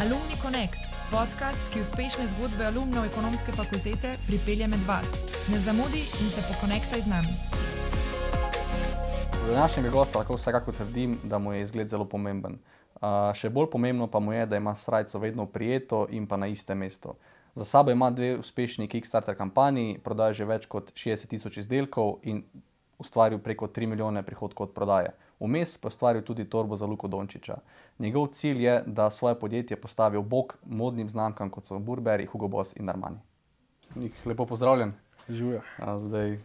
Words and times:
Alumni 0.00 0.36
Connect, 0.42 0.80
podcast, 1.12 1.60
ki 1.72 1.82
uspešne 1.84 2.24
zgodbe 2.32 2.64
alumnov 2.64 3.04
ekonomske 3.04 3.52
fakultete 3.52 4.14
pripelje 4.24 4.64
med 4.72 4.80
vas. 4.88 5.10
Ne 5.52 5.58
zamudi 5.60 6.00
in 6.00 6.30
se 6.32 6.40
pokonektaj 6.48 7.02
z 7.04 7.10
nami. 7.10 7.34
Za 9.44 9.52
današnjega 9.52 9.90
gosta 9.90 10.18
lahko 10.18 10.38
vsekakor 10.38 10.74
trdim, 10.74 11.18
da 11.24 11.38
mu 11.38 11.52
je 11.52 11.60
izgled 11.62 11.92
zelo 11.92 12.08
pomemben. 12.08 12.56
Uh, 12.94 13.28
še 13.36 13.52
bolj 13.52 13.68
pomembno 13.74 14.08
pa 14.08 14.24
mu 14.24 14.32
je, 14.32 14.46
da 14.46 14.56
ima 14.56 14.72
srajco 14.74 15.20
vedno 15.20 15.46
prijeto 15.46 16.06
in 16.10 16.24
pa 16.26 16.40
na 16.40 16.48
istem 16.48 16.80
mestu. 16.80 17.12
Za 17.54 17.64
sabo 17.64 17.92
ima 17.92 18.08
dve 18.10 18.38
uspešni 18.40 18.88
Kickstarter 18.88 19.36
kampanji, 19.36 19.98
prodaja 20.04 20.32
že 20.32 20.48
več 20.48 20.64
kot 20.64 20.94
60 20.96 21.28
tisoč 21.28 21.60
izdelkov 21.60 22.22
in 22.22 22.40
ustvaril 22.98 23.38
preko 23.38 23.68
3 23.68 23.86
milijone 23.86 24.22
prihodkov 24.22 24.70
od 24.70 24.74
prodaje. 24.74 25.12
Vmes 25.40 25.78
pa 25.78 25.88
ustvaril 25.88 26.22
tudi 26.22 26.44
torbo 26.44 26.76
za 26.76 26.86
Luko 26.86 27.08
Dončiča. 27.08 27.58
Njegov 27.98 28.26
cilj 28.26 28.64
je, 28.64 28.82
da 28.86 29.10
svoje 29.10 29.38
podjetje 29.40 29.76
postavi 29.80 30.18
v 30.18 30.22
bok 30.22 30.54
modnim 30.64 31.08
znamkam, 31.08 31.50
kot 31.50 31.66
so 31.66 31.78
Burberry, 31.78 32.26
Hugo 32.26 32.48
Boss 32.48 32.76
in 32.76 32.88
Armani. 32.88 33.18
Nik, 33.94 34.12
lepo 34.24 34.46
pozdravljen. 34.46 34.92
Živijo. 35.28 35.62
Zdaj, 35.98 36.38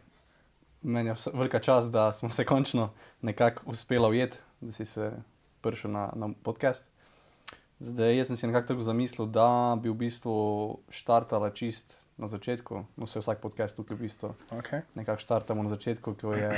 meni 0.82 1.10
je 1.10 1.16
velika 1.34 1.60
čast, 1.60 1.92
da 1.92 2.12
smo 2.14 2.30
se 2.30 2.46
končno 2.46 2.90
nekako 3.22 3.62
uspeli 3.66 4.10
ujeti, 4.10 4.38
da 4.62 4.72
si 4.72 4.86
se 4.86 5.12
prišel 5.62 5.92
na, 5.92 6.10
na 6.16 6.30
podcast. 6.44 6.92
Zdaj, 7.80 8.18
jaz 8.18 8.28
sem 8.28 8.38
si 8.38 8.48
nekako 8.48 8.68
tako 8.68 8.82
zamislil, 8.82 9.28
da 9.28 9.78
bi 9.82 9.90
v 9.90 9.94
bistvu 9.94 10.36
štartala 10.90 11.50
čist 11.50 11.98
na 12.18 12.28
začetku, 12.28 12.86
no 12.96 13.08
se 13.08 13.20
vsak 13.20 13.42
podcast 13.44 13.76
tukaj 13.76 13.98
v 13.98 14.00
bistvu 14.00 14.34
Okay. 14.52 14.82
nekako 14.96 15.20
štartamo 15.20 15.64
na 15.64 15.70
začetku, 15.70 16.16
ko, 16.16 16.34
je, 16.34 16.50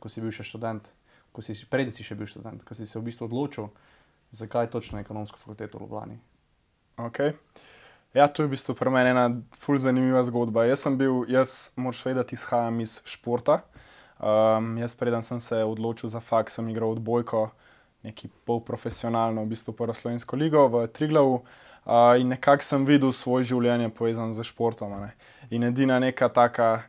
ko 0.00 0.08
si 0.08 0.20
bil 0.20 0.30
še 0.30 0.44
študent, 0.44 0.92
ko 1.36 1.44
si, 1.44 1.52
preden 1.68 1.92
si 1.92 2.06
še 2.06 2.16
bil 2.16 2.28
študent, 2.30 2.64
ko 2.64 2.72
si 2.72 2.88
se 2.88 2.96
v 2.96 3.04
bistvu 3.10 3.28
odločil, 3.28 3.68
zakaj 4.32 4.70
točno 4.72 5.02
ekonomsko 5.02 5.36
fakulteto 5.36 5.76
v 5.76 5.84
Ljubljani. 5.84 6.16
Okay. 6.96 7.36
Ja, 8.16 8.24
to 8.32 8.40
je 8.40 8.48
v 8.48 8.54
bistvu 8.56 8.72
pri 8.72 8.88
meni 8.88 9.12
ena 9.12 9.26
fulj 9.60 9.82
zanimiva 9.84 10.22
zgodba. 10.24 10.64
Jaz 10.64 10.86
sem 10.86 10.96
bil, 10.96 11.26
jaz 11.28 11.76
moraš 11.76 12.00
vedeti, 12.08 12.38
izhajam 12.38 12.80
iz 12.80 13.02
športa. 13.04 13.60
Um, 14.16 14.78
jaz 14.80 14.96
preden 14.96 15.20
sem 15.20 15.36
se 15.44 15.60
odločil 15.60 16.08
za 16.08 16.22
faks, 16.24 16.56
sem 16.56 16.72
igral 16.72 16.96
odbojko, 16.96 17.50
neki 18.08 18.32
polprofesionalno, 18.48 19.44
v 19.44 19.52
bistvu 19.52 19.76
prvo 19.76 19.92
slovensko 19.92 20.40
ligo 20.40 20.64
v 20.72 20.86
Triglavu. 20.88 21.42
Uh, 21.84 22.16
in 22.16 22.32
nekako 22.32 22.64
sem 22.64 22.88
videl 22.88 23.12
svoje 23.12 23.52
življenje 23.52 23.92
povezano 23.92 24.32
z 24.32 24.48
športom. 24.48 24.96
In 25.52 25.68
edina 25.68 26.00
neka 26.00 26.32
taka, 26.32 26.88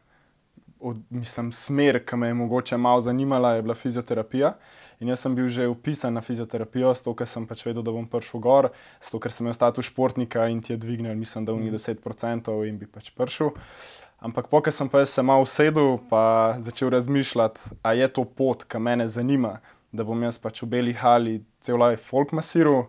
od, 0.80 0.98
mislim, 1.10 1.52
smer, 1.52 2.02
ki 2.06 2.16
me 2.16 2.28
je 2.28 2.34
mogoče 2.34 2.78
malo 2.78 3.02
zanimala, 3.02 3.56
je 3.56 3.62
bila 3.62 3.76
fizioterapija. 3.76 4.54
In 5.00 5.12
jaz 5.12 5.22
sem 5.22 5.36
bil 5.36 5.48
že 5.48 5.68
upisan 5.70 6.14
na 6.14 6.22
fizioterapijo, 6.22 6.90
zato 6.98 7.14
ker 7.14 7.28
sem 7.30 7.46
pač 7.46 7.62
vedel, 7.68 7.84
da 7.86 7.94
bom 7.94 8.08
prišel 8.10 8.42
gor, 8.42 8.70
zato 9.02 9.20
ker 9.22 9.32
sem 9.32 9.46
imel 9.46 9.54
status 9.54 9.92
športnika 9.92 10.48
in 10.50 10.62
ti 10.62 10.74
je 10.74 10.78
dvignil, 10.82 11.14
mislim, 11.16 11.46
da 11.46 11.54
v 11.54 11.68
njih 11.68 11.74
10% 11.78 12.56
in 12.70 12.80
bi 12.82 12.90
pač 12.90 13.12
prišel. 13.14 13.54
Ampak 14.26 14.50
pokaj 14.50 14.74
sem 14.74 14.90
pa 14.90 15.06
se 15.06 15.22
malo 15.22 15.46
usedel, 15.46 16.00
pa 16.10 16.56
začel 16.58 16.90
razmišljati, 16.90 17.78
a 17.86 17.94
je 17.94 18.08
to 18.10 18.26
pot, 18.26 18.64
ki 18.66 18.82
me 18.82 19.08
zanima, 19.08 19.60
da 19.92 20.04
bom 20.04 20.24
jaz 20.24 20.40
pač 20.42 20.64
v 20.64 20.72
beli 20.74 20.94
hali 20.98 21.44
cel 21.62 21.78
life 21.78 22.02
folk 22.02 22.34
masiral, 22.34 22.88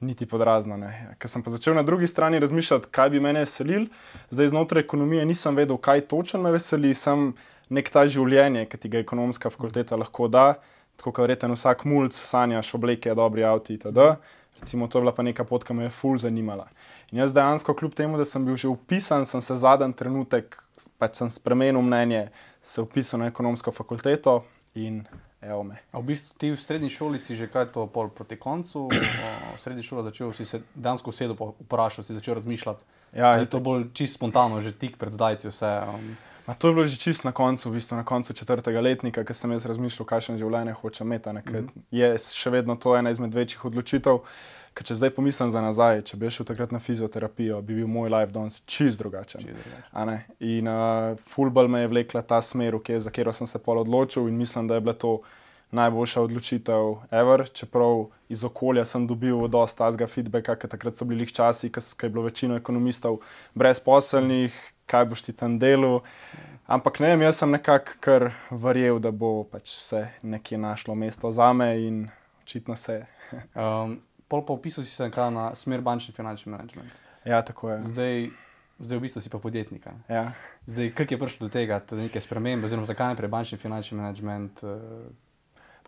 niti 0.00 0.26
podrazno. 0.26 0.76
ne. 0.76 1.14
Ker 1.18 1.30
sem 1.30 1.42
pa 1.42 1.50
začel 1.50 1.74
na 1.74 1.82
drugi 1.82 2.06
strani 2.06 2.38
razmišljati, 2.38 2.88
kaj 2.90 3.10
bi 3.10 3.20
mene 3.20 3.44
veselil, 3.44 3.86
zdaj 4.30 4.48
znotraj 4.48 4.82
ekonomije 4.82 5.24
nisem 5.26 5.56
vedel, 5.56 5.76
kaj 5.76 6.00
točno 6.00 6.42
me 6.42 6.52
veseli, 6.52 6.94
sem 6.94 7.32
nek 7.68 7.90
ta 7.90 8.06
življenje, 8.06 8.66
ki 8.66 8.78
ti 8.78 8.88
ga 8.88 8.98
ekonomska 8.98 9.50
fakulteta 9.50 9.96
lahko 9.96 10.28
da. 10.28 10.54
Tako 10.98 11.12
kot 11.12 11.28
verjetno 11.28 11.54
vsak 11.54 11.84
mulj 11.86 12.10
sanjaš 12.16 12.72
obleke, 12.74 13.14
dobri 13.14 13.44
avti 13.46 13.76
itd. 13.78 14.16
Recimo, 14.58 14.88
to 14.88 14.98
je 14.98 15.02
bila 15.02 15.12
pa 15.14 15.22
neka 15.22 15.44
pot, 15.46 15.62
ki 15.62 15.74
me 15.74 15.86
je 15.86 15.92
ful 15.94 16.18
zanimala. 16.18 16.66
In 17.12 17.20
jaz 17.22 17.32
dejansko, 17.34 17.76
kljub 17.78 17.94
temu, 17.94 18.18
da 18.18 18.24
sem 18.26 18.42
bil 18.44 18.56
že 18.58 18.68
upisan, 18.68 19.26
sem 19.26 19.42
se 19.42 19.54
zadnji 19.54 19.94
trenutek, 19.94 20.58
pač 20.98 21.20
sem 21.20 21.30
spremenil 21.30 21.82
mnenje, 21.82 22.28
se 22.62 22.82
upisal 22.82 23.22
na 23.22 23.30
ekonomsko 23.30 23.70
fakulteto 23.72 24.42
in 24.74 25.04
evo 25.40 25.62
me. 25.62 25.78
A 25.92 25.98
v 25.98 26.04
bistvu 26.12 26.34
ti 26.38 26.50
v 26.50 26.60
srednji 26.60 26.90
šoli 26.90 27.18
si 27.18 27.36
že 27.36 27.46
kaj 27.46 27.72
to 27.72 27.86
pol 27.86 28.08
proti 28.08 28.36
koncu, 28.36 28.88
v 28.90 29.58
srednji 29.58 29.82
šoli 29.82 30.02
začel, 30.02 30.32
si 30.32 30.44
se 30.44 30.62
dejansko 30.74 31.10
usedel, 31.10 31.36
pa 31.36 31.52
vprašal, 31.64 32.04
si 32.04 32.14
začel 32.14 32.34
razmišljati. 32.34 32.84
Ja, 33.12 33.38
je 33.40 33.46
to 33.46 33.60
bolj 33.60 33.88
čisto 33.94 34.18
spontano, 34.18 34.60
že 34.60 34.72
tik 34.72 34.98
pred 34.98 35.12
zdajci 35.12 35.48
vse. 35.48 35.72
Um, 35.88 36.16
Ma 36.48 36.54
to 36.54 36.68
je 36.68 36.74
bilo 36.74 36.86
že 36.88 36.96
čist 36.96 37.28
na 37.28 37.32
koncu, 37.32 37.68
v 37.68 37.76
bistvu 37.76 37.96
na 38.00 38.04
koncu 38.08 38.32
četrtega 38.32 38.80
letnika, 38.80 39.20
ker 39.20 39.36
sem 39.36 39.52
jaz 39.52 39.66
razmišljal, 39.68 40.06
kakšen 40.08 40.38
življenje 40.40 40.72
hočem 40.80 41.06
imeti. 41.06 41.28
Mm 41.28 41.42
-hmm. 41.44 41.68
Je 41.90 42.18
še 42.18 42.50
vedno 42.50 42.76
to 42.76 42.96
ena 42.96 43.10
izmed 43.10 43.34
večjih 43.34 43.64
odločitev. 43.64 44.24
Ker 44.78 44.86
če 44.86 44.94
zdaj 44.94 45.10
pomislim 45.16 45.50
za 45.50 45.58
nazaj, 45.58 46.04
če 46.06 46.16
bi 46.20 46.30
šel 46.30 46.46
takrat 46.46 46.70
na 46.70 46.78
fizioterapijo, 46.78 47.56
bi 47.66 47.80
bil 47.80 47.88
moj 47.90 48.12
life 48.14 48.30
danes 48.30 48.60
čist 48.62 49.00
drugačen. 49.02 49.42
Čisto 49.42 49.56
drugačen. 49.58 50.20
In 50.46 50.70
uh, 50.70 51.18
fulbol 51.26 51.66
me 51.66 51.80
je 51.82 51.90
vlekla 51.90 52.22
ta 52.22 52.38
smer, 52.38 52.78
kje- 52.78 53.00
za 53.02 53.10
katero 53.10 53.34
sem 53.34 53.50
se 53.50 53.58
pol 53.58 53.82
odločil 53.82 54.28
in 54.30 54.38
mislim, 54.38 54.70
da 54.70 54.78
je 54.78 54.84
bila 54.86 54.94
to 54.94 55.16
najboljša 55.74 56.22
odločitev 56.22 56.94
ever. 57.10 57.42
Čeprav 57.50 58.06
iz 58.30 58.44
okolja 58.44 58.84
sem 58.84 59.06
dobil 59.06 59.48
dosta 59.50 59.84
tazga 59.84 60.06
feedbacka, 60.06 60.54
ker 60.56 60.70
takrat 60.70 60.96
so 60.96 61.04
bili 61.04 61.26
lih 61.26 61.32
časi, 61.34 61.72
ko 61.74 61.82
ko 61.82 62.06
je 62.06 62.10
bilo 62.14 62.24
večino 62.24 62.56
ekonomistov 62.56 63.18
brezposelnih, 63.58 64.54
kaj 64.86 65.04
boš 65.10 65.26
ti 65.26 65.32
tam 65.32 65.58
delal. 65.58 66.00
Ampak 66.68 67.00
ne 67.00 67.10
vem, 67.16 67.26
jaz 67.26 67.42
sem 67.42 67.50
nekako 67.50 67.98
kar 68.00 68.30
verjel, 68.50 68.98
da 69.02 69.10
bo 69.10 69.42
pač 69.44 69.74
se 69.74 70.06
nekje 70.22 70.58
našlo 70.58 70.94
mesto 70.94 71.32
za 71.32 71.52
me 71.52 71.72
in 71.82 72.08
očitno 72.42 72.76
se 72.76 72.92
je. 72.92 73.06
um, 73.56 73.98
pol 74.28 74.44
pa 74.44 74.52
upisal 74.52 74.84
si 74.84 74.90
se 74.90 75.10
na 75.30 75.54
smer 75.54 75.80
bančni 75.80 76.14
finančni 76.14 76.52
management. 76.52 76.90
Ja, 77.24 77.42
tako 77.42 77.70
je. 77.70 77.82
Zdaj, 77.82 78.30
zdaj 78.78 78.98
v 78.98 79.00
bistvu 79.00 79.20
si 79.20 79.30
pa 79.30 79.38
podjetnik. 79.38 79.86
Ja. 80.08 80.32
Zdaj, 80.66 80.92
kako 80.94 81.14
je 81.14 81.18
prišlo 81.18 81.48
do 81.48 81.52
tega, 81.52 81.80
do 81.90 81.96
neke 81.96 82.20
spremembe, 82.20 82.66
oziroma 82.66 82.86
zakaj 82.86 83.12
najprej 83.12 83.28
bančni 83.28 83.58
finančni 83.58 83.98
management? 83.98 84.62
Uh, 84.62 85.08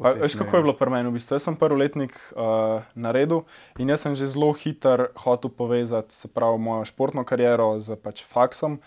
Pa, 0.01 0.15
veš, 0.17 0.33
kako 0.35 0.57
je 0.57 0.63
bilo 0.63 0.73
pri 0.73 0.91
meni? 0.91 1.11
V 1.13 1.13
bistvu? 1.13 1.37
Jaz 1.37 1.45
sem 1.45 1.57
prvi 1.61 1.77
letnik 1.77 2.17
uh, 2.33 2.81
naredil 2.97 3.43
in 3.77 3.93
jaz 3.93 4.07
sem 4.07 4.15
že 4.17 4.33
zelo 4.33 4.49
hiter 4.57 5.13
hotel 5.13 5.53
povezati 5.53 6.15
se 6.15 6.29
pravi 6.29 6.57
mojo 6.57 6.89
športno 6.89 7.25
kariero 7.25 7.77
z 7.81 8.01
pač 8.01 8.25
faksom 8.25 8.81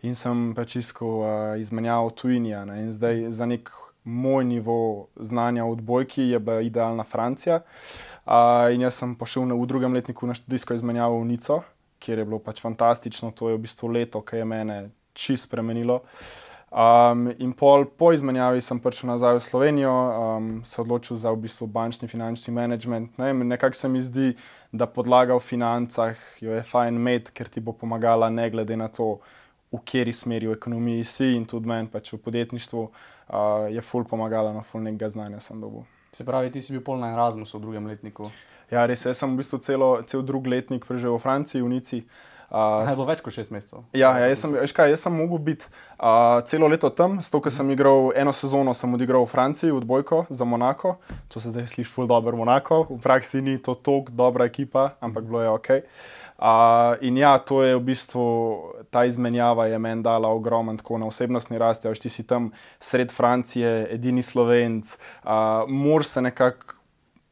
in 0.00 0.16
sem 0.16 0.54
pač 0.56 0.80
iskal 0.80 1.20
uh, 1.20 1.28
izmenjavo 1.60 2.08
tujinja. 2.16 2.64
Ne? 2.64 2.88
In 2.88 2.92
zdaj 2.96 3.28
za 3.36 3.44
nek 3.44 3.68
moj 4.08 4.44
nivo 4.44 5.12
znanja 5.20 5.68
v 5.68 5.76
odbojki 5.76 6.32
je 6.32 6.40
bila 6.40 6.64
idealna 6.64 7.04
Francija. 7.04 7.60
Uh, 7.60 8.13
in 8.72 8.80
jaz 8.86 9.00
sem 9.00 9.14
pošel 9.16 9.46
na, 9.48 9.56
v 9.58 9.66
drugem 9.68 9.94
letniku 9.94 10.26
na 10.26 10.34
študijsko 10.34 10.74
izmenjavo 10.74 11.20
v 11.20 11.28
Nico, 11.28 11.60
kjer 12.00 12.18
je 12.18 12.24
bilo 12.24 12.38
pač 12.38 12.62
fantastično. 12.64 13.32
To 13.36 13.50
je 13.50 13.58
v 13.58 13.64
bistvu 13.66 13.92
leto, 13.92 14.22
ki 14.24 14.40
je 14.40 14.48
mene 14.48 14.78
čist 15.12 15.48
spremenilo. 15.48 16.02
Um, 16.74 17.28
in 17.38 17.52
pol 17.54 17.84
po 17.86 18.10
izmenjavi 18.10 18.58
sem 18.58 18.80
prišel 18.82 19.12
nazaj 19.12 19.36
v 19.38 19.42
Slovenijo, 19.46 19.92
um, 19.94 20.48
se 20.66 20.80
odločil 20.82 21.14
za 21.14 21.30
v 21.30 21.44
bistvu 21.46 21.68
bančni 21.70 22.08
finančni 22.10 22.50
management. 22.50 23.14
Ne, 23.18 23.30
Nekako 23.30 23.78
se 23.78 23.88
mi 23.88 24.02
zdi, 24.02 24.32
da 24.72 24.90
podlaga 24.90 25.36
v 25.38 25.44
financah 25.44 26.18
jo 26.42 26.50
je 26.50 26.64
fajn 26.66 26.98
imeti, 26.98 27.30
ker 27.30 27.46
ti 27.46 27.62
bo 27.62 27.76
pomagala, 27.78 28.26
ne 28.30 28.50
glede 28.50 28.76
na 28.76 28.88
to, 28.88 29.20
v 29.70 29.82
kateri 29.86 30.12
smeri 30.12 30.50
v 30.50 30.58
ekonomiji 30.58 31.04
si 31.04 31.32
in 31.34 31.46
tudi 31.46 31.66
meni 31.70 31.90
pač 31.90 32.12
v 32.14 32.18
podjetništvu 32.22 32.82
uh, 32.82 33.70
je 33.70 33.80
ful 33.80 34.02
pomagala, 34.06 34.52
na 34.54 34.66
ful 34.66 34.82
nekega 34.82 35.14
znanja 35.14 35.38
sem 35.40 35.60
dobil. 35.60 35.86
Se 36.14 36.24
pravi, 36.24 36.50
ti 36.50 36.62
si 36.62 36.70
bil 36.70 36.82
pol 36.86 37.00
na 37.02 37.10
Erasmusu 37.10 37.58
v 37.58 37.62
drugem 37.66 37.90
letniku. 37.90 38.30
Ja, 38.70 38.86
res, 38.86 39.02
jaz 39.02 39.18
sem 39.18 39.32
v 39.34 39.42
bistvu 39.42 39.58
celo, 39.58 39.88
cel 40.06 40.22
drug 40.22 40.46
letnik 40.46 40.86
preživel 40.86 41.18
v 41.18 41.22
Franciji, 41.26 41.58
v 41.58 41.72
Nici. 41.74 41.98
Uh, 42.54 42.86
je 42.86 42.94
bilo 42.94 43.06
več 43.08 43.18
kot 43.24 43.34
šest 43.34 43.50
mesecev. 43.50 43.82
Ja, 43.98 44.12
ja 44.22 44.28
jaz, 44.30 44.44
sem, 44.44 44.54
kaj, 44.54 44.92
jaz 44.94 45.02
sem 45.02 45.14
mogel 45.16 45.40
biti 45.42 45.66
uh, 45.66 46.38
celo 46.46 46.68
leto 46.70 46.86
tam, 46.94 47.18
zato 47.18 47.40
ker 47.42 47.50
sem 47.50 47.66
igral 47.74 48.12
eno 48.14 48.30
sezono, 48.30 48.70
sem 48.78 48.94
odigral 48.94 49.26
v 49.26 49.32
Franciji, 49.32 49.74
v 49.74 49.82
Dvojko 49.82 50.20
za 50.30 50.46
Monako. 50.46 51.00
To 51.34 51.42
se 51.42 51.50
zdaj 51.50 51.66
sliši 51.72 51.90
ful 51.90 52.06
dobro, 52.06 52.38
Monako. 52.38 52.84
V 52.92 53.00
praksi 53.02 53.42
ni 53.42 53.58
to 53.58 53.74
tako 53.74 54.14
dobra 54.14 54.46
ekipa, 54.46 54.94
ampak 55.02 55.26
bilo 55.26 55.42
je 55.42 55.50
ok. 55.50 55.70
Uh, 56.38 56.94
in 57.02 57.18
ja, 57.18 57.34
to 57.42 57.66
je 57.66 57.74
v 57.74 57.82
bistvu 57.90 58.22
ta 58.94 59.04
izmenjava, 59.08 59.66
je 59.66 59.80
meni 59.82 60.06
dala 60.06 60.30
ogromen 60.30 60.78
tako 60.78 61.00
na 61.02 61.10
osebnostni 61.10 61.58
rasti. 61.58 61.90
Veš, 61.90 62.04
ti 62.06 62.12
si 62.12 62.26
tam 62.26 62.52
sred 62.78 63.12
Francije, 63.12 63.74
edini 63.94 64.22
slovenc, 64.22 64.94
uh, 64.94 65.66
moraš 65.68 66.14
se 66.14 66.22
nekako 66.22 66.78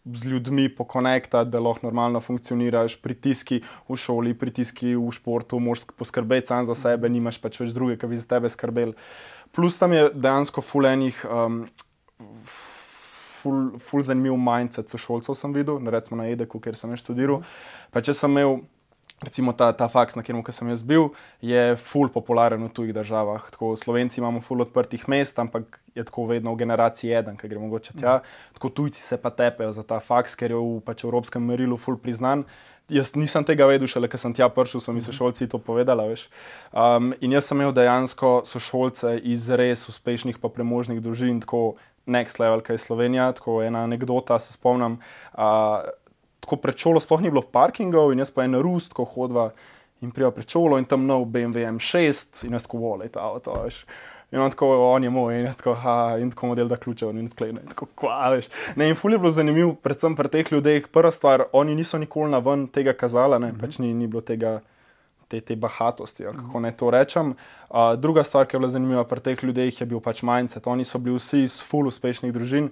z 0.04 0.26
ljudmi 0.26 0.66
pokonektati, 0.74 1.50
da 1.50 1.60
lahko 1.60 1.86
normalno 1.86 2.20
funkcioniraš, 2.20 2.96
pritiski 3.02 3.60
v 3.88 3.96
šoli, 3.96 4.34
pritiski 4.34 4.96
v 4.96 5.12
športu, 5.14 5.60
moraš 5.62 5.86
poskrbeti 5.96 6.50
sam 6.50 6.66
za 6.66 6.74
sebe, 6.74 7.08
nimaš 7.08 7.38
pač 7.38 7.60
več 7.62 7.70
druge, 7.76 7.96
ki 7.96 8.10
bi 8.10 8.18
za 8.18 8.26
tebe 8.34 8.50
skrbeli. 8.50 8.96
Plus 9.54 9.78
tam 9.78 9.94
je 9.94 10.08
dejansko 10.14 10.64
fulenih. 10.64 11.24
Um, 11.30 11.64
Ful, 13.42 13.72
ful 13.82 14.04
zanimiv 14.06 14.36
mindset 14.38 14.92
sošolcev 14.92 15.34
sem 15.34 15.50
videl, 15.50 15.80
recimo 15.90 16.20
na 16.20 16.28
Edeku, 16.30 16.60
kjer 16.62 16.76
sem 16.78 16.92
študiral. 16.94 17.40
Pa 17.90 17.98
če 17.98 18.14
sem 18.14 18.30
imel 18.30 18.60
recimo 19.22 19.52
ta, 19.52 19.72
ta 19.72 19.88
faks, 19.88 20.16
na 20.18 20.22
katerem 20.22 20.42
sem 20.52 20.68
jaz 20.72 20.82
bil, 20.82 21.10
je 21.40 21.76
full 21.80 22.10
popularen 22.12 22.62
v 22.66 22.70
tujih 22.74 22.94
državah. 22.94 23.48
Tako 23.54 23.74
Slovenci 23.76 24.20
imamo 24.20 24.42
full 24.42 24.62
odprtih 24.64 25.06
mest, 25.08 25.38
ampak 25.38 25.80
je 25.94 26.04
tako 26.04 26.26
vedno 26.26 26.54
v 26.54 26.62
generaciji 26.64 27.14
eden, 27.14 27.36
ki 27.36 27.48
gre 27.48 27.62
mogoče 27.62 27.96
tja. 28.00 28.20
Tako 28.56 28.68
tujci 28.68 29.00
se 29.02 29.16
pa 29.16 29.30
tepejo 29.30 29.72
za 29.72 29.82
ta 29.82 30.00
faks, 30.00 30.36
ker 30.36 30.52
je 30.54 30.58
v 30.58 30.80
pač, 30.84 31.04
evropskem 31.04 31.44
merilu 31.44 31.78
full 31.78 32.00
priznan. 32.00 32.44
Jaz 32.92 33.14
nisem 33.16 33.44
tega 33.46 33.64
vedel, 33.70 33.88
šele 33.88 34.10
ker 34.10 34.20
sem 34.20 34.34
tja 34.36 34.50
prišel, 34.52 34.82
so 34.82 34.92
mi 34.92 35.00
sošolci 35.00 35.48
to 35.48 35.60
povedali. 35.62 36.16
Um, 36.74 37.12
in 37.22 37.32
jaz 37.32 37.48
sem 37.48 37.60
imel 37.60 37.72
dejansko 37.72 38.42
sošolce 38.48 39.14
iz 39.22 39.48
res 39.48 39.86
uspešnih, 39.88 40.42
pa 40.42 40.50
premožnih 40.52 41.00
družin, 41.00 41.40
tako 41.40 41.78
next 42.10 42.42
level, 42.42 42.60
kaj 42.60 42.76
je 42.76 42.84
Slovenija. 42.84 43.30
Tako 43.38 43.62
ena 43.62 43.86
anekdota, 43.86 44.38
se 44.42 44.52
spomnim. 44.58 44.98
Uh, 45.32 45.88
tako 46.42 46.58
pred 46.58 46.76
šolo 46.76 47.00
sploh 47.00 47.22
ni 47.22 47.30
bilo 47.30 47.42
parkingov 47.42 48.12
in 48.12 48.18
jaz 48.22 48.32
pa 48.34 48.44
en 48.44 48.58
rust, 48.58 48.92
ko 48.96 49.06
hodva 49.06 49.50
in 50.02 50.10
prijo 50.10 50.32
pred 50.34 50.48
šolo 50.50 50.78
in 50.78 50.84
tam 50.90 51.06
nov 51.06 51.28
BMW 51.30 51.68
M6 51.70 52.46
in 52.46 52.58
jaz 52.58 52.66
ko 52.66 52.82
vole 52.82 53.08
ta 53.08 53.22
avto. 53.30 53.54
Veš. 53.64 53.84
In 54.32 54.40
on 54.40 54.50
tako, 54.50 54.66
on 54.88 55.04
je 55.04 55.10
moj, 55.10 55.34
in 55.36 55.44
jaz 55.44 55.58
tako, 55.60 55.74
ha, 55.76 56.16
in 56.18 56.30
tako 56.32 56.46
model 56.46 56.68
da 56.68 56.76
ključe, 56.80 57.06
in 57.06 57.28
tako, 57.28 57.46
in 57.52 57.58
tako, 57.68 57.86
kvališ. 58.00 58.48
Ne, 58.76 58.88
in 58.88 58.94
fulje 58.96 59.14
je 59.14 59.18
bilo 59.18 59.30
zanimivo, 59.30 59.74
predvsem 59.74 60.16
pri 60.16 60.28
teh 60.28 60.52
ljudeh. 60.52 60.86
Prva 60.88 61.10
stvar, 61.12 61.44
oni 61.52 61.74
niso 61.74 61.98
nikoli 61.98 62.32
na 62.32 62.38
ven 62.40 62.66
tega 62.66 62.92
kazala, 62.92 63.38
ne, 63.38 63.52
mm 63.52 63.56
-hmm. 63.56 63.60
pač 63.60 63.78
ni, 63.78 63.94
ni 63.94 64.06
bilo 64.06 64.20
tega. 64.20 64.60
Te, 65.28 65.40
te 65.40 65.56
bahatosti, 65.56 66.24
kako 66.24 66.60
naj 66.60 66.72
to 66.76 66.90
rečem. 66.90 67.34
Uh, 67.70 67.76
druga 67.96 68.24
stvar, 68.24 68.46
ki 68.46 68.56
je 68.56 68.58
bila 68.58 68.68
zanimiva 68.68 69.04
pri 69.04 69.20
teh 69.20 69.44
ljudeh, 69.44 69.80
je 69.80 69.86
bil 69.86 70.00
pač 70.00 70.22
mindset. 70.22 70.66
Oni 70.66 70.84
so 70.84 70.98
bili 70.98 71.16
vsi 71.16 71.42
iz 71.42 71.62
full 71.62 71.88
uspešnih 71.88 72.32
družin, 72.32 72.68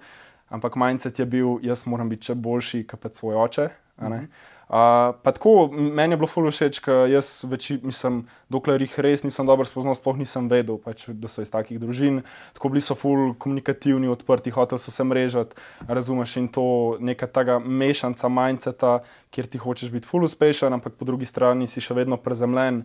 ampak 0.50 0.76
mindset 0.76 1.18
je 1.18 1.26
bil, 1.26 1.58
jaz 1.62 1.86
moram 1.86 2.10
biti 2.10 2.30
še 2.30 2.38
boljši, 2.38 2.86
kot 2.90 3.02
pa 3.02 3.12
svoj 3.14 3.38
oče. 3.46 3.70
Uh, 4.00 5.16
tako, 5.22 5.66
meni 5.74 6.14
je 6.14 6.18
bilo 6.20 6.28
fully 6.30 6.52
všeč, 6.54 6.78
ker 6.84 7.08
jaz, 7.10 7.42
več, 7.50 7.72
mislim, 7.82 8.20
dokler 8.54 8.78
jih 8.84 8.92
res 9.02 9.24
nisem 9.26 9.48
dobro 9.48 9.66
spoznal, 9.66 9.96
sploh 9.98 10.20
nisem 10.20 10.46
vedel, 10.50 10.78
pač, 10.78 11.08
da 11.10 11.26
so 11.26 11.42
iz 11.42 11.50
takih 11.50 11.80
družin. 11.82 12.20
Tako 12.54 12.70
bili 12.70 12.84
so 12.86 12.94
fully 12.94 13.32
komunikativni, 13.42 14.06
odprti, 14.10 14.54
hotel 14.54 14.78
so 14.78 14.94
se 14.94 15.06
mrežati, 15.06 15.58
razumeš 15.90 16.36
in 16.38 16.46
to 16.54 16.66
neka 17.02 17.26
tega 17.34 17.58
mešanca 17.58 18.30
mindseta, 18.30 18.94
kjer 19.34 19.50
ti 19.50 19.58
hočeš 19.58 19.90
biti 19.90 20.06
fully 20.06 20.30
uspešen, 20.30 20.78
ampak 20.78 20.94
po 20.94 21.08
drugi 21.08 21.26
strani 21.26 21.66
si 21.66 21.82
še 21.82 21.98
vedno 21.98 22.20
prezemljen. 22.22 22.84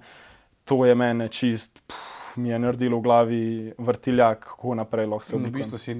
To 0.66 0.82
je 0.90 0.98
meni 0.98 1.30
čist. 1.30 1.86
Pff, 1.86 2.14
Mi 2.36 2.50
je 2.50 2.58
naredilo 2.60 2.98
v 3.00 3.02
glavi 3.02 3.74
vrtiljak, 3.78 4.40
kako 4.44 4.76
naprej 4.76 5.06
lahko 5.08 5.24
se 5.26 5.36
odvija. 5.36 5.52
V 5.52 5.56
bistvu 5.56 5.78
si 5.80 5.94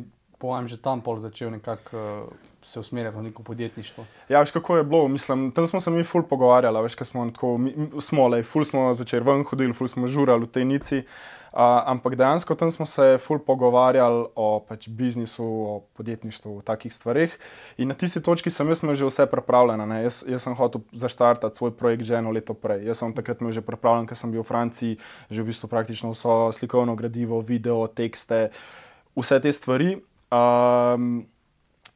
po 0.46 0.54
mojem, 0.54 0.70
že 0.70 0.78
tam 0.78 1.02
pol 1.02 1.18
začel 1.18 1.50
nekako 1.50 1.98
uh, 1.98 2.30
se 2.62 2.78
usmerjati 2.80 3.18
v 3.18 3.22
neko 3.34 3.42
podjetništvo. 3.44 4.06
Ja, 4.30 4.46
veš, 4.46 4.54
kako 4.54 4.78
je 4.78 4.84
bilo. 4.86 5.08
Mislim, 5.08 5.50
tam 5.52 5.66
smo 5.68 5.82
se 5.82 5.90
mi 5.90 6.04
ful 6.06 6.22
pogovarjali, 6.22 6.84
veš, 6.86 6.96
kaj 7.02 7.10
smo 7.10 7.26
tako, 7.34 7.58
mi, 7.58 7.74
smo 7.98 8.28
le, 8.30 8.44
ful 8.46 8.62
smo 8.66 8.94
začeli 8.94 9.26
ven 9.26 9.42
hodili, 9.42 9.74
ful 9.74 9.90
smo 9.90 10.06
žurali 10.06 10.46
v 10.46 10.54
tej 10.54 10.66
nici. 10.70 11.02
Uh, 11.56 11.82
ampak 11.90 12.14
dejansko 12.20 12.56
tam 12.56 12.70
smo 12.72 12.86
se 12.86 13.18
ful 13.18 13.40
pogovarjali 13.40 14.26
o 14.36 14.60
pač, 14.62 14.86
biznisu, 14.90 15.44
o 15.44 15.82
podjetništvu, 15.98 16.58
o 16.58 16.62
takih 16.62 16.94
stvarih. 16.94 17.38
In 17.82 17.90
na 17.90 17.98
tisti 17.98 18.22
točki 18.22 18.54
sem 18.54 18.70
jaz 18.70 18.86
že 18.86 19.06
vse 19.06 19.26
pripravljen. 19.26 19.82
Jaz, 20.04 20.22
jaz 20.30 20.46
sem 20.46 20.54
hotel 20.54 20.82
zaštartati 20.94 21.58
svoj 21.58 21.72
projekt 21.74 22.04
že 22.04 22.22
eno 22.22 22.30
leto 22.30 22.54
prej. 22.54 22.86
Jaz 22.86 23.02
sem 23.02 23.14
takrat 23.14 23.42
že 23.50 23.66
pripravljen, 23.66 24.06
ker 24.06 24.18
sem 24.18 24.30
bil 24.32 24.44
v 24.44 24.52
Franciji, 24.52 24.98
že 25.30 25.42
v 25.42 25.50
bistvu 25.50 25.68
praktično 25.72 26.12
vso 26.12 26.52
slikovno 26.52 26.96
gradivo, 26.96 27.42
video, 27.42 27.88
tekste, 27.88 28.52
vse 29.16 29.40
te 29.40 29.52
stvari. 29.52 29.96
Um, 30.34 31.26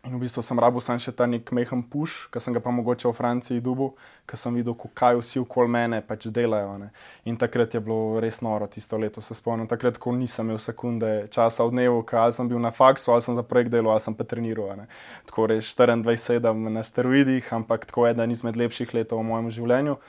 in 0.05 0.15
v 0.15 0.19
bistvu 0.23 0.41
sem 0.41 0.59
rabo 0.59 0.79
sam 0.79 0.95
še 1.01 1.11
ta 1.11 1.25
nek 1.27 1.49
mehen 1.51 1.81
puš, 1.91 2.29
ki 2.31 2.39
sem 2.39 2.55
ga 2.55 2.61
pa 2.63 2.71
mogoče 2.71 3.09
v 3.09 3.17
Franciji 3.17 3.61
dubu, 3.61 3.91
ker 4.29 4.39
sem 4.39 4.55
videl, 4.55 4.77
kaj 4.77 5.19
vsi 5.19 5.41
okoli 5.41 5.71
mene 5.73 5.99
pač 6.05 6.29
delajo. 6.31 6.77
Ne. 6.79 6.89
In 7.27 7.35
takrat 7.37 7.75
je 7.75 7.81
bilo 7.83 8.21
res 8.23 8.39
noro, 8.45 8.69
tisto 8.71 8.97
leto 8.97 9.21
se 9.21 9.35
spomnim. 9.35 9.67
Takrat, 9.67 9.99
ko 9.99 10.15
nisem 10.15 10.47
imel 10.47 10.61
sekunde 10.63 11.27
časa 11.33 11.67
v 11.67 11.75
dnevu, 11.75 12.01
kaj 12.07 12.37
sem 12.39 12.49
bil 12.49 12.63
na 12.63 12.71
faksu, 12.71 13.11
ali 13.11 13.25
sem 13.25 13.35
za 13.35 13.43
projekt 13.43 13.75
delal, 13.75 13.91
ali 13.97 14.05
sem 14.05 14.15
pa 14.15 14.23
treniral. 14.23 14.85
Tako 15.27 15.51
res 15.51 15.75
24-7 15.75 16.71
na 16.71 16.85
steroidih, 16.85 17.53
ampak 17.59 17.89
tako 17.91 18.07
eden 18.07 18.31
izmed 18.31 18.55
lepših 18.55 18.95
letov 18.95 19.19
v 19.19 19.29
mojem 19.33 19.51
življenju. 19.59 19.99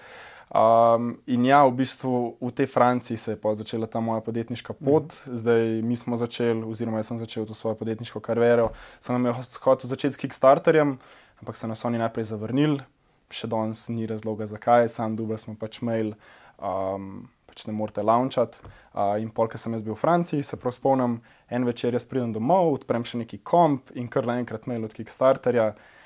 Um, 0.51 1.23
in 1.31 1.45
ja, 1.47 1.63
v 1.63 1.79
bistvu 1.79 2.35
v 2.43 2.51
tej 2.51 2.67
Franciji 2.67 3.17
se 3.17 3.31
je 3.31 3.55
začela 3.55 3.87
ta 3.87 4.01
moja 4.01 4.21
podjetniška 4.21 4.75
pot, 4.75 5.15
mm 5.27 5.37
zdaj 5.37 5.83
mi 5.83 5.97
smo 5.97 6.17
začeli, 6.17 6.67
oziroma 6.67 6.99
jaz 6.99 7.07
sem 7.07 7.19
začel 7.19 7.47
to 7.47 7.55
svojo 7.55 7.79
podjetniško 7.79 8.21
kariero. 8.21 8.73
Sem 9.01 9.15
imel 9.15 9.33
hotel 9.33 9.87
začeti 9.87 10.15
s 10.15 10.17
Kickstarterjem, 10.19 10.99
ampak 11.39 11.57
so 11.57 11.71
nas 11.71 11.85
oni 11.85 11.99
najprej 12.03 12.25
zavrnili, 12.35 12.83
še 13.31 13.47
danes 13.47 13.87
ni 13.89 14.11
razloga 14.11 14.47
zakaj, 14.51 14.89
sam 14.89 15.15
dubaj 15.15 15.39
smo 15.39 15.55
pač 15.55 15.81
mail. 15.83 16.15
Um, 16.59 17.31
Pač 17.51 17.65
ne 17.67 17.73
morete 17.75 17.99
launčati. 18.07 18.59
Uh, 18.95 19.19
in 19.19 19.27
polk 19.35 19.59
sem 19.59 19.75
jaz 19.75 19.83
bil 19.83 19.97
v 19.97 19.99
Franciji, 19.99 20.43
se 20.47 20.55
prav 20.55 20.71
spomnim, 20.71 21.17
en 21.51 21.65
večer 21.67 21.95
jaz 21.95 22.07
pridem 22.07 22.31
domov, 22.31 22.77
odprem 22.77 23.03
še 23.03 23.19
neki 23.19 23.41
komp 23.43 23.91
in 23.99 24.07
kar 24.07 24.23
naenkrat 24.23 24.69
mail 24.71 24.87
od 24.87 24.95
Kickstarterja. 24.95 25.73
Uh, 25.75 26.00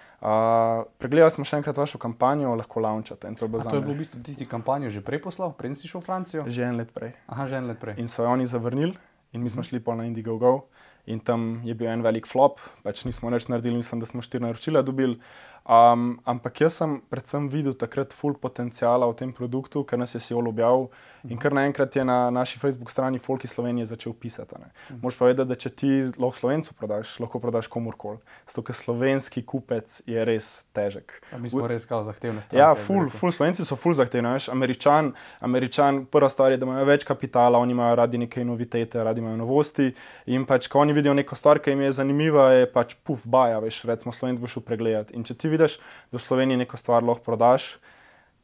pregledali 0.98 1.30
smo 1.30 1.46
še 1.46 1.58
enkrat 1.60 1.78
vašo 1.78 1.98
kampanjo, 1.98 2.54
lahko 2.58 2.82
launčate. 2.84 3.30
To, 3.40 3.48
to 3.48 3.76
je 3.76 3.82
bilo 3.82 3.94
v 3.94 4.02
bistvu 4.04 4.22
tisti 4.22 4.46
kampanjo 4.48 4.90
že 4.90 5.04
prej 5.04 5.22
poslal, 5.24 5.54
prej 5.56 5.78
si 5.80 5.90
šel 5.90 6.00
v 6.00 6.06
Francijo? 6.06 6.42
Že 6.46 6.70
en 6.70 6.78
let 6.80 6.94
prej. 6.94 7.14
Aha, 7.26 7.48
že 7.50 7.58
en 7.58 7.68
let 7.68 7.80
prej. 7.82 7.98
In 7.98 8.08
so 8.08 8.24
jo 8.24 8.30
oni 8.30 8.46
zavrnili, 8.46 8.94
in 9.34 9.42
mi 9.42 9.50
smo 9.50 9.62
šli 9.66 9.82
pa 9.82 9.98
na 9.98 10.06
Indiegogo. 10.06 10.70
In 11.04 11.20
tam 11.20 11.60
je 11.64 11.74
bil 11.76 11.90
en 11.92 12.00
velik 12.00 12.24
flop, 12.24 12.62
pač 12.80 13.02
nismo 13.04 13.28
več 13.28 13.44
naredili, 13.52 13.76
mislim, 13.76 14.00
da 14.00 14.08
smo 14.08 14.24
štiri 14.24 14.40
naročila 14.46 14.80
dobili. 14.80 15.18
Um, 15.64 16.18
ampak 16.28 16.60
jaz 16.60 16.74
sem 16.76 16.98
predvsem 17.08 17.46
videl 17.48 17.72
takrat 17.72 18.12
full 18.12 18.36
potencijala 18.36 19.06
v 19.08 19.16
tem 19.16 19.30
produktu, 19.32 19.80
ker 19.88 19.96
nas 19.96 20.12
je 20.12 20.20
Sijol 20.20 20.50
objavil 20.50 20.90
in 21.24 21.38
kar 21.40 21.54
naenkrat 21.56 21.96
je 21.96 22.04
na 22.04 22.28
naši 22.28 22.58
Facebook 22.60 22.90
strani 22.92 23.16
Folki 23.18 23.48
Slovenije 23.48 23.86
začel 23.86 24.12
pisati. 24.12 24.54
Mhm. 24.60 25.00
Moš 25.00 25.16
pa 25.16 25.24
vedeti, 25.24 25.48
da 25.48 25.56
če 25.56 25.70
ti 25.70 25.88
lahko 26.20 26.36
Slovencu 26.36 26.74
prodaš, 26.76 27.14
lahko 27.20 27.40
prodaš 27.40 27.70
komorkoli. 27.72 28.18
Zato, 28.46 28.60
ker 28.60 28.76
slovenski 28.76 29.40
kupec 29.42 30.02
je 30.06 30.24
res 30.24 30.66
težek. 30.76 31.16
A 31.32 31.40
mi 31.40 31.48
smo 31.48 31.64
res 31.66 31.88
kao 31.88 32.02
zahtevne 32.04 32.44
stvari. 32.44 32.60
Ja, 32.60 32.74
full, 32.76 33.08
full, 33.08 33.32
Slovenci 33.32 33.64
so 33.64 33.76
full 33.80 33.96
zahtevni. 33.96 34.36
Američan, 34.52 35.14
Američan, 35.40 36.04
prva 36.04 36.28
stvar 36.28 36.52
je, 36.52 36.60
da 36.60 36.68
imajo 36.68 36.84
več 36.84 37.08
kapitala, 37.08 37.58
oni 37.58 37.72
imajo 37.72 37.96
radi 38.02 38.20
neke 38.20 38.44
novitete, 38.44 39.00
radi 39.04 39.24
imajo 39.24 39.40
novosti. 39.40 39.88
In 40.26 40.44
pač, 40.44 40.68
ko 40.68 40.84
oni 40.84 40.92
vidijo 40.92 41.16
neko 41.16 41.36
stvar, 41.40 41.58
ki 41.64 41.72
jim 41.72 41.86
je 41.88 41.96
zanimiva, 42.02 42.50
je 42.52 42.68
pač 42.68 42.94
puf, 43.00 43.24
baja, 43.24 43.64
veš, 43.64 43.80
recimo 43.88 44.12
Slovenc 44.12 44.44
bo 44.44 44.50
šel 44.50 44.64
pregledati 44.68 45.16
vidiš, 45.54 45.78
da 46.12 46.18
v 46.18 46.24
Sloveniji 46.26 46.64
neko 46.64 46.80
stvar 46.80 47.06
lahko 47.06 47.24
prodaš, 47.24 47.76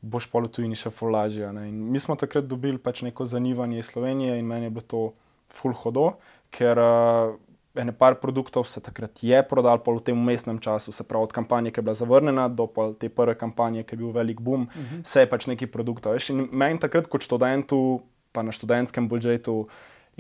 boš 0.00 0.30
pa 0.32 0.40
v 0.40 0.48
tujini 0.48 0.78
še 0.78 0.92
fulažija. 0.94 1.52
Mi 1.52 2.00
smo 2.00 2.16
takrat 2.16 2.48
dobili 2.48 2.80
pač 2.80 3.04
neko 3.04 3.26
zanimanje 3.28 3.82
iz 3.82 3.92
Slovenije 3.92 4.38
in 4.40 4.48
meni 4.48 4.70
je 4.70 4.74
bilo 4.78 4.86
to 4.86 5.02
ful 5.50 5.74
hodo, 5.76 6.14
ker 6.54 6.78
uh, 6.78 7.34
ene 7.74 7.92
par 7.92 8.16
produktov 8.22 8.66
se 8.66 8.80
takrat 8.80 9.22
je 9.22 9.42
prodal 9.46 9.78
v 9.78 10.00
tem 10.02 10.16
umestnem 10.16 10.58
času, 10.58 10.92
se 10.92 11.04
pravi 11.04 11.24
od 11.24 11.32
kampanje, 11.32 11.70
ki 11.70 11.78
je 11.78 11.82
bila 11.82 11.94
zavrnjena, 11.94 12.48
do 12.48 12.66
te 12.98 13.08
prve 13.08 13.34
kampanje, 13.38 13.84
ki 13.84 13.94
je 13.94 13.98
bil 13.98 14.12
velik 14.12 14.40
boom, 14.40 14.62
uh 14.62 14.68
-huh. 14.74 15.04
se 15.04 15.20
je 15.20 15.30
pač 15.30 15.46
neki 15.46 15.66
produktov. 15.66 16.16
In 16.30 16.48
meni 16.52 16.78
takrat 16.78 17.06
kot 17.06 17.22
študentu, 17.22 18.00
pa 18.32 18.42
na 18.42 18.52
študentskem 18.52 19.08
budžetu, 19.08 19.68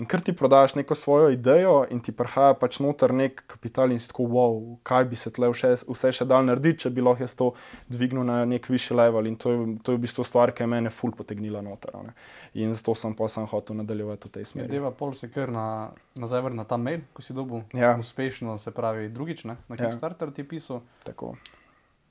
In 0.00 0.06
ker 0.08 0.22
ti 0.24 0.32
prodaš 0.32 0.74
neko 0.74 0.94
svojo 0.94 1.28
idejo 1.30 1.84
in 1.92 1.98
ti 2.00 2.12
prihaja 2.16 2.54
pač 2.56 2.78
noter 2.80 3.12
nek 3.12 3.42
kapital 3.52 3.92
in 3.92 3.98
si 4.00 4.08
tako, 4.08 4.24
wow, 4.32 4.54
kaj 4.86 5.04
bi 5.10 5.18
se 5.20 5.28
tle 5.36 5.50
vse, 5.52 5.74
vse 5.84 6.12
še 6.16 6.24
dal 6.24 6.46
narediti, 6.48 6.86
če 6.86 6.92
bi 6.96 7.04
lahko 7.04 7.26
jaz 7.26 7.34
to 7.36 7.50
dvignil 7.92 8.24
na 8.24 8.38
nek 8.48 8.64
višji 8.72 8.96
level. 8.96 9.28
In 9.28 9.36
to 9.36 9.52
je, 9.52 9.66
to 9.84 9.92
je 9.92 10.00
v 10.00 10.04
bistvu 10.06 10.24
stvar, 10.24 10.54
ki 10.56 10.64
je 10.64 10.70
mene 10.72 10.94
ful 10.94 11.12
potegnila 11.12 11.60
noter. 11.66 11.92
Ne? 12.00 12.16
In 12.64 12.72
zato 12.72 12.96
sem 12.96 13.12
pa 13.18 13.28
sem 13.28 13.44
hotel 13.52 13.76
nadaljevati 13.82 14.30
v 14.30 14.34
tej 14.38 14.48
smeri. 14.54 14.72
Deva 14.72 14.94
pol 14.96 15.12
se 15.12 15.28
kar 15.28 15.52
na, 15.52 15.68
nazaj 16.16 16.46
vrna 16.48 16.64
ta 16.64 16.80
mail, 16.80 17.04
ko 17.12 17.20
si 17.20 17.36
dobil 17.36 17.66
ja. 17.76 17.92
uspešno, 18.00 18.56
se 18.56 18.72
pravi 18.72 19.12
drugič, 19.12 19.44
ne? 19.52 19.60
na 19.68 19.76
ja. 19.76 19.84
Kickstarter 19.84 20.32
ti 20.32 20.46
je 20.46 20.48
pisal. 20.56 20.80
Tako. 21.04 21.34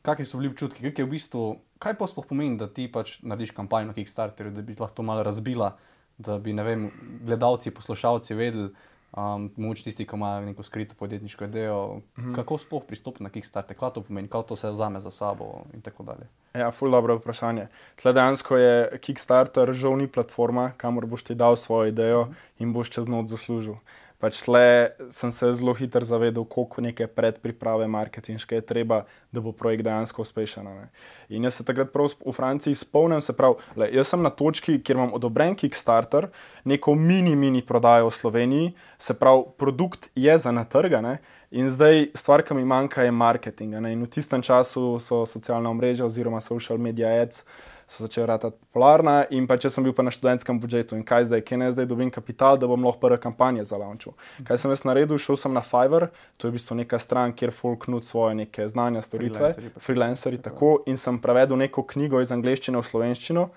Kakšni 0.06 0.30
so 0.30 0.38
bili 0.38 0.54
občutki, 0.54 0.86
kaj, 0.86 1.10
v 1.10 1.18
bistvu, 1.18 1.52
kaj 1.82 1.98
pa 1.98 2.06
sploh 2.06 2.30
pomeni, 2.30 2.54
da 2.62 2.70
ti 2.70 2.86
pač 2.86 3.18
narediš 3.26 3.58
kampanjo 3.58 3.90
na 3.90 3.98
Kickstarterju, 3.98 4.54
da 4.54 4.62
bi 4.62 4.78
lahko 4.78 5.02
to 5.02 5.10
malo 5.10 5.26
razbila? 5.26 5.74
Da 6.20 6.38
bi 6.38 6.54
vem, 6.54 6.92
gledalci, 7.24 7.72
poslušalci 7.72 8.36
vedeli, 8.36 8.70
um, 9.18 9.48
moč 9.58 9.84
tisti, 9.84 10.06
ki 10.06 10.16
imajo 10.16 10.46
neko 10.46 10.64
skrito 10.64 10.96
podjetniško 11.00 11.46
idejo, 11.46 12.02
mm 12.18 12.24
-hmm. 12.24 12.36
kako 12.36 12.58
sploh 12.58 12.84
pristopiti 12.88 13.24
na 13.24 13.30
Kickstarter, 13.30 13.78
kaj 13.78 13.94
to 13.94 14.02
pomeni, 14.02 14.28
kako 14.28 14.44
to 14.44 14.56
se 14.56 14.70
vzame 14.70 15.00
za 15.00 15.12
sabo 15.12 15.64
in 15.74 15.82
tako 15.82 16.04
dalje. 16.04 16.28
Ja, 16.54 16.72
ful 16.72 16.92
dobro 16.92 17.16
vprašanje. 17.16 17.68
Tle 17.96 18.14
dejansko 18.14 18.58
je 18.58 18.98
Kickstarter 19.02 19.74
žal 19.74 19.98
ni 19.98 20.08
platforma, 20.08 20.72
kamor 20.78 21.06
boš 21.06 21.24
ti 21.24 21.36
dal 21.36 21.56
svojo 21.56 21.88
idejo 21.88 22.24
-hmm. 22.24 22.34
in 22.60 22.74
boš 22.74 22.90
čez 22.90 23.08
noč 23.08 23.28
zaslužil 23.28 23.76
pač 24.20 24.42
tle 24.44 24.92
sem 25.10 25.32
se 25.32 25.52
zelo 25.56 25.74
hitro 25.74 26.06
zavedel, 26.06 26.44
koliko 26.44 26.84
neke 26.84 27.08
predpriprave 27.08 27.88
marketinške 27.88 28.60
je 28.60 28.66
treba, 28.74 29.04
da 29.32 29.42
bo 29.42 29.54
projekt 29.56 29.86
dejansko 29.88 30.22
uspešen. 30.22 30.68
Ne. 30.68 30.90
In 31.30 31.48
jaz 31.48 31.60
se 31.60 31.66
takrat 31.66 31.94
prav 31.94 32.12
v 32.12 32.36
Franciji 32.36 32.76
spomnim, 32.76 33.22
se 33.24 33.34
pravi, 33.34 33.60
le, 33.80 33.90
jaz 33.96 34.14
sem 34.14 34.24
na 34.24 34.30
točki, 34.30 34.80
kjer 34.84 35.00
imam 35.00 35.16
odobren 35.16 35.56
Kickstarter, 35.56 36.30
neko 36.66 36.96
mini, 36.96 37.36
mini 37.36 37.64
prodajo 37.66 38.10
v 38.10 38.18
Sloveniji, 38.20 38.72
se 39.00 39.16
pravi, 39.16 39.48
produkt 39.58 40.12
je 40.16 40.38
za 40.38 40.52
natrgane 40.52 41.20
In 41.52 41.70
zdaj 41.70 42.12
stvar, 42.14 42.44
ki 42.46 42.54
mi 42.54 42.66
manjka, 42.66 43.02
je 43.04 43.12
marketing. 43.12 43.74
ne. 43.82 43.94
In 43.94 44.04
v 44.04 44.10
tistem 44.10 44.42
času 44.42 45.00
so 45.00 45.26
socialna 45.26 45.70
omrežja 45.70 46.06
oziroma 46.06 46.42
social 46.42 46.78
media 46.78 47.10
ads 47.22 47.44
so 47.90 48.04
začela 48.04 48.26
ratati 48.26 48.58
popularna. 48.60 49.24
In 49.34 49.48
pa 49.50 49.58
če 49.58 49.72
sem 49.74 49.84
bil 49.84 49.94
pa 49.98 50.04
na 50.06 50.12
študentskem 50.14 50.60
budžetu 50.62 50.98
in 50.98 51.02
kaj 51.04 51.26
zdaj, 51.30 51.42
kje 51.42 51.58
naj 51.58 51.72
zdaj 51.74 51.88
dobim 51.90 52.12
kapital, 52.14 52.58
da 52.62 52.70
bom 52.70 52.86
lahko 52.86 53.02
prve 53.02 53.18
kampanje 53.22 53.66
za 53.66 53.80
launch. 53.82 54.12
Kaj 54.46 54.62
sem 54.62 54.72
jaz 54.72 54.84
naredil? 54.86 55.18
Šel 55.18 55.40
sem 55.42 55.54
na 55.54 55.64
Fiverr, 55.66 56.10
to 56.38 56.48
je 56.48 56.54
v 56.54 56.60
bistvu 56.60 56.78
neka 56.84 57.00
stran, 57.02 57.34
kjer 57.34 57.52
folk 57.56 57.88
nud 57.90 58.06
svoje 58.06 58.36
neke 58.44 58.68
znanja, 58.70 59.02
storitve, 59.02 59.40
Freelancerji 59.40 59.74
pa- 59.74 59.86
freelanceri, 59.86 60.38
tako. 60.38 60.76
In 60.86 61.02
sem 61.02 61.18
prevedel 61.20 61.58
neko 61.58 61.84
knjigo 61.84 62.22
iz 62.22 62.32
angleščine 62.32 62.78
v 62.78 62.86
slovenščino. 62.86 63.50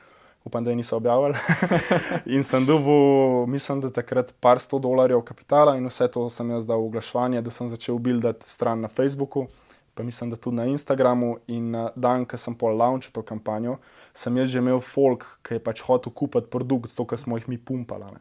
Upam, 0.44 0.64
da 0.64 0.72
je 0.72 0.76
niso 0.76 0.96
objavili. 0.96 1.38
in 2.34 2.42
sem 2.42 2.64
dobil, 2.66 3.44
mislim, 3.46 3.80
da 3.84 3.92
takrat 3.94 4.32
par 4.40 4.58
sto 4.58 4.80
dolarjev 4.82 5.20
kapitala 5.22 5.76
in 5.78 5.86
vse 5.86 6.08
to 6.10 6.24
sem 6.30 6.50
jaz 6.50 6.66
dal 6.66 6.80
v 6.82 6.88
oglaševanje, 6.88 7.42
da 7.46 7.50
sem 7.54 7.68
začel 7.70 8.00
buildati 8.02 8.48
stran 8.50 8.80
na 8.82 8.88
Facebooku, 8.88 9.46
pa 9.94 10.02
mislim, 10.02 10.30
da 10.30 10.36
tudi 10.36 10.56
na 10.56 10.66
Instagramu. 10.66 11.36
In 11.46 11.70
na 11.70 11.90
dan, 11.96 12.24
ko 12.24 12.36
sem 12.36 12.54
pol 12.54 12.76
launchal 12.76 13.12
to 13.12 13.22
kampanjo, 13.22 13.78
sem 14.14 14.36
jaz 14.36 14.48
že 14.48 14.58
imel 14.58 14.80
folk, 14.80 15.26
ki 15.42 15.58
je 15.58 15.64
pač 15.64 15.82
hotel 15.86 16.12
kupiti 16.12 16.50
produkt, 16.50 16.90
zato 16.90 17.06
ker 17.06 17.18
smo 17.18 17.36
jih 17.36 17.48
mi 17.48 17.58
pumpali. 17.58 18.04
ne. 18.12 18.20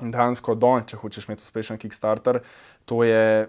In 0.00 0.12
dejansko, 0.14 0.54
don, 0.54 0.84
če 0.86 0.96
hočeš 0.96 1.26
imeti 1.26 1.42
uspešen 1.42 1.78
Kickstarter, 1.78 2.40
to 2.86 3.02
je 3.02 3.48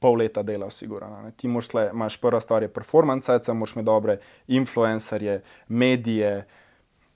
pol 0.00 0.16
leta 0.16 0.42
dela, 0.42 0.70
sigurno. 0.70 1.30
Ti 1.36 1.48
moraš 1.48 1.68
tle, 1.68 1.90
imaš 1.92 2.16
prva 2.20 2.40
stvar, 2.40 2.64
je 2.64 2.72
performance, 2.72 3.36
moraš 3.52 3.74
imeti 3.76 3.86
dobre 3.86 4.18
influencerje, 4.48 5.42
medije, 5.68 6.46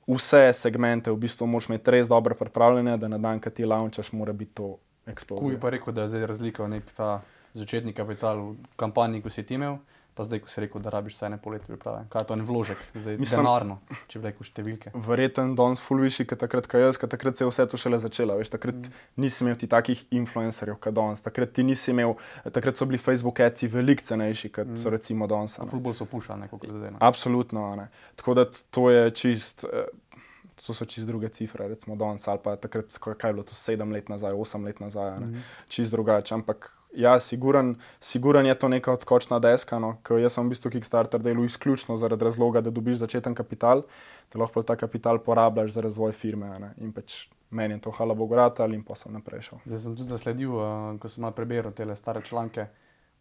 vse 0.07 0.53
segmente, 0.53 1.11
v 1.11 1.17
bistvu 1.17 1.49
moraš 1.49 1.71
imeti 1.71 1.91
res 1.97 2.09
dobro 2.09 2.37
pripravljene, 2.37 2.99
da 3.01 3.09
na 3.09 3.19
dan, 3.19 3.41
ko 3.41 3.51
ti 3.51 3.65
launchaš, 3.65 4.13
mora 4.13 4.33
biti 4.33 4.55
to 4.61 4.77
Kuj 5.05 5.13
eksplozija. 5.13 5.61
pa 5.61 5.71
rekel, 5.71 5.93
da 5.93 6.03
je 6.03 6.09
zdaj 6.09 6.27
razlika 6.27 6.65
v 6.65 6.69
nek 6.69 6.93
ta 6.93 7.23
začetni 7.55 7.93
kapital 7.95 8.39
v 8.53 8.57
kampanji, 8.77 9.23
ko 9.23 9.31
si 9.31 9.43
ti 9.43 9.55
imel, 9.55 9.79
pa 10.15 10.23
zdaj, 10.23 10.41
ko 10.45 10.49
si 10.49 10.61
rekel, 10.63 10.79
da 10.83 10.91
rabiš 10.95 11.17
vse 11.17 11.29
ne 11.31 11.39
pol 11.43 11.53
leta 11.57 11.67
priprave. 11.67 12.05
Kaj 12.11 12.23
je 12.23 12.27
to 12.27 12.35
en 12.35 12.43
vložek, 12.47 12.79
zdaj 12.95 13.17
Mislim- 13.19 13.41
denarno, 13.43 13.79
če 14.07 14.19
bi 14.19 14.29
rekel 14.29 14.47
številke. 14.47 14.93
Verjeten 14.95 15.55
danes 15.59 15.81
ful 15.83 15.99
višji, 15.99 16.27
kot 16.31 16.39
takrat, 16.39 16.69
ko 16.71 16.79
jaz, 16.79 16.99
ker 16.99 17.09
takrat 17.11 17.37
se 17.37 17.45
je 17.45 17.49
vse 17.51 17.67
to 17.67 17.77
šele 17.77 17.99
začelo. 17.99 18.37
Veš, 18.39 18.53
takrat 18.55 18.75
mm. 18.79 18.93
nisi 19.17 19.43
imel 19.45 19.57
ti 19.59 19.67
takih 19.67 20.05
influencerjev, 20.15 20.79
kot 20.79 20.95
danes. 20.95 21.21
Takrat 21.21 21.51
ti 21.53 21.65
nisi 21.67 21.91
imel, 21.91 22.15
takrat 22.53 22.77
so 22.79 22.87
bili 22.87 22.99
Facebook 22.99 23.41
ads 23.41 23.67
veliko 23.67 24.03
cenejši, 24.07 24.53
kot 24.55 24.67
mm. 24.71 24.77
so 24.77 24.91
recimo 24.91 25.27
danes. 25.27 25.59
a 25.59 25.65
ne. 25.65 25.71
Futbol 25.71 25.95
so 25.95 26.07
pušali, 26.07 26.47
kot 26.49 26.63
zdaj. 26.63 26.91
Ne. 26.95 26.99
Absolutno. 27.01 27.75
ne. 27.77 27.89
Tako 28.15 28.35
da 28.35 28.47
to 28.71 28.91
je 28.91 29.11
čist. 29.11 29.65
eh, 29.65 29.87
To 30.67 30.71
so 30.71 30.85
čist 30.87 31.09
druge 31.11 31.29
cifre, 31.35 31.67
recimo 31.69 31.97
danes 31.99 32.29
ali 32.29 32.39
pa 32.39 32.55
takrat, 32.57 32.87
kaj 33.03 33.29
je 33.29 33.33
bilo 33.35 33.43
to 33.43 33.55
sedem 33.59 33.91
let 33.91 34.09
nazaj, 34.09 34.33
osem 34.39 34.63
let 34.65 34.79
nazaj, 34.81 35.19
mm 35.19 35.25
-hmm. 35.35 35.43
čist 35.69 35.91
drugače. 35.91 36.35
Ampak 36.35 36.71
ja, 36.97 37.21
siguran, 37.21 37.75
siguran 38.01 38.47
je 38.47 38.55
to 38.59 38.69
neka 38.69 38.93
odskočna 38.93 39.39
deska. 39.39 39.79
No, 39.79 39.97
ker 40.03 40.19
jaz 40.23 40.37
sem 40.37 40.47
v 40.47 40.55
bistvu 40.55 40.71
Kickstarter 40.75 41.23
delal 41.23 41.45
izključno 41.45 41.97
zaradi 41.97 42.25
razloga, 42.25 42.61
da 42.61 42.71
dobiš 42.71 43.03
začeten 43.05 43.35
kapital, 43.35 43.83
da 44.33 44.41
lahko 44.43 44.63
ta 44.63 44.77
kapital 44.77 45.19
porabljaš 45.19 45.77
za 45.77 45.81
razvoj 45.81 46.13
firme. 46.13 46.59
ne. 46.59 46.75
In 46.79 46.93
pač 46.93 47.27
meni 47.51 47.75
je 47.75 47.81
to 47.81 47.91
hvala 47.91 48.15
Bogu 48.15 48.35
rata 48.35 48.67
in 48.67 48.83
pa 48.83 48.95
sem 48.95 49.13
naprej 49.13 49.51
šel. 49.51 49.59
Zdaj 49.67 49.79
sem 49.79 49.97
tudi 49.97 50.09
zasledil, 50.09 50.57
uh, 50.57 50.97
ko 51.01 51.09
sem 51.09 51.23
malo 51.23 51.35
prebral 51.35 51.73
te 51.73 51.87
stare 51.97 52.23
članke, 52.23 52.67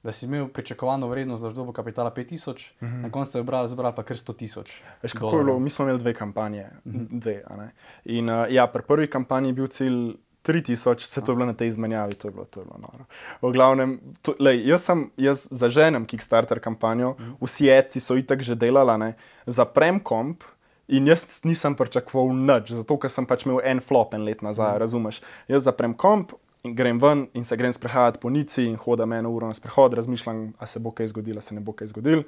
da 0.03 0.11
si 0.11 0.25
imel 0.25 0.47
pričakovano 0.47 1.07
vrednost 1.07 1.41
za 1.41 1.51
dobo 1.51 1.71
kapitala 1.71 2.11
5000, 2.11 2.71
mm 2.81 2.85
-hmm. 2.85 3.01
na 3.01 3.11
koncu 3.11 3.31
se 3.31 3.37
je 3.37 3.43
zbral, 3.43 3.67
zbral 3.67 3.95
pa 3.95 4.03
kar 4.03 4.17
100 4.17 4.35
tisoč. 4.35 4.81
Veš, 5.01 5.13
kako 5.13 5.37
je 5.37 5.43
bilo? 5.43 5.59
Mi 5.59 5.69
smo 5.69 5.85
imeli 5.85 5.99
dve 5.99 6.13
kampanje. 6.13 6.67
Dve, 6.85 7.43
a 7.47 7.57
ne. 7.57 7.71
in 8.05 8.29
uh, 8.29 8.45
ja, 8.49 8.67
pri 8.67 8.81
prvi 8.87 9.07
kampanji 9.09 9.49
je 9.49 9.53
bil 9.53 9.67
cilj 9.67 10.15
3000, 10.43 11.07
vse 11.07 11.21
to 11.21 11.31
je 11.31 11.35
bilo 11.35 11.45
na 11.45 11.53
tej 11.53 11.71
izmenjavi, 11.71 12.15
to 12.19 12.27
je 12.27 12.31
bilo, 12.31 12.45
to 12.45 12.59
je 12.59 12.65
bilo 12.65 12.79
noro. 12.81 13.05
V 13.41 13.51
glavnem, 13.53 13.99
to, 14.21 14.35
lej, 14.39 14.63
jaz, 14.67 14.87
sem, 14.89 15.05
jaz 15.17 15.47
zaženem 15.51 16.05
Kickstarter 16.05 16.59
kampanjo, 16.59 17.15
vsi 17.41 17.69
eti 17.71 18.03
so 18.03 18.17
itak 18.19 18.43
že 18.43 18.55
delali, 18.55 19.13
zaprem 19.45 19.99
komp. 19.99 20.43
In 20.87 21.07
jaz 21.07 21.39
nisem 21.47 21.77
pričakoval 21.79 22.35
nič, 22.35 22.73
zato 22.75 22.97
ker 22.99 23.09
sem 23.09 23.23
pač 23.25 23.45
imel 23.47 23.61
en 23.63 23.79
flop 23.79 24.11
en 24.13 24.25
let 24.27 24.41
nazaj, 24.43 24.75
mm. 24.75 24.79
razumeš. 24.83 25.21
Jaz 25.47 25.63
zaprem 25.63 25.93
komp 25.95 26.33
in 26.67 26.75
grem 26.75 26.99
ven 26.99 27.27
in 27.33 27.45
se 27.47 27.55
grem 27.57 27.71
sprehajati 27.73 28.19
po 28.19 28.29
Nici 28.29 28.65
in 28.67 28.75
hodim 28.75 29.13
eno 29.15 29.31
uro 29.31 29.47
na 29.47 29.55
sprehod, 29.55 29.93
razmišljam, 29.93 30.53
a 30.59 30.67
se 30.67 30.79
bo 30.83 30.91
kaj 30.91 31.07
zgodilo, 31.07 31.41
se 31.41 31.55
ne 31.55 31.63
bo 31.63 31.71
kaj 31.71 31.87
zgodilo. 31.87 32.27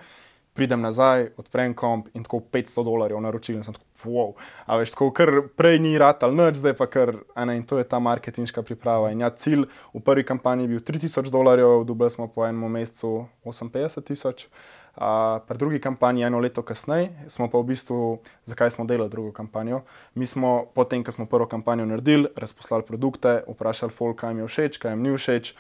Pridem 0.56 0.80
nazaj, 0.82 1.30
odprem 1.38 1.74
komp 1.76 2.08
in 2.16 2.24
tako 2.24 2.40
500 2.52 2.84
dolarjev 2.88 3.20
naročil 3.20 3.58
in 3.58 3.64
sem 3.66 3.76
tako, 3.76 3.86
wow. 4.08 4.30
A 4.66 4.78
veš, 4.80 4.94
tako 4.96 5.10
kar 5.12 5.32
prej 5.60 5.82
ni 5.84 5.98
ratal 6.00 6.32
nič, 6.32 6.62
zdaj 6.62 6.78
pa 6.80 6.88
kar, 6.88 7.12
a 7.36 7.44
ne, 7.46 7.58
in 7.60 7.66
to 7.68 7.76
je 7.78 7.84
ta 7.84 8.00
marketinška 8.00 8.64
priprava. 8.64 9.12
In 9.12 9.26
ja, 9.26 9.30
cilj 9.30 9.68
v 9.68 10.04
prvi 10.06 10.24
kampanji 10.24 10.64
je 10.64 10.72
bil 10.76 10.80
3000 10.80 11.28
dolarjev, 11.34 11.84
dobili 11.84 12.10
smo 12.10 12.30
po 12.32 12.48
enem 12.48 12.72
mesecu 12.72 13.28
58 13.44 14.08
tisoč. 14.08 14.48
Uh, 14.96 15.44
pri 15.48 15.58
drugi 15.60 15.80
kampanji, 15.84 16.24
eno 16.24 16.40
leto 16.40 16.62
kasneje, 16.64 17.10
smo 17.28 17.50
pa 17.52 17.60
v 17.60 17.68
bistvu, 17.68 17.98
zakaj 18.48 18.72
smo 18.72 18.86
delali 18.88 19.12
drugo 19.12 19.34
kampanjo. 19.36 19.82
Mi 20.16 20.24
smo, 20.24 20.72
potem, 20.72 21.04
ko 21.04 21.12
smo 21.12 21.26
prvo 21.28 21.50
kampanjo 21.52 21.84
naredili, 21.86 22.32
razposlali 22.36 22.88
produkte, 22.88 23.42
vprašali 23.44 23.92
folk, 23.92 24.22
kaj 24.24 24.32
jim 24.32 24.40
je 24.40 24.48
všeč, 24.48 24.80
kaj 24.80 24.96
jim 24.96 25.04
ni 25.04 25.12
všeč, 25.12 25.52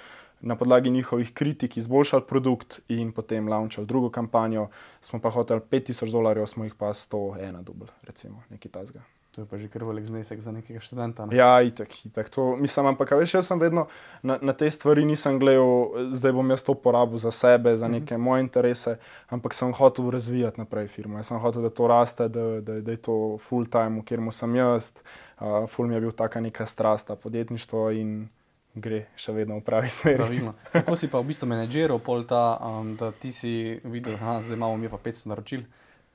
na 0.45 0.55
podlagi 0.55 0.89
njihovih 0.89 1.33
kritik 1.33 1.77
izboljšali 1.77 2.23
produkt 2.27 2.79
in 2.87 3.11
potem 3.11 3.49
launčali 3.49 3.87
drugo 3.87 4.09
kampanjo. 4.09 4.67
Smo 5.01 5.19
pa 5.19 5.29
hoteli 5.29 5.61
5000 5.71 6.11
dolarjev, 6.11 6.45
smo 6.45 6.63
jih 6.63 6.75
pa 6.75 6.93
101 6.93 7.63
dubl, 7.63 7.85
recimo, 8.03 8.43
nekaj 8.49 8.71
tasga. 8.71 9.01
To 9.35 9.41
je 9.41 9.47
pa 9.51 9.57
že 9.57 9.67
kar 9.67 9.83
velik 9.83 10.05
znesek 10.05 10.39
za 10.39 10.51
nekega 10.51 10.79
študenta. 10.79 11.25
Ne? 11.25 11.35
Ja, 11.35 11.59
itek, 11.59 11.91
itek. 12.05 12.29
To, 12.29 12.55
mislim, 12.55 12.85
ampak 12.93 13.11
veš, 13.11 13.33
jaz 13.33 13.49
sem 13.49 13.59
vedno 13.59 13.87
na, 14.23 14.37
na 14.41 14.53
te 14.55 14.69
stvari 14.71 15.03
nisem 15.05 15.39
gledal, 15.41 15.91
zdaj 16.15 16.31
bom 16.31 16.53
jaz 16.53 16.63
to 16.63 16.77
porabil 16.79 17.19
za 17.19 17.33
sebe, 17.35 17.73
za 17.75 17.89
neke 17.91 18.15
moje 18.17 18.45
interese, 18.45 18.95
ampak 19.27 19.57
sem 19.57 19.73
hotel 19.75 20.07
razvijati 20.13 20.61
naprej 20.61 20.87
firmo. 20.87 21.19
Jaz 21.19 21.33
sem 21.33 21.41
hotel, 21.43 21.67
da 21.67 21.73
to 21.73 21.89
raste, 21.91 22.29
da, 22.31 22.45
da, 22.61 22.79
da 22.79 22.95
je 22.95 23.01
to 23.09 23.17
full 23.43 23.67
time, 23.67 23.99
v 23.99 24.05
katerem 24.07 24.31
sem 24.31 24.55
jaz. 24.55 24.93
Uh, 25.35 25.65
full 25.67 25.91
mi 25.91 25.99
je 25.99 26.05
bil 26.05 26.15
taka 26.15 26.39
neka 26.39 26.63
strasta, 26.65 27.19
podjetništvo 27.19 27.89
in 27.91 28.29
gre 28.75 29.05
še 29.19 29.33
vedno 29.35 29.57
v 29.59 29.65
pravi 29.65 29.89
smeri. 29.91 30.19
Pravilno. 30.19 30.53
Kako 30.75 30.95
si 30.99 31.09
pa 31.11 31.23
v 31.23 31.31
bistvu 31.31 31.49
menedžeral 31.49 31.99
pol 32.03 32.27
ta, 32.27 32.59
um, 32.59 32.93
da 32.99 33.11
ti 33.15 33.31
si 33.31 33.79
videl, 33.83 34.19
da 34.19 34.39
zdaj 34.43 34.59
imamo 34.59 34.77
mi 34.77 34.91
pa 34.91 34.99
500 35.01 35.31
naročil. 35.31 35.65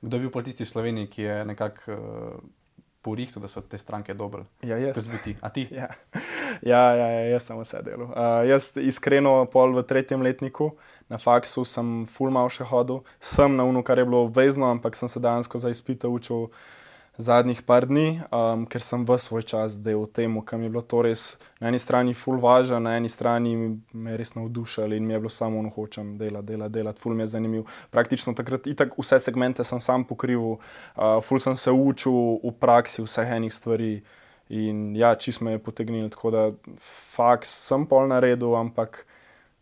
Kdo 0.01 0.17
je 0.17 0.21
bil 0.25 0.33
pol 0.33 0.45
tisti 0.45 0.65
v 0.65 0.71
Sloveniji, 0.71 1.11
ki 1.11 1.21
je 1.25 1.35
nekako 1.45 1.97
uh, 1.97 2.39
porihtel, 3.01 3.41
da 3.41 3.49
so 3.49 3.61
te 3.65 3.77
stranke 3.81 4.13
dobre? 4.17 4.45
Ja, 4.65 4.77
jaz. 4.77 4.97
Kot 4.97 5.09
bi 5.09 5.19
ti. 5.25 5.35
A 5.41 5.49
ti? 5.49 5.67
Ja, 5.73 5.89
ja, 6.61 6.83
ja, 6.93 7.07
ja 7.17 7.21
jaz 7.33 7.49
sem 7.49 7.57
vse 7.57 7.81
delal. 7.85 8.13
Uh, 8.13 8.41
jaz 8.49 8.71
iskreno, 8.77 9.41
pol 9.49 9.73
v 9.77 9.85
tretjem 9.89 10.21
letniku 10.21 10.73
na 11.11 11.19
faksu 11.19 11.65
sem 11.67 12.05
full 12.07 12.31
mal 12.31 12.47
še 12.47 12.63
hodil, 12.69 13.01
sem 13.19 13.57
na 13.57 13.65
unu, 13.67 13.83
kar 13.83 13.99
je 13.99 14.07
bilo 14.07 14.23
obvezno, 14.29 14.69
ampak 14.71 14.95
sem 14.95 15.11
se 15.11 15.19
dejansko 15.19 15.59
za 15.59 15.73
izpite 15.73 16.07
učil 16.07 16.47
zadnjih 17.21 17.61
par 17.61 17.85
dni, 17.85 18.21
um, 18.33 18.65
ker 18.65 18.83
sem 18.83 19.03
v 19.05 19.17
svoj 19.21 19.45
čas 19.47 19.77
delal 19.79 20.07
temu, 20.09 20.41
kam 20.45 20.63
je 20.65 20.69
bilo 20.69 20.81
to 20.81 21.03
res 21.05 21.37
na 21.61 21.69
eni 21.69 21.79
strani 21.79 22.15
full 22.17 22.41
važno, 22.41 22.79
na 22.81 22.95
eni 22.97 23.09
strani 23.09 23.53
me 23.93 24.15
je 24.15 24.17
res 24.17 24.33
navdušalo 24.35 24.97
in 24.97 25.05
mi 25.05 25.13
je 25.13 25.19
bilo 25.21 25.29
samo 25.29 25.59
ono 25.59 25.69
hočem 25.69 26.15
delati, 26.17 26.47
delati, 26.53 26.73
delati, 26.79 27.01
full 27.01 27.15
mi 27.15 27.23
je 27.23 27.33
zanimiv. 27.35 27.69
Praktično 27.93 28.33
takrat 28.33 28.67
itak 28.67 28.97
vse 28.97 29.19
segmente 29.21 29.63
sem 29.63 29.79
sam 29.79 30.03
pokril, 30.07 30.57
uh, 30.57 31.21
full 31.23 31.39
sem 31.39 31.55
se 31.55 31.71
učil 31.71 32.41
v 32.43 32.55
praksi 32.59 33.05
vseh 33.05 33.37
enih 33.37 33.53
stvari. 33.53 33.93
In 34.51 34.97
ja, 34.99 35.13
čist 35.15 35.39
me 35.39 35.53
je 35.53 35.61
potegnil, 35.63 36.09
tako 36.11 36.31
da 36.33 36.41
faks 37.15 37.53
sem 37.69 37.85
pol 37.87 38.09
naredil, 38.11 38.51
ampak 38.59 39.05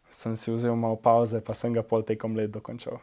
sem 0.09 0.33
si 0.35 0.49
vzel 0.49 0.73
malo 0.73 0.97
pauze, 0.97 1.43
pa 1.45 1.53
sem 1.53 1.75
ga 1.77 1.85
pol 1.85 2.01
tekom 2.01 2.33
let 2.33 2.49
dokončal. 2.49 2.97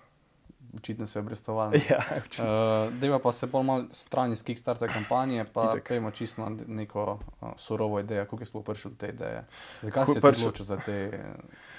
Očitno 0.76 1.06
se 1.06 1.18
je 1.18 1.20
obrestoval. 1.20 1.72
Ja, 1.90 1.98
očitno. 2.26 2.86
Uh, 2.86 2.92
Deva 2.94 3.18
pa 3.18 3.32
se 3.32 3.46
bolj 3.46 3.64
malo 3.64 3.84
stran 3.90 4.32
iz 4.32 4.42
Kickstarter 4.42 4.92
kampanje, 4.92 5.44
pa 5.52 5.72
gremo 5.88 6.10
čisto 6.10 6.42
na 6.42 6.56
neko 6.66 7.18
uh, 7.40 7.48
surovo 7.56 8.00
idejo, 8.00 8.24
kako 8.24 8.42
je 8.42 8.46
sploh 8.46 8.64
prišel 8.64 8.90
do 8.90 8.96
te 8.96 9.08
ideje. 9.08 9.44
Zakaj 9.80 10.04
Ko 10.04 10.12
si 10.12 10.14
se 10.14 10.20
prišel- 10.20 10.48
odločil 10.48 10.64
za 10.64 10.76
te, 10.76 11.24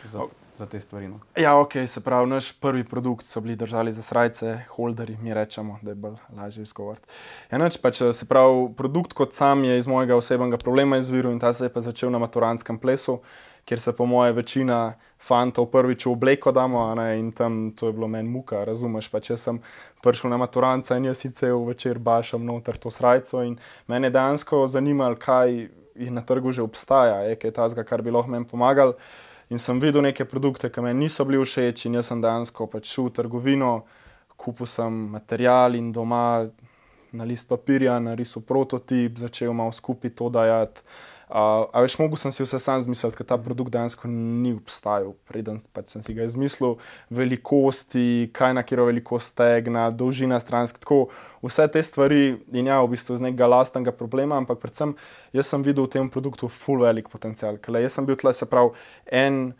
za, 0.06 0.22
za 0.58 0.66
te 0.66 0.80
stvari? 0.80 1.08
No? 1.08 1.20
Ja, 1.36 1.58
ok, 1.60 1.74
se 1.88 2.04
pravi, 2.04 2.30
naš 2.30 2.52
prvi 2.60 2.84
produkt 2.84 3.26
so 3.26 3.42
bili 3.42 3.56
držali 3.56 3.94
za 3.94 4.02
srajce, 4.02 4.60
holderji, 4.70 5.18
mi 5.22 5.34
rečemo, 5.34 5.80
da 5.82 5.92
je 5.92 5.96
bolj 5.96 6.16
lažje 6.38 6.62
izgovoriti. 6.62 7.08
Nič, 7.52 7.78
pač, 7.78 8.02
se 8.14 8.26
pravi, 8.26 8.74
produkt 8.78 9.14
kot 9.14 9.34
sam 9.34 9.64
je 9.64 9.78
iz 9.78 9.88
mojega 9.88 10.16
osebnega 10.16 10.58
problema 10.58 10.98
izviril 10.98 11.32
in 11.32 11.40
ta 11.40 11.54
se 11.54 11.66
je 11.66 11.74
pa 11.74 11.82
začel 11.82 12.12
na 12.12 12.18
maturantskem 12.20 12.80
plesu, 12.80 13.20
kjer 13.68 13.80
se 13.80 13.92
po 13.92 14.06
moje 14.06 14.32
večina 14.32 14.94
fantov 15.20 15.66
prvič 15.72 16.06
v 16.06 16.12
obleko 16.12 16.52
damo, 16.56 16.96
ne, 16.96 17.20
in 17.20 17.32
tam 17.36 17.72
to 17.76 17.88
je 17.88 17.94
bilo 17.94 18.08
meni 18.08 18.30
muka, 18.30 18.64
razumeš, 18.66 19.10
pa 19.12 19.20
če 19.20 19.36
sem 19.38 19.60
prišel 20.04 20.32
na 20.32 20.38
maturantca 20.40 20.96
in 20.96 21.10
jaz 21.10 21.24
si 21.24 21.32
cel 21.36 21.66
večer 21.68 22.00
bašam 22.00 22.46
noter 22.46 22.78
to 22.80 22.92
srajco 22.94 23.44
in 23.44 23.58
mene 23.88 24.08
je 24.08 24.16
dejansko 24.16 24.62
zanimalo, 24.72 25.20
kaj 25.20 25.68
je 25.98 26.12
na 26.12 26.22
trgu 26.22 26.52
že 26.52 26.64
obstaja, 26.64 27.26
je 27.28 27.36
kaj 27.36 27.52
tazga, 27.52 27.84
kar 27.84 28.02
bi 28.02 28.14
lahko 28.14 28.32
meni 28.32 28.48
pomagal. 28.48 28.96
In 29.50 29.60
sem 29.60 29.80
videl 29.80 30.04
neke 30.04 30.26
produkte, 30.28 30.70
ki 30.70 30.82
mi 30.84 30.94
niso 30.94 31.26
bili 31.26 31.40
všeč, 31.40 31.86
in 31.88 32.00
jaz 32.00 32.12
sem 32.12 32.22
dejansko 32.22 32.68
pač 32.72 32.92
šel 32.92 33.08
v 33.08 33.14
trgovino, 33.20 33.74
kupil 34.38 34.68
sem 34.68 34.94
material 35.12 35.76
in 35.76 35.92
doma 35.92 36.46
na 37.12 37.24
list 37.24 37.48
papirja 37.50 38.00
narisal 38.00 38.44
prototip, 38.44 39.18
začel 39.18 39.54
malo 39.54 39.72
skupaj 39.72 40.12
to 40.16 40.30
dajati. 40.30 40.84
Uh, 41.28 41.68
a 41.76 41.82
veš, 41.84 41.98
mogel 42.00 42.16
sem 42.16 42.32
si 42.32 42.40
vse 42.40 42.56
sam 42.64 42.80
zmisliti, 42.80 43.18
ker 43.20 43.28
ta 43.28 43.36
produkt 43.36 43.74
dejansko 43.74 44.08
ni 44.08 44.54
obstajal, 44.56 45.10
preden 45.28 45.58
pač 45.76 45.92
sem 45.92 46.04
si 46.06 46.14
ga 46.16 46.24
izmislil. 46.24 46.78
Velikosti, 47.12 48.30
kaj 48.32 48.54
na 48.56 48.64
kjer 48.64 48.86
velikost 48.88 49.34
stegna, 49.34 49.90
dolžina 49.92 50.40
stransk, 50.40 50.80
tako 50.80 51.10
vse 51.44 51.66
te 51.74 51.84
stvari 51.84 52.22
in 52.56 52.72
ja, 52.72 52.80
v 52.80 52.94
bistvu 52.94 53.20
z 53.20 53.28
nekega 53.28 53.50
lastnega 53.52 53.92
problema, 53.92 54.40
ampak 54.40 54.62
predvsem 54.64 54.96
jaz 55.36 55.52
sem 55.52 55.68
videl 55.68 55.90
v 55.90 55.98
tem 55.98 56.08
produktu 56.08 56.48
full 56.48 56.88
velik 56.88 57.12
potencial. 57.12 57.60
Ker 57.60 57.76
jaz 57.84 58.00
sem 58.00 58.08
bil 58.08 58.16
tle, 58.16 58.32
se 58.32 58.48
pravi, 58.48 58.72
en 59.12 59.52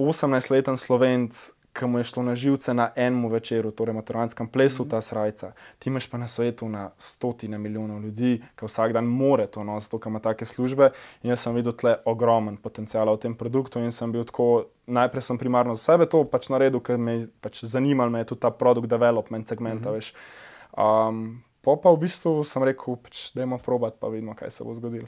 18-leten 0.00 0.80
slovenc, 0.80 1.44
ki 1.74 1.86
mu 1.86 1.98
je 1.98 2.04
šlo 2.04 2.22
na 2.22 2.34
živce 2.34 2.74
na 2.74 2.90
enem 2.96 3.26
večeru, 3.30 3.70
torej 3.70 3.94
maturanskem 3.94 4.48
plesu, 4.48 4.82
mm 4.82 4.86
-hmm. 4.86 4.90
ta 4.90 5.00
srca. 5.00 5.52
Ti 5.78 5.88
imaš 5.88 6.06
pa 6.06 6.18
na 6.18 6.28
svetu 6.28 6.68
na 6.68 6.90
stotine 6.98 7.58
milijonov 7.58 8.02
ljudi, 8.02 8.42
ki 8.56 8.66
vsak 8.66 8.92
dan 8.92 9.04
more 9.04 9.46
to 9.46 9.64
nositi, 9.64 9.98
ki 10.02 10.08
ima 10.08 10.18
take 10.18 10.44
službe. 10.44 10.90
In 11.22 11.30
jaz 11.30 11.40
sem 11.40 11.54
videl 11.54 11.72
tle 11.72 11.96
ogromen 12.04 12.56
potencial 12.56 13.14
v 13.14 13.18
tem 13.18 13.34
produktu 13.34 13.78
in 13.78 13.92
sem 13.92 14.12
bil 14.12 14.24
tako. 14.24 14.64
Najprej 14.86 15.22
sem 15.22 15.38
primarno 15.38 15.74
za 15.74 15.92
sebe 15.92 16.06
to 16.06 16.24
pač 16.24 16.48
naredil, 16.48 16.80
ker 16.80 16.98
me 16.98 17.12
je 17.12 17.28
pač 17.40 17.64
zanimal 17.64 18.10
me 18.10 18.18
je 18.18 18.24
tudi 18.24 18.40
ta 18.40 18.50
produkt 18.50 18.88
development 18.88 19.48
segment. 19.48 19.80
Mm 19.80 19.88
-hmm. 19.88 21.08
um, 21.08 21.42
po 21.62 21.76
pa 21.76 21.90
v 21.90 21.96
bistvu 21.96 22.44
sem 22.44 22.62
rekel, 22.62 22.96
pač, 22.96 23.32
da 23.34 23.42
imamo 23.42 23.62
probat, 23.62 23.94
pa 24.00 24.08
vidimo, 24.08 24.34
kaj 24.34 24.50
se 24.50 24.64
bo 24.64 24.74
zgodilo. 24.74 25.06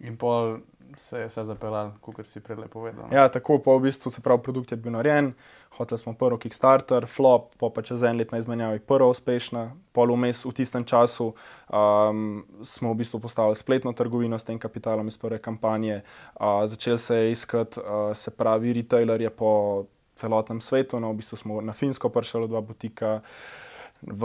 In 0.00 0.16
pol 0.16 0.58
se 0.98 1.18
je 1.18 1.26
vse 1.26 1.44
zapeljalo, 1.44 1.92
kot 2.00 2.26
si 2.26 2.40
prej 2.40 2.68
povedal. 2.72 3.08
Ja, 3.12 3.28
tako 3.28 3.58
pa 3.62 3.74
v 3.76 3.86
bistvu 3.86 4.10
se 4.10 4.22
pravi, 4.22 4.42
produkt 4.42 4.72
je 4.72 4.76
bil 4.76 4.92
narejen, 4.92 5.32
hoteli 5.78 5.98
smo 5.98 6.14
prvi 6.14 6.38
Kickstarter, 6.44 7.06
flop, 7.06 7.54
pa, 7.60 7.70
pa 7.70 7.82
čez 7.82 8.02
en 8.02 8.18
let 8.18 8.32
na 8.32 8.38
izmenjavi 8.38 8.82
prva 8.86 9.08
uspešna, 9.10 9.66
pol 9.92 10.14
vmes 10.14 10.44
v 10.44 10.52
tistem 10.54 10.84
času 10.84 11.32
um, 11.32 12.44
smo 12.62 12.92
v 12.92 13.00
bistvu 13.02 13.20
postavili 13.20 13.56
spletno 13.56 13.92
trgovino 13.92 14.38
s 14.38 14.44
tem 14.44 14.58
kapitalom 14.58 15.08
iz 15.08 15.18
prve 15.18 15.38
kampanje, 15.38 16.02
uh, 16.34 16.64
začel 16.66 16.98
se 16.98 17.16
je 17.16 17.32
iskati, 17.32 17.80
uh, 17.80 18.12
se 18.14 18.30
pravi, 18.30 18.72
retailerje 18.72 19.30
po 19.30 19.84
celotnem 20.14 20.60
svetu, 20.60 21.00
no 21.00 21.10
v 21.12 21.20
bistvu 21.20 21.36
smo 21.36 21.60
na 21.60 21.72
Finsko 21.72 22.08
prišli 22.08 22.48
dva 22.48 22.60
butika 22.60 23.20
v 24.06 24.22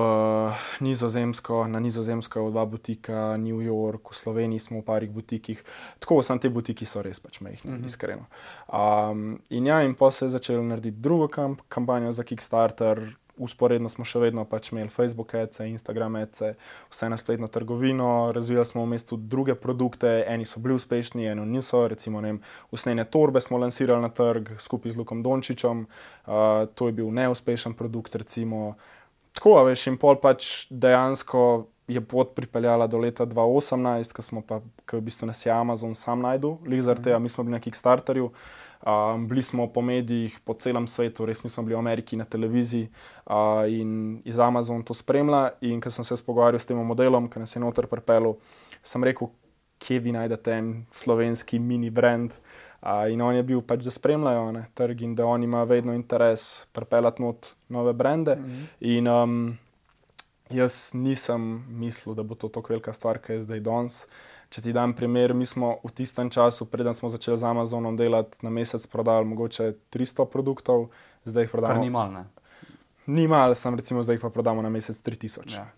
Nizozemsko, 0.79 1.67
na 1.67 1.79
Nizozemsko 1.79 2.39
je 2.39 2.51
dva 2.51 2.65
butika, 2.65 3.37
New 3.37 3.61
York, 3.63 4.11
v 4.11 4.15
Sloveniji 4.15 4.59
smo 4.59 4.83
v 4.83 4.85
parih 4.85 5.11
butikih. 5.11 5.63
Tako, 5.99 6.19
samo 6.23 6.39
te 6.39 6.51
butiki 6.51 6.85
so 6.85 7.01
res 7.01 7.19
pač 7.19 7.39
mehki, 7.39 7.67
mm 7.67 7.77
-hmm. 7.77 7.85
iskreno. 7.85 8.25
Um, 8.67 9.39
in 9.49 9.65
ja, 9.65 9.83
in 9.83 9.95
pa 9.95 10.11
se 10.11 10.25
je 10.25 10.29
začel 10.29 10.63
narediti 10.63 10.97
drugo 10.97 11.27
kamp 11.27 11.61
kampanjo 11.69 12.11
za 12.11 12.23
Kickstarter. 12.23 13.15
Usporedno 13.37 13.89
smo 13.89 14.03
še 14.03 14.19
vedno 14.19 14.45
pač 14.45 14.71
imeli 14.71 14.89
Facebook, 14.89 15.33
ECE, 15.33 15.69
Instagram, 15.69 16.15
ECE, 16.15 16.55
vse 16.89 17.09
na 17.09 17.17
spletno 17.17 17.47
trgovino, 17.47 18.31
razvijali 18.31 18.65
smo 18.65 18.83
v 18.83 18.87
mestu 18.87 19.17
druge 19.17 19.55
produkte, 19.55 20.23
eni 20.27 20.45
so 20.45 20.59
bili 20.59 20.75
uspešni, 20.75 21.25
eni 21.25 21.45
niso. 21.45 21.87
Recimo, 21.87 22.21
vem, 22.21 22.41
usnjene 22.71 23.05
torbe 23.05 23.41
smo 23.41 23.57
lansirali 23.57 24.01
na 24.01 24.09
trg 24.09 24.49
skupaj 24.57 24.91
z 24.91 24.97
Lukom 24.97 25.23
Dončičem, 25.23 25.87
uh, 26.27 26.67
to 26.75 26.87
je 26.87 26.91
bil 26.91 27.11
neuspešen 27.11 27.73
produkt, 27.73 28.15
recimo 28.15 28.75
tako, 29.33 29.57
veš, 29.67 29.87
in 29.91 29.97
pol 29.97 30.19
pač 30.21 30.67
dejansko 30.69 31.67
je 31.89 32.01
pot 32.05 32.35
pripeljala 32.37 32.87
do 32.87 32.99
leta 33.01 33.25
2018, 33.25 34.13
ko 34.13 34.21
smo 34.21 34.41
pa, 34.45 34.59
ko 34.85 34.99
v 34.99 35.07
bistvu 35.09 35.29
nas 35.29 35.41
je 35.45 35.51
Amazon 35.51 35.95
sam 35.97 36.21
najdel, 36.21 36.57
Lizard, 36.65 36.99
mm 36.99 37.11
-hmm. 37.11 37.19
mi 37.19 37.29
smo 37.29 37.43
bili 37.43 37.51
na 37.51 37.59
Kickstarterju. 37.59 38.31
Um, 38.79 39.27
bili 39.27 39.43
smo 39.43 39.67
po 39.67 39.81
medijih 39.81 40.39
po 40.45 40.53
celem 40.53 40.87
svetu, 40.87 41.25
res 41.25 41.37
smo 41.37 41.63
bili 41.63 41.75
v 41.75 41.79
Ameriki 41.79 42.15
na 42.15 42.25
televiziji 42.25 42.87
uh, 43.25 43.33
in 43.67 44.21
iz 44.25 44.39
Amazona 44.39 44.83
to 44.83 44.93
spremlja. 44.93 45.49
In 45.61 45.81
ko 45.81 45.89
sem 45.89 46.03
se 46.03 46.15
pogovarjal 46.25 46.59
s 46.59 46.65
tem 46.65 46.77
modelom, 46.77 47.29
ki 47.29 47.39
nas 47.39 47.55
je 47.55 47.59
noter 47.59 47.87
pripeljal, 47.87 48.35
sem 48.83 49.03
rekel, 49.03 49.27
kje 49.77 49.99
vi 49.99 50.11
najdete 50.11 50.51
en 50.51 50.85
slovenski 50.91 51.59
mini 51.59 51.89
brand. 51.89 52.31
Uh, 52.31 52.48
in 53.11 53.21
on 53.21 53.35
je 53.35 53.43
bil 53.43 53.61
pač, 53.61 53.83
da 53.83 53.91
spremljajo 53.91 54.51
ne, 54.51 54.65
trg 54.73 55.01
in 55.01 55.15
da 55.15 55.25
oni 55.25 55.45
imajo 55.45 55.65
vedno 55.65 55.93
interes 55.93 56.65
pripeljati 56.71 57.21
not 57.21 57.53
nove 57.69 57.93
brende. 57.93 58.35
Mm 58.35 58.45
-hmm. 58.45 58.65
In 58.79 59.07
um, 59.07 59.57
jaz 60.49 60.93
nisem 60.93 61.65
mislil, 61.69 62.15
da 62.15 62.23
bo 62.23 62.35
to 62.35 62.49
tako 62.49 62.73
velika 62.73 62.93
stvar, 62.93 63.17
kot 63.17 63.29
je 63.29 63.41
zdaj 63.41 63.59
danes. 63.59 64.07
Če 64.49 64.61
ti 64.61 64.73
dam 64.73 64.93
primer, 64.93 65.33
mi 65.33 65.45
smo 65.45 65.75
v 65.83 65.91
tistem 65.93 66.29
času, 66.29 66.65
preden 66.65 66.93
smo 66.93 67.09
začeli 67.09 67.37
z 67.37 67.43
Amazonom 67.43 67.97
delati, 67.97 68.37
na 68.41 68.49
mesec 68.49 68.87
prodali 68.87 69.25
mogoče 69.25 69.73
300 69.93 70.25
produktov, 70.25 70.89
zdaj 71.25 71.43
jih 71.43 71.51
prodajamo. 71.51 71.81
Ni 71.81 71.89
malo, 71.89 72.11
ne? 72.11 72.25
Ni 73.09 73.27
malo, 73.27 73.55
sem 73.55 73.75
recimo 73.75 74.03
zdaj 74.03 74.19
pa 74.19 74.29
prodamo 74.29 74.61
na 74.61 74.69
mesec 74.69 74.97
3000. 75.01 75.53
Ja, 75.53 75.69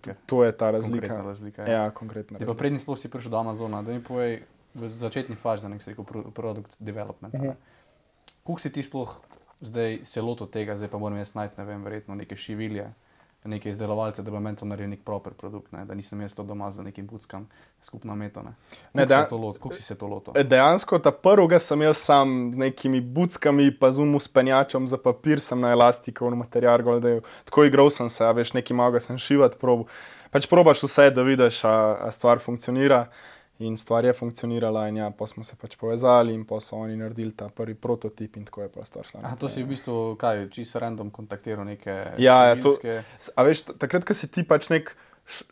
to, 0.00 0.12
to 0.26 0.44
je 0.44 0.52
ta 0.52 0.70
razlika. 0.70 1.08
Konkretna 1.08 1.24
razlika 1.24 1.62
ja, 1.62 1.82
ja 1.82 1.90
konkretna. 1.90 2.38
Razlika. 2.38 2.58
Prednji 2.58 2.78
sploh 2.78 2.98
si 2.98 3.08
prišel 3.08 3.30
do 3.30 3.36
Amazona, 3.36 3.82
da 3.82 3.92
mi 3.92 4.04
povej 4.04 4.42
v 4.74 4.88
začetni 4.88 5.36
fazi, 5.36 5.62
da 5.62 5.68
ne 5.68 5.76
bi 5.76 5.84
rekel 5.86 6.04
produkt 6.34 6.76
development. 6.78 7.34
Uh 7.34 7.40
-huh. 7.40 7.54
Kuk 8.44 8.60
si 8.60 8.72
ti 8.72 8.82
sploh 8.82 9.20
zdaj 9.64 10.00
se 10.02 10.22
lotil 10.22 10.46
tega, 10.46 10.76
zdaj 10.76 10.88
pa 10.88 10.98
moram 10.98 11.18
jaz 11.18 11.34
najti, 11.34 11.54
ne 11.58 11.64
vem, 11.64 11.84
verjetno 11.84 12.14
neke 12.14 12.36
šivilje, 12.36 12.86
neke 13.44 13.68
izdelovalce, 13.68 14.22
da 14.22 14.30
bi 14.30 14.40
meni 14.40 14.56
to 14.56 14.64
naredil 14.64 14.90
nek 14.90 15.02
proper 15.04 15.32
produkt, 15.36 15.72
ne? 15.72 15.84
da 15.84 15.94
nisem 15.94 16.20
jaz 16.20 16.34
to 16.34 16.42
doma 16.48 16.70
za 16.70 16.82
nekim 16.82 17.06
buckam 17.06 17.48
skupno 17.80 18.16
meto. 18.16 18.42
Ne? 18.42 18.54
Ne, 18.94 19.06
da, 19.06 19.26
Kuk 19.60 19.74
si 19.74 19.82
se 19.82 19.94
to 20.00 20.06
lotil? 20.08 20.36
Dejansko 20.48 20.98
ta 20.98 21.12
prvega 21.12 21.58
sem 21.58 21.82
jaz 21.82 22.00
sam 22.00 22.52
z 22.54 22.58
nekimi 22.58 23.00
buckami, 23.00 23.68
pa 23.78 23.92
z 23.92 24.00
umu 24.00 24.20
s 24.20 24.28
penjačom 24.28 24.86
za 24.86 24.98
papir, 24.98 25.40
sem 25.40 25.60
na 25.60 25.74
elastiko, 25.76 26.30
material, 26.30 26.82
gledaj, 26.82 27.20
tako 27.44 27.68
igral 27.68 27.90
sem 27.90 28.08
se, 28.08 28.24
a 28.24 28.32
veš, 28.32 28.54
neki 28.56 28.74
maga 28.74 29.00
sem 29.00 29.18
šivati, 29.18 29.60
prob. 29.60 29.86
pač 30.32 30.48
probaš 30.48 30.82
vse, 30.82 31.10
da 31.14 31.22
vidiš, 31.22 31.64
a, 31.64 31.76
a 32.08 32.10
stvar 32.10 32.40
funkcionira. 32.40 33.06
In 33.62 33.76
stvar 33.78 34.04
je 34.04 34.12
funkcionirala, 34.12 34.88
in 34.88 34.96
ja, 34.96 35.10
pa 35.14 35.26
smo 35.30 35.44
se 35.46 35.54
pač 35.56 35.76
povezali, 35.78 36.34
in 36.34 36.42
pa 36.44 36.58
so 36.60 36.74
oni 36.76 36.96
naredili 36.98 37.30
ta 37.38 37.46
prvi 37.48 37.76
prototip, 37.78 38.36
in 38.36 38.44
tako 38.44 38.64
je 38.64 38.68
pa 38.74 38.84
stvar. 38.84 39.06
Ah, 39.22 39.36
to 39.38 39.48
si 39.48 39.62
v 39.62 39.70
bistvu, 39.70 40.16
kaj, 40.18 40.48
čisto 40.50 40.82
random 40.82 41.12
kontaktiral 41.14 41.62
neke. 41.64 41.94
Ja, 42.18 42.40
ja 42.50 42.56
to, 42.58 42.74
a 43.36 43.46
veš, 43.46 43.62
takrat, 43.78 44.02
ko 44.02 44.16
si 44.16 44.26
ti 44.26 44.42
pač 44.42 44.72
nek 44.74 44.90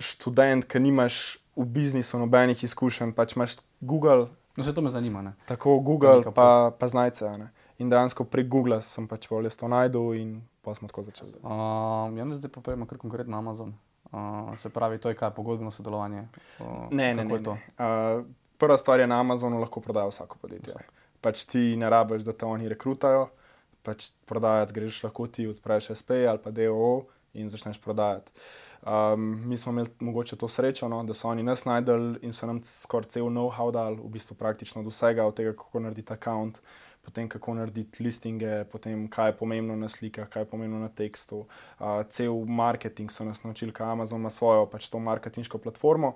študent, 0.02 0.66
ki 0.66 0.82
nimaš 0.82 1.38
v 1.54 1.68
biznisu 1.68 2.18
nobenih 2.18 2.64
izkušenj, 2.66 3.14
pač 3.14 3.36
imaš 3.38 3.60
Google. 3.80 4.32
No, 4.56 4.64
se 4.64 4.74
to 4.74 4.82
me 4.82 4.90
zanima. 4.90 5.22
Ne? 5.22 5.36
Tako 5.46 5.78
Google, 5.80 6.32
pa, 6.34 6.74
pa 6.74 6.88
znajce. 6.88 7.30
In 7.78 7.90
dejansko 7.90 8.26
prek 8.26 8.50
Google 8.50 8.82
sem 8.82 9.06
pač 9.08 9.30
volil 9.30 9.50
to 9.50 9.70
najdel, 9.70 10.12
in 10.18 10.42
pa 10.62 10.74
smo 10.74 10.90
tako 10.90 11.06
začeli. 11.06 11.38
Um, 11.42 12.18
ja, 12.18 12.26
zdaj 12.34 12.50
pa 12.50 12.60
pojmo 12.60 12.86
kar 12.86 12.98
konkretno 12.98 13.38
Amazon. 13.38 13.78
Uh, 14.12 14.58
se 14.58 14.68
pravi, 14.70 14.98
to 14.98 15.08
je 15.08 15.16
kaj 15.16 15.30
pogodbeno 15.30 15.70
sodelovanje? 15.70 16.26
Uh, 16.60 16.66
ne, 16.90 17.14
ne, 17.14 17.24
ne. 17.24 17.38
ne. 17.38 17.50
Uh, 17.50 18.24
prva 18.58 18.78
stvar 18.78 19.00
je 19.00 19.06
na 19.06 19.20
Amazonu, 19.20 19.60
lahko 19.60 19.80
prodajo 19.80 20.08
vsako 20.08 20.38
podjetje. 20.42 20.74
Vsak. 20.74 20.92
Pač 21.20 21.44
ti 21.44 21.76
ne 21.76 21.90
rabiš, 21.90 22.22
da 22.22 22.32
te 22.32 22.46
oni 22.46 22.68
rekrutajo, 22.68 23.28
pač 23.82 24.10
prodajati 24.26 24.72
greš 24.72 25.02
lahko 25.06 25.26
ti 25.26 25.46
odpreš 25.46 25.94
SP 25.98 26.22
ali 26.28 26.38
pa 26.44 26.50
DOO 26.50 27.06
in 27.34 27.48
začneš 27.48 27.80
prodajati. 27.80 28.30
Um, 28.82 29.48
mi 29.48 29.56
smo 29.56 29.72
imeli 29.72 29.88
mogoče 30.00 30.36
to 30.36 30.48
srečo, 30.48 30.88
no, 30.88 31.02
da 31.04 31.14
so 31.14 31.28
oni 31.28 31.42
nas 31.42 31.64
najdel 31.64 32.16
in 32.22 32.32
so 32.32 32.46
nam 32.46 32.60
skoraj 32.64 33.08
cel 33.14 33.30
know-how 33.30 33.72
dal, 33.72 33.94
v 33.94 34.10
bistvu 34.12 34.34
praktično 34.36 34.82
od 34.82 34.90
vsega, 34.90 35.24
od 35.24 35.36
tega, 35.38 35.52
kako 35.56 35.80
narediti 35.80 36.12
račun 36.12 36.52
potem 37.02 37.28
kako 37.28 37.54
narediti 37.54 38.02
listinge, 38.02 38.64
potem 38.72 39.08
kaj 39.10 39.28
je 39.28 39.36
pomembno 39.36 39.76
na 39.76 39.88
slikah, 39.88 40.28
kaj 40.28 40.42
je 40.42 40.50
pomembno 40.50 40.78
na 40.78 40.88
tekstu. 40.88 41.46
Uh, 41.78 42.02
cel 42.08 42.44
marketing 42.46 43.10
so 43.10 43.24
nas 43.24 43.42
naučili, 43.44 43.72
kaj 43.72 43.92
Amazon 43.92 44.20
ima 44.20 44.30
svojo 44.30 44.66
pač 44.70 44.88
to 44.88 44.98
marketinško 44.98 45.58
platformo. 45.58 46.14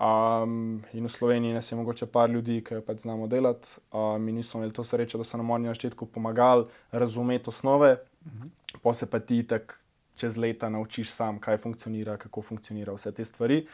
Um, 0.00 0.82
in 0.92 1.04
v 1.04 1.12
Sloveniji 1.12 1.52
nas 1.52 1.72
je 1.72 1.76
mogoče 1.76 2.06
par 2.06 2.30
ljudi, 2.30 2.62
ki 2.64 2.80
pač 2.86 3.04
znamo 3.04 3.26
delati. 3.28 3.76
Um, 3.92 4.24
mi 4.24 4.32
nismo 4.32 4.60
imeli 4.60 4.72
to 4.72 4.84
srečo, 4.84 5.20
da 5.20 5.24
so 5.24 5.36
nam 5.36 5.50
oni 5.50 5.68
na 5.68 5.74
začetku 5.76 6.06
pomagali 6.06 6.64
razumeti 6.92 7.48
osnove, 7.48 7.92
uh 8.24 8.32
-huh. 8.32 8.48
pa 8.82 8.94
se 8.94 9.10
pa 9.10 9.18
ti 9.18 9.46
tako 9.46 9.74
čez 10.14 10.36
leta 10.36 10.68
naučiš 10.68 11.10
sam, 11.10 11.38
kaj 11.38 11.56
funkcionira, 11.56 12.16
kako 12.16 12.42
funkcionira 12.42 12.92
vse 12.92 13.12
te 13.12 13.24
stvari. 13.24 13.66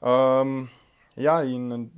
Um, 0.00 0.68
ja, 1.16 1.42
in 1.44 1.90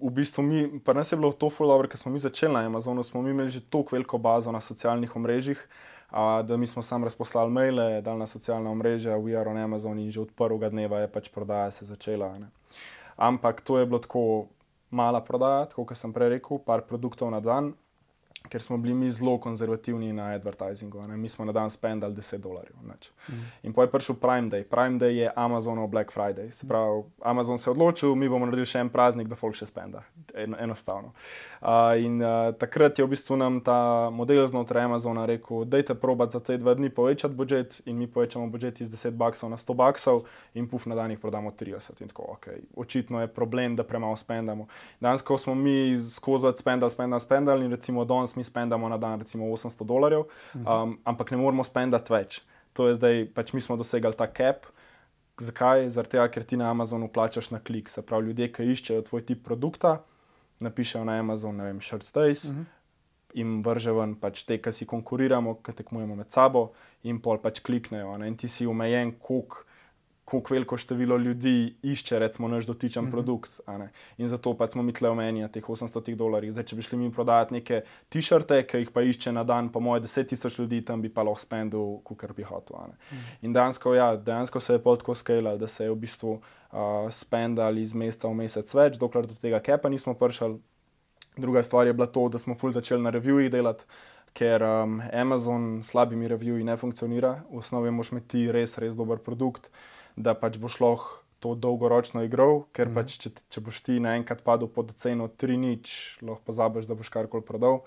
v 0.00 0.10
bistvu 0.10 0.42
mi, 0.42 0.80
pa 0.84 0.92
nas 0.92 1.12
je 1.12 1.16
bilo 1.18 1.32
to 1.32 1.50
full 1.50 1.68
dobro, 1.68 1.88
ker 1.88 1.98
smo 1.98 2.12
mi 2.12 2.18
začeli 2.18 2.52
na 2.52 2.66
Amazonu, 2.66 3.02
smo 3.02 3.22
mi 3.22 3.30
imeli 3.30 3.48
že 3.48 3.60
tako 3.60 3.96
veliko 3.96 4.18
bazo 4.18 4.52
na 4.52 4.60
socialnih 4.60 5.16
omrežjih, 5.16 5.60
a, 6.10 6.42
da 6.42 6.56
mi 6.56 6.66
smo 6.66 6.82
sam 6.82 7.04
razposlali 7.04 7.50
maile, 7.50 8.00
dal 8.00 8.18
na 8.18 8.26
socialna 8.26 8.70
omrežja, 8.70 9.18
we 9.18 9.38
are 9.40 9.50
on 9.50 9.56
Amazon 9.56 9.98
in 9.98 10.10
že 10.10 10.20
od 10.20 10.32
prvega 10.36 10.70
dneva 10.70 10.98
je 10.98 11.08
pač 11.08 11.28
prodaja 11.28 11.70
se 11.70 11.84
začela. 11.84 12.38
Ne. 12.38 12.48
Ampak 13.16 13.60
to 13.60 13.78
je 13.78 13.86
bilo 13.86 13.98
tako 13.98 14.46
mala 14.90 15.20
prodaja, 15.20 15.66
kot 15.74 15.96
sem 15.96 16.12
prej 16.12 16.38
rekel, 16.38 16.58
par 16.58 16.86
produktov 16.86 17.30
na 17.30 17.40
dan. 17.40 17.74
Ker 18.48 18.62
smo 18.62 18.76
bili 18.76 18.94
mi 18.94 19.12
zelo 19.12 19.38
konzervativni 19.38 20.12
na 20.12 20.32
advertisingu. 20.34 21.02
Ne? 21.08 21.16
Mi 21.16 21.28
smo 21.28 21.44
na 21.44 21.52
dan 21.52 21.70
spendali 21.70 22.14
10 22.14 22.36
dolarjev. 22.36 22.76
Mm. 22.82 23.32
In 23.62 23.72
potem 23.72 23.88
je 23.88 23.92
prišel 23.92 24.14
Prime 24.14 24.48
Day. 24.50 24.64
Prime 24.64 24.98
Day 24.98 25.10
je 25.10 25.30
Amazonov 25.36 25.88
Black 25.88 26.12
Friday. 26.12 26.50
Se 26.50 26.68
pravi, 26.68 27.02
Amazon 27.22 27.58
se 27.58 27.70
je 27.70 27.72
odločil, 27.72 28.14
mi 28.14 28.28
bomo 28.28 28.46
naredili 28.46 28.66
še 28.66 28.78
en 28.78 28.88
praznik, 28.88 29.28
da 29.28 29.36
folk 29.36 29.56
še 29.56 29.66
spenda. 29.66 30.02
En, 30.34 30.54
enostavno. 30.58 31.12
Uh, 31.60 31.96
in 32.00 32.22
uh, 32.22 32.52
takrat 32.58 32.98
je 32.98 33.04
v 33.04 33.10
bistvu 33.10 33.36
nam 33.36 33.60
ta 33.64 34.10
model 34.10 34.46
znotraj 34.46 34.84
Amazona 34.84 35.26
rekel, 35.26 35.64
dajte 35.64 35.94
probat 35.94 36.32
za 36.32 36.40
te 36.40 36.56
dva 36.58 36.74
dni 36.74 36.90
povečati 36.90 37.34
budžet 37.34 37.80
in 37.86 37.98
mi 37.98 38.06
povečamo 38.06 38.46
budžet 38.50 38.80
iz 38.80 38.90
10 38.90 39.16
baksov 39.18 39.50
na 39.50 39.56
100 39.56 39.74
baksov 39.74 40.24
in 40.54 40.68
puf 40.68 40.86
na 40.86 40.94
dan 40.94 41.10
jih 41.10 41.20
prodamo 41.20 41.50
30. 41.50 42.02
In 42.02 42.08
tako, 42.12 42.38
okay. 42.38 42.62
Očitno 42.76 43.20
je 43.20 43.28
problem, 43.28 43.76
da 43.76 43.84
premalo 43.84 44.16
spendamo. 44.16 44.68
Danes, 45.00 45.22
ko 45.22 45.38
smo 45.38 45.54
mi 45.54 45.98
skozi 45.98 46.52
spendali, 46.56 46.90
spendali, 46.90 47.20
spendali 47.20 47.64
in 47.64 47.70
recimo 47.70 48.04
danes 48.04 48.36
mi 48.38 48.46
spendamo 48.46 48.88
na 48.88 48.98
dan 49.00 49.20
recimo 49.24 49.50
800 49.50 49.86
dolarjev, 49.86 50.26
um, 50.54 50.96
ampak 51.04 51.34
ne 51.34 51.40
moramo 51.40 51.66
spendati 51.66 52.14
več. 52.14 52.40
To 52.78 52.86
je 52.88 52.94
zdaj, 52.94 53.24
pač 53.34 53.52
mi 53.56 53.60
smo 53.64 53.76
dosegali 53.76 54.14
ta 54.14 54.28
cap. 54.30 54.68
Zakaj? 55.38 55.88
Zato, 55.94 56.22
ker 56.30 56.44
ti 56.46 56.58
na 56.58 56.70
Amazonu 56.70 57.08
plačaš 57.10 57.50
na 57.50 57.60
klik. 57.62 57.90
Se 57.90 58.02
pravi, 58.02 58.30
ljudje, 58.30 58.50
ki 58.54 58.66
iščejo 58.72 59.04
tvoj 59.06 59.24
tip 59.26 59.44
produkta, 59.46 60.00
napišejo 60.62 61.04
na 61.06 61.18
Amazon, 61.22 61.58
ne 61.58 61.68
vem, 61.70 61.80
Shirt 61.80 62.06
Stays 62.06 62.48
uh 62.50 62.56
-huh. 62.56 62.64
in 63.34 63.60
vrže 63.62 63.92
ven 63.92 64.14
pač 64.14 64.42
te, 64.42 64.58
ki 64.58 64.72
si 64.72 64.86
konkuriramo, 64.86 65.54
ki 65.62 65.72
tekmujemo 65.72 66.16
med 66.16 66.30
sabo, 66.30 66.72
in 67.02 67.20
pol 67.20 67.38
pač 67.38 67.60
kliknejo. 67.60 68.18
Ne? 68.18 68.28
In 68.28 68.36
ti 68.36 68.48
si 68.48 68.66
omejen, 68.66 69.12
koliko 69.18 69.67
kako 70.30 70.54
veliko 70.54 70.76
število 70.76 71.16
ljudi 71.16 71.74
išče, 71.82 72.18
recimo, 72.18 72.48
naš 72.48 72.66
dotičen 72.66 73.04
mm 73.04 73.06
-hmm. 73.06 73.10
produkt. 73.10 73.60
In 74.18 74.28
zato 74.28 74.54
pač 74.54 74.72
smo 74.72 74.82
mi 74.82 74.92
tle 74.92 75.08
omenjali 75.08 75.52
teh 75.52 75.64
800 75.64 76.14
dolarjev. 76.14 76.52
Zdaj, 76.52 76.64
če 76.64 76.76
bi 76.76 76.82
šli 76.82 76.98
mi 76.98 77.12
prodajati 77.12 77.54
neke 77.54 77.82
t-shirte, 78.08 78.62
ki 78.66 78.76
jih 78.76 78.90
pa 78.90 79.02
išče 79.02 79.32
na 79.32 79.44
dan, 79.44 79.72
po 79.72 79.80
moje 79.80 80.00
10 80.00 80.28
tisoč 80.28 80.58
ljudi, 80.58 80.84
tam 80.84 81.02
bi 81.02 81.08
pa 81.08 81.22
lahko 81.22 81.40
spendil, 81.40 81.98
kar 82.16 82.32
bi 82.32 82.42
hotel. 82.42 82.76
Mm 82.76 82.92
-hmm. 83.10 83.36
In 83.42 83.52
dejansko, 83.52 83.94
ja, 83.94 84.16
dejansko 84.16 84.60
se 84.60 84.72
je 84.72 84.82
pol 84.82 84.96
tako 84.96 85.14
skalal, 85.14 85.58
da 85.58 85.66
se 85.66 85.84
je 85.84 85.90
v 85.90 85.96
bistvu 85.96 86.30
uh, 86.30 86.78
spendal 87.10 87.78
iz 87.78 87.94
meseca 87.94 88.28
v 88.28 88.34
mesec 88.34 88.74
več, 88.74 88.98
dokler 88.98 89.26
do 89.26 89.34
tega 89.34 89.60
kepa 89.60 89.88
nismo 89.88 90.14
prišli. 90.14 90.58
Druga 91.36 91.62
stvar 91.62 91.86
je 91.86 91.92
bila 91.92 92.06
to, 92.06 92.28
da 92.28 92.38
smo 92.38 92.54
ful 92.54 92.72
začeli 92.72 93.02
na 93.02 93.10
reviewih 93.10 93.50
delati. 93.50 93.84
Ker 94.34 94.62
um, 94.62 95.02
Amazon 95.12 95.82
s 95.82 95.90
slabimi 95.90 96.28
reviewi 96.28 96.64
ne 96.64 96.76
funkcionira, 96.76 97.42
v 97.50 97.58
osnovi 97.58 97.90
moš 97.90 98.12
imeti 98.12 98.52
res, 98.52 98.78
res 98.78 98.96
dober 98.96 99.18
produkt. 99.18 99.70
Uh, 100.18 100.22
da 100.22 100.34
pač 100.34 100.58
boš 100.58 100.80
lahko 100.82 101.14
to 101.38 101.54
dolgoročno 101.54 102.24
igral, 102.26 102.64
ker 102.74 102.88
mm 102.88 102.90
-hmm. 102.90 102.94
pač, 102.94 103.18
če, 103.22 103.30
če 103.48 103.60
boš 103.60 103.80
ti 103.80 104.00
naenkrat 104.00 104.42
padel 104.42 104.68
pod 104.68 104.92
ceno 104.94 105.28
3 105.28 105.56
nič, 105.56 106.18
lahko 106.22 106.42
pozabiš, 106.44 106.86
da 106.86 106.94
boš 106.94 107.08
karkoli 107.08 107.44
prodal. 107.46 107.84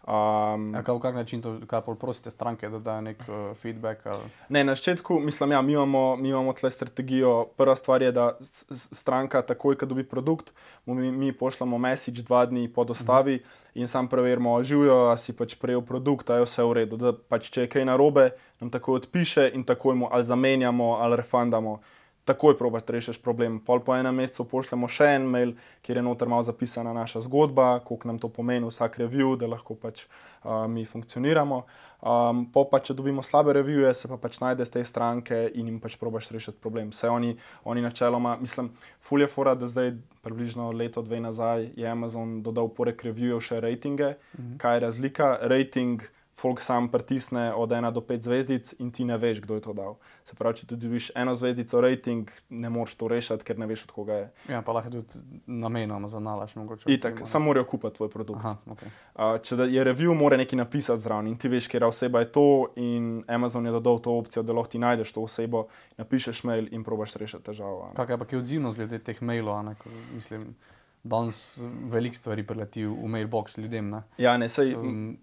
Um, 0.00 0.72
kaj, 0.84 0.98
kak 1.02 1.14
način 1.14 1.42
to, 1.42 1.58
kaj 1.66 1.80
prosite 2.00 2.30
stranke, 2.30 2.68
da 2.68 2.78
dajo 2.78 3.00
nek 3.00 3.18
uh, 3.28 3.56
feedback? 3.56 4.06
Ali? 4.06 4.30
Ne, 4.48 4.64
na 4.64 4.74
začetku, 4.74 5.18
mislim, 5.20 5.52
ja, 5.52 5.62
mi 5.62 5.72
imamo, 5.72 6.16
mi 6.16 6.28
imamo 6.28 6.52
tle 6.52 6.70
strategijo. 6.70 7.44
Prva 7.56 7.76
stvar 7.76 8.02
je, 8.02 8.12
da 8.12 8.36
stranka 8.40 9.42
takoj, 9.42 9.76
ko 9.76 9.86
dobi 9.86 10.04
produkt, 10.08 10.52
mi, 10.86 11.12
mi 11.12 11.32
pošljemo 11.32 11.78
message 11.78 12.22
dva 12.22 12.46
dni 12.46 12.68
po 12.72 12.84
dostavi 12.84 13.34
mm 13.34 13.38
-hmm. 13.38 13.80
in 13.80 13.88
sam 13.88 14.08
preverimo, 14.08 14.62
živijo, 14.62 15.10
a 15.10 15.16
si 15.16 15.32
pač 15.32 15.54
prejel 15.54 15.82
produkt, 15.82 16.30
a 16.30 16.36
je 16.36 16.44
vse 16.44 16.62
v 16.62 16.72
redu. 16.72 16.96
Da 16.96 17.12
pač, 17.28 17.50
če 17.50 17.60
je 17.60 17.68
kaj 17.68 17.84
narobe, 17.84 18.30
nam 18.60 18.70
takoj 18.70 18.96
odpiše 18.96 19.50
in 19.54 19.64
takoj 19.64 19.94
mu 19.94 20.08
ali 20.10 20.24
zamenjamo 20.24 20.94
ali 20.94 21.16
refundamo 21.16 21.80
takoj 22.30 22.56
probiš 22.58 22.86
rešiti 22.94 23.22
problem. 23.22 23.58
Pol 23.66 23.82
po 23.84 23.94
enem 23.96 24.22
mesecu 24.22 24.46
pošljemo 24.48 24.88
še 24.88 25.10
en 25.18 25.28
mail, 25.30 25.54
kjer 25.82 26.00
je 26.00 26.06
noter 26.06 26.30
malo 26.30 26.46
zapisana 26.46 26.94
naša 26.96 27.24
zgodba, 27.26 27.80
koliko 27.84 28.08
nam 28.08 28.18
to 28.22 28.30
pomeni, 28.30 28.68
vsak 28.70 29.00
review, 29.02 29.34
da 29.38 29.50
lahko 29.50 29.74
pač 29.74 30.06
uh, 30.06 30.66
mi 30.70 30.84
funkcioniramo. 30.86 31.64
Um, 32.00 32.46
po 32.52 32.64
pa, 32.70 32.78
če 32.80 32.94
dobimo 32.96 33.22
slabe 33.26 33.52
revije, 33.58 33.90
se 33.94 34.08
pa 34.08 34.16
pač 34.16 34.38
najde 34.40 34.64
z 34.64 34.76
te 34.78 34.84
stranke 34.88 35.42
in 35.52 35.68
jim 35.68 35.80
pač 35.82 35.98
probiš 36.00 36.30
rešiti 36.32 36.60
problem. 36.62 36.94
Vse 36.94 37.10
oni, 37.12 37.34
oni 37.68 37.82
načeloma, 37.84 38.38
mislim, 38.40 38.70
fulje 39.04 39.28
fora, 39.28 39.52
da 39.58 39.68
zdaj 39.68 39.92
približno 40.24 40.70
leto, 40.72 41.02
dve 41.04 41.20
nazaj 41.20 41.68
je 41.76 41.90
Amazon 41.90 42.38
dodal 42.46 42.70
porek 42.72 43.04
revijev 43.04 43.42
še 43.44 43.60
rejtinge. 43.60 44.14
Mhm. 44.38 44.56
Kaj 44.62 44.78
je 44.78 44.86
razlika? 44.86 45.34
Rating 45.42 46.08
folk 46.40 46.60
sam 46.60 46.88
pritisne 46.88 47.52
od 47.54 47.70
1 47.70 47.92
do 47.92 48.00
5 48.00 48.20
zvezdic 48.20 48.72
in 48.78 48.90
ti 48.90 49.04
ne 49.04 49.18
veš, 49.18 49.40
kdo 49.44 49.54
je 49.58 49.60
to 49.60 49.72
dal. 49.76 49.96
Se 50.24 50.36
pravi, 50.38 50.56
če 50.60 50.66
ti 50.70 50.78
dobiš 50.80 51.10
eno 51.14 51.34
zvezdico 51.36 51.80
rating, 51.80 52.30
ne 52.48 52.70
moreš 52.72 52.94
to 52.96 53.08
rešiti, 53.12 53.44
ker 53.44 53.60
ne 53.60 53.68
veš, 53.68 53.84
od 53.88 53.92
koga 53.94 54.18
je. 54.22 54.26
Ja, 54.48 54.62
pa 54.64 54.72
lahko 54.72 54.90
tudi 54.94 55.20
namenoma 55.46 56.08
za 56.08 56.20
nalaž. 56.20 56.56
Itak, 56.86 57.22
samo 57.28 57.50
morajo 57.50 57.66
kupiti 57.68 57.96
tvoj 58.00 58.10
produkt. 58.10 58.44
Aha, 58.44 58.56
okay. 58.72 58.92
uh, 59.14 59.36
če 59.44 59.68
je 59.68 59.84
review, 59.84 60.14
mora 60.16 60.38
nekaj 60.40 60.62
napisati 60.62 61.04
zraven 61.04 61.28
in 61.30 61.38
ti 61.38 61.48
veš, 61.52 61.68
kje 61.68 61.84
oseba 61.86 62.24
je 62.24 62.32
to. 62.32 62.48
In 62.80 63.22
Amazon 63.28 63.66
je 63.66 63.72
dodal 63.76 64.00
to 64.00 64.16
opcijo, 64.16 64.42
da 64.42 64.56
lahko 64.56 64.72
ti 64.72 64.82
najdeš 64.82 65.12
to 65.12 65.26
osebo, 65.28 65.66
napišeš 66.00 66.44
mail 66.48 66.70
in 66.72 66.84
probaš 66.86 67.18
rešiti 67.20 67.50
težavo. 67.50 67.92
Kaj 67.96 68.16
pa 68.16 68.28
je 68.30 68.40
odzivnost 68.40 68.80
glede 68.80 69.02
teh 69.04 69.20
mailov? 69.22 69.74
Danes 71.02 71.62
veliko 71.88 72.16
stvari 72.16 72.42
preleti 72.44 72.84
v 72.84 73.08
mailbox 73.08 73.56
ljudem. 73.58 73.88
Ne? 73.90 74.02
Ja, 74.20 74.34
ne, 74.36 74.50
sej, 74.52 74.74
um, 74.76 75.14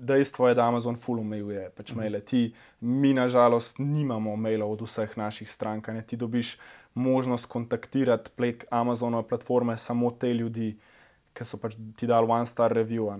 dejstvo 0.00 0.48
je, 0.48 0.54
da 0.54 0.68
Amazon 0.68 0.96
full 0.96 1.20
omejuje 1.20 1.70
pač 1.76 1.92
mm. 1.92 2.00
maile. 2.00 2.20
Ti, 2.20 2.42
mi, 2.80 3.14
nažalost, 3.16 3.78
nimamo 3.78 4.36
mailov 4.36 4.76
od 4.76 4.84
vseh 4.86 5.16
naših 5.16 5.50
strank. 5.50 5.88
Ne? 5.88 6.02
Ti 6.02 6.16
dobiš 6.16 6.56
možnost 6.94 7.46
kontaktirati 7.46 8.30
prek 8.36 8.64
Amazonove 8.70 9.28
platforme 9.28 9.76
samo 9.76 10.10
te 10.10 10.32
ljudi, 10.34 10.76
ki 11.36 11.44
so 11.44 11.60
pač 11.60 11.76
ti 11.96 12.08
dali 12.08 12.30
one 12.30 12.46
star 12.46 12.72
review. 12.72 13.10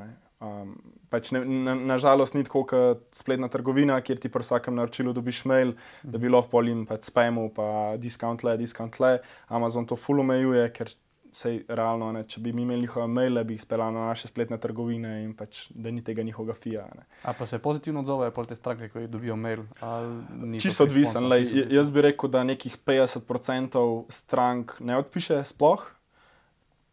Um, 0.41 0.77
pač 1.12 1.31
ne, 1.33 1.43
na, 1.45 1.75
nažalost, 1.75 2.35
ni 2.37 2.45
tako 2.45 2.65
kot 2.69 3.05
spletna 3.17 3.49
trgovina, 3.53 3.99
kjer 4.05 4.21
ti 4.21 4.33
pri 4.33 4.45
vsakem 4.45 4.77
naročilu 4.77 5.12
dobiš 5.17 5.45
mail, 5.49 5.75
mm. 5.77 6.12
da 6.12 6.21
bi 6.21 6.33
lahko 6.33 6.57
polim 6.57 6.85
pač 6.89 7.11
spamu, 7.11 7.51
pa 7.57 7.97
discount 8.01 8.45
le, 8.45 8.57
discount 8.61 9.01
le. 9.01 9.19
Amazon 9.49 9.89
to 9.89 9.97
full 9.97 10.25
omejuje, 10.25 10.69
ker 10.77 10.93
sej 11.37 11.59
realno, 11.68 12.09
ne, 12.16 12.22
če 12.29 12.40
bi 12.40 12.53
mi 12.57 12.64
imeli 12.64 12.87
njihove 12.87 13.07
maile, 13.12 13.44
bi 13.44 13.57
jih 13.57 13.62
speljali 13.62 13.94
na 13.94 14.07
naše 14.09 14.29
spletne 14.31 14.57
trgovine 14.61 15.12
in 15.25 15.35
pač, 15.37 15.66
da 15.70 15.92
ni 15.92 16.05
tega 16.05 16.25
njihovega 16.25 16.55
fija. 16.57 16.87
Ne. 16.96 17.05
A 17.29 17.35
pa 17.37 17.46
se 17.46 17.59
pozitivno 17.62 18.01
odzovejo 18.01 18.33
po 18.33 18.44
te 18.49 18.57
stranke, 18.57 18.88
ko 18.88 19.03
jih 19.03 19.11
dobijo 19.12 19.37
mail? 19.37 19.66
Čisto 20.62 20.87
odvisen. 20.88 21.29
Jaz 21.70 21.90
bi 21.92 22.07
rekel, 22.09 22.33
da 22.33 22.44
nekih 22.44 22.79
50% 22.87 23.87
strank 24.09 24.79
ne 24.81 24.96
odpiše 24.96 25.42
sploh, 25.44 25.85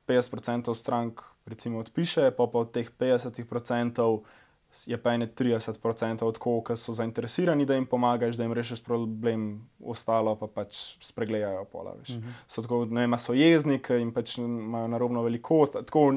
50% 0.08 0.76
strank 0.76 1.24
recimo 1.46 1.80
odpiše, 1.80 2.32
pa 2.32 2.48
pa 2.48 2.60
od 2.60 2.72
teh 2.72 2.92
50% 3.00 4.20
je 4.86 4.98
pa 4.98 5.14
ene 5.14 5.28
30% 5.28 6.26
od 6.26 6.38
tega, 6.38 6.56
ki 6.68 6.78
so 6.78 6.94
zainteresirani, 6.98 7.66
da 7.66 7.78
jim 7.78 7.86
pomagaš, 7.86 8.38
da 8.40 8.48
jim 8.48 8.54
rešiš 8.58 8.84
problem, 8.84 9.48
ostalo 9.80 10.36
pa 10.36 10.48
pač 10.48 10.96
spregledajo. 11.04 11.66
Pola, 11.72 11.94
uh 11.94 12.10
mhm. 12.10 12.20
-huh. 12.20 12.34
So 12.48 12.62
tako, 12.62 12.86
ne 12.86 13.02
vem, 13.02 13.18
so 13.18 13.34
jezniki 13.34 14.02
in 14.02 14.14
pač 14.14 14.38
imajo 14.38 14.88
narobno 14.88 15.24
velikost. 15.24 15.74
Tako, 15.74 16.12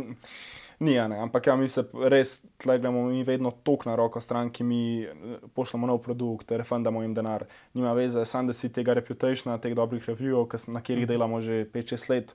Ni, 0.79 0.93
ne, 0.93 1.19
ampak 1.19 1.47
ja, 1.47 1.57
mi 1.57 1.69
se 1.69 1.87
res 1.93 2.43
gledamo, 2.65 3.07
mi 3.09 3.23
vedno 3.25 3.51
tok 3.51 3.87
na 3.87 3.95
roko 3.97 4.21
stranki, 4.21 4.65
mi 4.65 5.09
pošljemo 5.55 5.87
nov 5.87 6.03
produkt, 6.05 6.51
refundamo 6.51 7.03
jim 7.03 7.15
denar. 7.15 7.47
Nima 7.75 7.93
veze, 7.93 8.25
samo 8.25 8.47
da 8.47 8.53
si 8.53 8.69
tega 8.69 8.95
reputaciona, 8.95 9.57
teh 9.59 9.75
dobrih 9.75 10.05
review, 10.05 10.45
na 10.67 10.81
katerih 10.81 11.07
mhm. 11.07 11.13
delamo 11.13 11.41
že 11.41 11.65
5-6 11.73 12.11
let, 12.11 12.35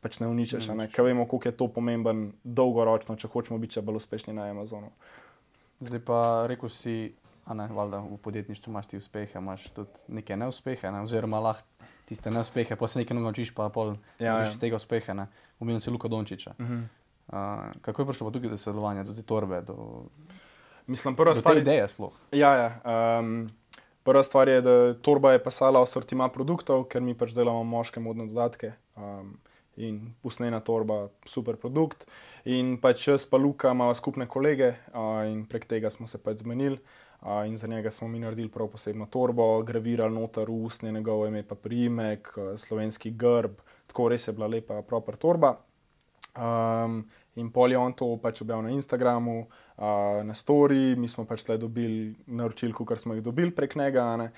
pač 0.00 0.20
ne 0.20 0.28
uničeš. 0.28 0.70
Ker 0.92 1.04
vemo, 1.04 1.26
koliko 1.26 1.48
je 1.48 1.56
to 1.56 1.68
pomemben 1.68 2.32
dolgoročno, 2.44 3.16
če 3.16 3.28
hočemo 3.28 3.58
biti 3.58 3.80
bolj 3.80 4.00
uspešni 4.00 4.32
na 4.32 4.48
Amazonu. 4.48 4.88
Zdaj 5.84 6.00
pa 6.06 6.18
rekel 6.50 6.72
si, 6.72 7.14
ne, 7.46 7.68
valjda, 7.68 8.00
v 8.08 8.18
podjetništvu 8.24 8.72
imaš 8.72 8.86
ti 8.90 9.00
uspehe, 9.00 9.38
imaš 9.38 9.68
tudi 9.76 10.04
neke 10.08 10.36
neuspehe, 10.36 10.90
ne, 10.90 11.02
oziroma 11.04 11.40
lahko 11.44 11.90
tiste 12.08 12.30
neuspehe, 12.30 12.76
pa 12.76 12.88
se 12.88 13.00
nekaj 13.00 13.16
naučiš, 13.16 13.54
pa 13.56 13.68
pol 13.72 13.96
ja, 14.18 14.38
ja. 14.44 14.50
tega 14.60 14.76
uspeha. 14.76 15.26
Umenil 15.60 15.80
si 15.80 15.90
Luka 15.90 16.08
Dončiča. 16.08 16.54
Uh 16.58 16.66
-huh. 16.66 16.82
uh, 17.28 17.72
kako 17.80 18.02
je 18.02 18.06
prišlo 18.06 18.30
tukaj 18.30 18.50
do 18.50 18.56
sodelovanja, 18.56 19.04
do 19.04 19.14
te 19.14 19.22
torbe? 19.22 19.60
Do, 19.62 20.04
Mislim, 20.86 21.16
prva 21.16 21.36
stvar 21.36 21.56
je 21.56 21.60
ideja 21.60 21.88
sploh. 21.88 22.12
Ja, 22.32 22.54
ja. 22.54 22.80
Um, 23.18 23.50
prva 24.02 24.22
stvar 24.22 24.48
je, 24.48 24.60
da 24.60 24.94
torba 24.94 25.32
je 25.32 25.44
pisala 25.44 25.80
o 25.80 25.86
sortima 25.86 26.28
produktov, 26.28 26.84
ker 26.84 27.02
mi 27.02 27.14
pač 27.14 27.32
delamo 27.32 27.64
moške 27.64 28.00
modne 28.00 28.26
dodatke. 28.26 28.72
Um, 28.96 29.38
in 29.76 30.14
usnjena 30.22 30.60
torba, 30.60 31.08
super 31.24 31.56
produkt. 31.56 32.06
In 32.44 32.76
pač 32.80 33.08
jaz 33.08 33.26
pa 33.26 33.36
Luka 33.40 33.72
imamo 33.72 33.94
skupne 33.94 34.26
kolege 34.30 34.74
a, 34.92 35.24
in 35.30 35.44
prek 35.50 35.66
tega 35.70 35.90
smo 35.90 36.06
se 36.06 36.18
pač 36.22 36.44
zmenili. 36.44 36.78
A, 37.24 37.44
in 37.48 37.56
za 37.56 37.66
njega 37.66 37.90
smo 37.90 38.08
mi 38.08 38.20
naredili 38.20 38.50
prav 38.52 38.68
posebno 38.68 39.06
torbo, 39.06 39.62
gravirali 39.62 40.14
noter 40.14 40.50
usnje, 40.50 40.92
njegovo 40.92 41.26
ime 41.26 41.42
pa 41.42 41.54
priimek, 41.54 42.28
slovenski 42.56 43.10
grb, 43.10 43.60
tako 43.86 44.08
res 44.12 44.28
je 44.28 44.34
bila 44.36 44.46
lepa, 44.46 44.82
proper 44.82 45.16
torba. 45.16 45.56
Um, 46.34 47.04
in 47.38 47.50
pol 47.54 47.70
je 47.70 47.78
on 47.78 47.92
to 47.94 48.08
pač 48.22 48.42
objavil 48.42 48.66
na 48.66 48.74
Instagramu, 48.74 49.46
uh, 49.46 50.20
na 50.26 50.34
Story, 50.34 50.96
mi 50.98 51.08
smo 51.08 51.24
pač 51.24 51.46
le 51.48 51.58
dobili 51.62 52.14
naročil, 52.26 52.74
kar 52.74 52.98
smo 52.98 53.14
jih 53.14 53.22
dobili 53.22 53.54
prek 53.54 53.76
njega. 53.78 54.30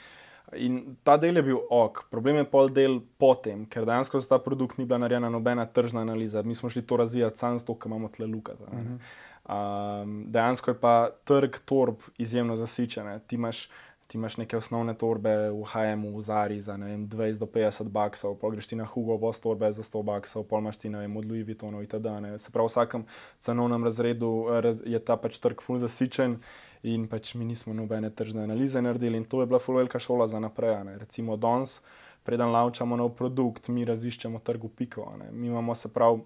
In 0.54 0.96
ta 1.02 1.16
del 1.16 1.36
je 1.36 1.42
bil 1.42 1.58
ok, 1.70 2.04
problem 2.10 2.36
je 2.36 2.44
pol 2.50 2.68
del 2.70 3.00
potem, 3.18 3.64
ker 3.66 3.86
dejansko 3.88 4.20
za 4.22 4.36
ta 4.36 4.38
produkt 4.38 4.78
ni 4.78 4.86
bila 4.86 5.00
narejena 5.02 5.30
nobena 5.30 5.66
tržna 5.66 6.04
analiza. 6.06 6.42
Mi 6.42 6.54
smo 6.54 6.68
šli 6.70 6.84
to 6.86 6.96
razvijati 6.96 7.38
samo 7.38 7.58
zato, 7.58 7.74
ker 7.74 7.90
imamo 7.90 8.08
tle 8.08 8.26
luka. 8.26 8.52
Uh 8.52 8.68
-huh. 8.68 8.98
Um, 9.46 10.24
dejansko 10.30 10.70
je 10.70 10.80
pa 10.80 11.10
trg 11.24 11.58
torb 11.64 11.96
izjemno 12.18 12.56
zasičen. 12.56 13.20
Ti 13.26 13.36
imaš 13.36 13.68
ti 14.06 14.18
imaš 14.18 14.36
neke 14.36 14.56
osnovne 14.56 14.94
torbe 14.94 15.50
v 15.50 15.64
HM, 15.66 16.06
v 16.14 16.22
Zari 16.22 16.60
za 16.60 16.76
vem, 16.76 17.08
20 17.08 17.38
do 17.38 17.46
50 17.46 17.88
baksov, 17.90 18.36
pa 18.38 18.50
greš 18.50 18.66
ti 18.70 18.76
na 18.76 18.84
Hugo, 18.86 19.16
voz 19.16 19.40
torbe 19.40 19.72
za 19.72 19.82
100 19.82 20.02
baksov, 20.02 20.46
pol 20.46 20.62
imaš 20.62 20.78
ti 20.78 20.88
vem, 20.88 21.16
od 21.16 21.24
Louis 21.24 21.46
Vuittonov 21.46 21.82
itd. 21.82 22.06
Ne. 22.22 22.38
Se 22.38 22.50
pravi, 22.54 22.66
v 22.66 22.70
vsakem 22.70 23.06
cenovnem 23.38 23.84
razredu 23.84 24.46
raz, 24.62 24.82
je 24.86 24.98
ta 24.98 25.16
pač 25.16 25.38
trg 25.42 25.62
full 25.62 25.82
zasičen. 25.82 26.38
In 26.86 27.08
pač 27.10 27.34
mi 27.34 27.44
nismo 27.44 27.74
nobene 27.74 28.12
tržne 28.14 28.44
analize 28.46 28.82
naredili, 28.82 29.18
in 29.18 29.24
to 29.26 29.40
je 29.42 29.46
bila 29.50 29.58
full 29.58 29.80
velika 29.80 29.98
šola 29.98 30.28
za 30.30 30.40
naprej. 30.40 30.76
Ne. 30.86 30.98
Recimo, 30.98 31.36
danes, 31.36 31.80
preden 32.22 32.52
laučamo 32.54 32.96
nov 32.96 33.14
produkt, 33.18 33.68
mi 33.68 33.84
raziščemo 33.84 34.38
trgu 34.46 34.68
piko. 34.68 35.08
Ne. 35.18 35.32
Mi 35.32 35.50
imamo 35.50 35.74
se 35.74 35.90
pravi, 35.92 36.22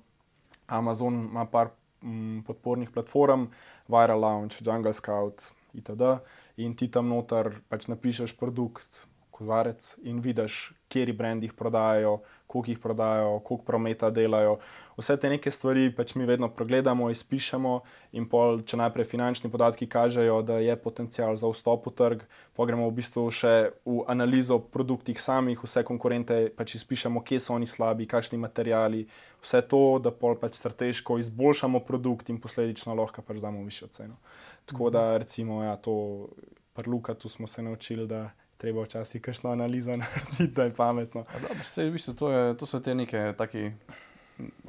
Amazon 0.66 1.14
ima 1.31 1.46
par 1.46 1.73
m, 2.03 2.42
podpornih 2.46 2.90
platform, 2.90 3.49
Viral 3.88 4.20
Launch, 4.20 4.61
Jungle 4.62 4.92
Scout 4.92 5.51
itd 5.75 6.03
in 6.57 6.75
ti 6.77 6.88
tam 6.90 7.09
noter 7.09 7.55
pač 7.70 7.87
napišeš 7.88 8.35
produkt, 8.38 9.05
kozarec 9.40 9.94
in 10.05 10.20
vidiš, 10.20 10.70
kje 10.92 11.14
brendi 11.16 11.48
jih 11.48 11.57
prodajajo, 11.57 12.18
koliko 12.50 12.70
jih 12.70 12.79
prodajajo, 12.83 13.38
koliko 13.46 13.64
prometa 13.64 14.11
delajo. 14.11 14.57
Vse 14.98 15.14
te 15.16 15.31
neke 15.31 15.50
stvari 15.55 15.87
pač 15.96 16.16
mi 16.18 16.26
vedno 16.26 16.48
pregledamo, 16.53 17.07
izpišemo 17.14 17.74
in 18.18 18.26
pol, 18.29 18.61
če 18.66 18.81
najprej 18.81 19.07
finančni 19.09 19.50
podatki 19.53 19.87
kažejo, 19.88 20.40
da 20.42 20.59
je 20.61 20.74
potencial 20.76 21.38
za 21.40 21.48
vstop 21.48 21.87
v 21.88 21.94
trg, 22.00 22.24
pa 22.59 22.66
gremo 22.68 22.88
v 22.90 22.96
bistvu 22.98 23.24
še 23.33 23.55
v 23.87 24.03
analizo 24.11 24.59
produktih 24.59 25.20
samih, 25.22 25.62
vse 25.62 25.87
konkurente 25.87 26.40
pač 26.59 26.74
izpišemo, 26.81 27.22
kje 27.22 27.40
so 27.46 27.55
oni 27.55 27.70
slabi, 27.70 28.11
kakšni 28.11 28.42
materijali, 28.42 29.07
vse 29.40 29.62
to, 29.70 29.85
da 30.03 30.12
pol 30.12 30.37
pač 30.42 30.59
strateško 30.59 31.20
izboljšamo 31.22 31.85
produkt 31.87 32.35
in 32.35 32.42
posledično 32.42 32.98
lahko 32.98 33.22
pač 33.22 33.40
damo 33.40 33.62
višjo 33.64 33.92
ceno. 33.94 34.18
Tako 34.66 34.90
da, 34.90 35.14
recimo, 35.22 35.62
ja, 35.64 35.79
to 35.79 36.29
prluka, 36.74 37.14
tu 37.14 37.31
smo 37.31 37.46
se 37.46 37.62
naučili, 37.62 38.11
da 38.11 38.31
treba 38.61 38.85
včasih 38.85 39.23
kakšno 39.23 39.51
analizo 39.51 39.96
narediti, 40.03 40.46
da 40.46 40.68
je 40.68 40.75
pametno. 40.75 41.25
Dobro, 41.33 41.62
vse, 41.62 41.88
v 41.88 41.96
bistvu, 41.96 42.14
to, 42.14 42.31
je, 42.33 42.57
to 42.57 42.66
so 42.66 42.81
te 42.81 42.94
neke 42.94 43.33
taki. 43.38 43.70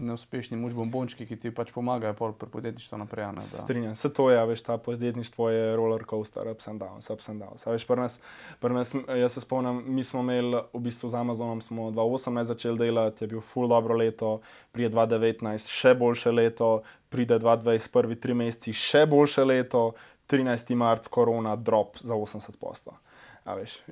Neuspešni 0.03 0.57
muž 0.59 0.73
bombončki, 0.75 1.23
ki 1.23 1.37
ti 1.39 1.49
pač 1.55 1.69
pomagajo 1.71 2.11
pri 2.35 2.47
podjetništvu 2.51 2.97
naprej. 2.99 3.29
Ne, 3.37 3.43
Strinjam 3.45 3.93
se, 3.95 4.09
to 4.11 4.25
je, 4.27 4.39
veš, 4.49 4.65
ta 4.67 4.75
podjetništvo 4.77 5.47
je 5.49 5.75
roller 5.79 6.03
coaster, 6.09 6.49
ups 6.51 6.67
and 6.67 6.81
downs, 6.81 7.07
ups 7.13 7.29
and 7.31 7.39
downs. 7.39 7.63
Veš, 7.63 7.85
pri 7.87 8.01
nas, 8.01 8.17
pri 8.59 8.75
nas, 8.75 8.91
jaz 9.21 9.37
se 9.37 9.45
spomnim, 9.45 9.79
mi 9.87 10.03
smo 10.03 10.25
imeli 10.27 10.59
v 10.73 10.81
bistvu 10.83 11.09
z 11.09 11.21
Amazonom, 11.21 11.61
smo 11.63 11.87
2018 11.91 12.51
začeli 12.51 12.81
delati, 12.83 13.23
je 13.23 13.31
bil 13.31 13.39
full 13.53 13.71
dobro 13.71 13.95
leto, 13.95 14.41
prije 14.75 14.89
2019 14.91 15.71
še 15.71 15.95
boljše 15.95 16.35
leto, 16.35 16.81
pride 17.09 17.39
2020, 17.39 17.91
prvi 17.95 18.19
tri 18.19 18.35
meseci, 18.35 18.75
še 18.75 19.05
boljše 19.07 19.47
leto, 19.47 19.93
13. 20.27 20.75
marc, 20.75 21.07
korona, 21.07 21.55
drop 21.55 21.95
za 22.03 22.19
80 22.19 22.59
posto. 22.59 22.99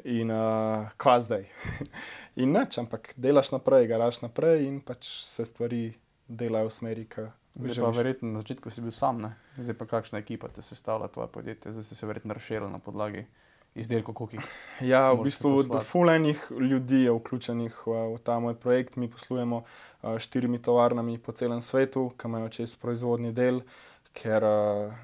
In 0.05 0.29
uh, 0.31 0.91
kva 1.01 1.17
zdaj? 1.23 1.47
in 2.41 2.53
neč, 2.53 2.77
ampak 2.81 3.13
delaš 3.17 3.51
naprej, 3.55 3.87
garaš 3.89 4.21
naprej 4.21 4.67
in 4.67 4.79
pač 4.85 5.09
se 5.25 5.45
stvari 5.45 5.89
delajo 6.29 6.69
v 6.69 6.75
smeri, 6.75 7.05
ki. 7.09 7.27
Zdaj 7.59 7.81
pa 7.81 7.91
verjetno 7.91 8.29
na 8.29 8.43
začetku 8.43 8.69
si 8.71 8.83
bil 8.85 8.93
sam, 8.93 9.23
ne? 9.25 9.33
zdaj 9.57 9.75
pa 9.75 9.89
kakšna 9.89 10.21
ekipa 10.21 10.47
te 10.53 10.61
sestavlja, 10.61 11.09
tvoje 11.11 11.31
podjetje, 11.33 11.73
zdaj 11.73 11.87
si 11.87 11.97
se 11.97 12.07
verjetno 12.07 12.37
razširil 12.37 12.69
na 12.69 12.77
podlagi 12.77 13.25
izdelkov, 13.75 14.15
koliko 14.15 14.37
jih. 14.37 14.53
Ja, 14.85 15.09
v 15.13 15.25
bistvu 15.25 15.81
fulejnih 15.81 16.45
ljudi 16.59 17.03
je 17.07 17.11
vključenih 17.17 17.81
v, 17.85 17.97
v 18.13 18.21
ta 18.23 18.39
moj 18.39 18.55
projekt. 18.55 18.95
Mi 18.95 19.09
poslujemo 19.09 19.63
uh, 19.63 20.17
štirimi 20.17 20.61
tovarnami 20.61 21.17
po 21.17 21.31
celem 21.31 21.61
svetu, 21.61 22.09
ki 22.17 22.29
imajo 22.29 22.49
čez 22.53 22.75
proizvodni 22.79 23.33
del, 23.33 23.61
ker 24.13 24.45
uh, 24.45 24.97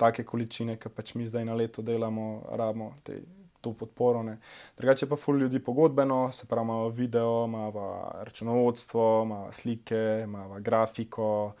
take 0.00 0.24
količine, 0.28 0.76
ki 0.80 0.92
pač 0.92 1.14
mi 1.14 1.26
zdaj 1.26 1.48
na 1.48 1.56
leto 1.56 1.82
delamo, 1.82 2.44
rabimo 2.52 2.92
te, 3.04 3.20
to 3.62 3.72
podporo. 3.72 4.22
Ne. 4.22 4.38
Drugače 4.76 5.08
pa 5.08 5.16
ful 5.16 5.38
ljudi 5.38 5.62
pogodbeno, 5.64 6.32
se 6.32 6.46
pravi, 6.46 6.66
imamo 6.66 6.88
video, 6.88 7.44
imamo 7.48 8.10
računovodstvo, 8.22 9.22
imamo 9.24 9.52
slike, 9.52 10.20
imamo 10.24 10.60
grafiko. 10.60 11.52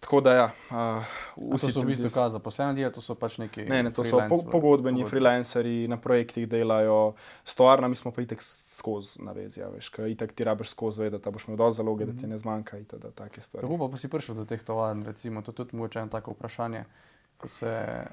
Tako 0.00 0.20
da, 0.20 0.32
ja, 0.32 0.50
uh, 0.70 1.04
vsi 1.54 1.72
so 1.72 1.82
v 1.84 1.90
bistvu 1.90 2.08
kaj 2.08 2.30
zaposleni, 2.32 2.74
dije, 2.74 2.88
to 2.92 3.02
so 3.04 3.14
pač 3.20 3.36
neki. 3.42 3.66
Ne, 3.68 3.82
ne 3.84 3.90
to 3.92 4.04
so 4.04 4.22
po, 4.30 4.38
pogodbeni 4.48 5.04
freelanceri, 5.04 5.84
na 5.92 5.98
projektih 6.00 6.46
delajo, 6.48 7.12
s 7.44 7.54
tovarnami 7.54 7.96
smo 7.96 8.12
pa 8.16 8.24
itek 8.24 8.40
skozi 8.42 9.20
navezja, 9.26 9.68
veš, 9.68 9.90
kaj 9.92 10.14
itek 10.16 10.32
ti 10.32 10.46
rabiš 10.48 10.72
skozi 10.72 11.04
vedeti, 11.04 11.24
da 11.24 11.34
boš 11.34 11.44
imel 11.48 11.60
dovolj 11.60 11.76
zaloge, 11.76 12.04
mm 12.04 12.08
-hmm. 12.08 12.14
da 12.14 12.20
ti 12.20 12.26
mhm. 12.26 12.32
ne 12.32 12.38
zmanjka 12.38 12.78
in 12.78 12.84
tako 12.84 13.10
take 13.10 13.40
stvari. 13.40 13.66
Kako 13.66 13.78
pa, 13.78 13.90
pa 13.90 13.96
si 13.96 14.08
prišel 14.08 14.34
do 14.34 14.44
teh 14.44 14.62
tovarn, 14.64 15.04
recimo, 15.04 15.42
to 15.42 15.52
je 15.52 15.56
tudi 15.56 15.76
mogoče 15.76 15.98
eno 15.98 16.08
tako 16.08 16.30
vprašanje, 16.30 16.84
ko 17.38 17.48
se 17.48 18.04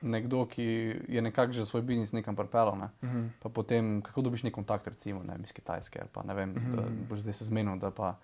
nekdo, 0.00 0.46
ki 0.46 0.64
je 1.08 1.22
nekako 1.22 1.52
že 1.52 1.64
svoj 1.66 1.82
biznis 1.82 2.12
nekam 2.12 2.36
pripeljal, 2.36 2.78
ne? 2.78 2.88
mm 3.02 3.08
-hmm. 3.08 3.28
pa 3.42 3.48
potem, 3.48 4.02
kako 4.02 4.22
dobiš 4.22 4.42
nek 4.42 4.54
kontakt, 4.54 4.86
recimo, 4.86 5.22
ne, 5.22 5.36
iz 5.44 5.52
Kitajske, 5.52 6.02
pa 6.12 6.22
ne 6.22 6.34
vem, 6.34 6.48
mm 6.48 6.54
-hmm. 6.54 6.76
da 6.76 6.82
mhm. 6.82 7.08
boš 7.08 7.18
zdaj 7.18 7.32
se 7.32 7.44
zmenil, 7.44 7.78
da 7.78 7.90
pa 7.90 8.16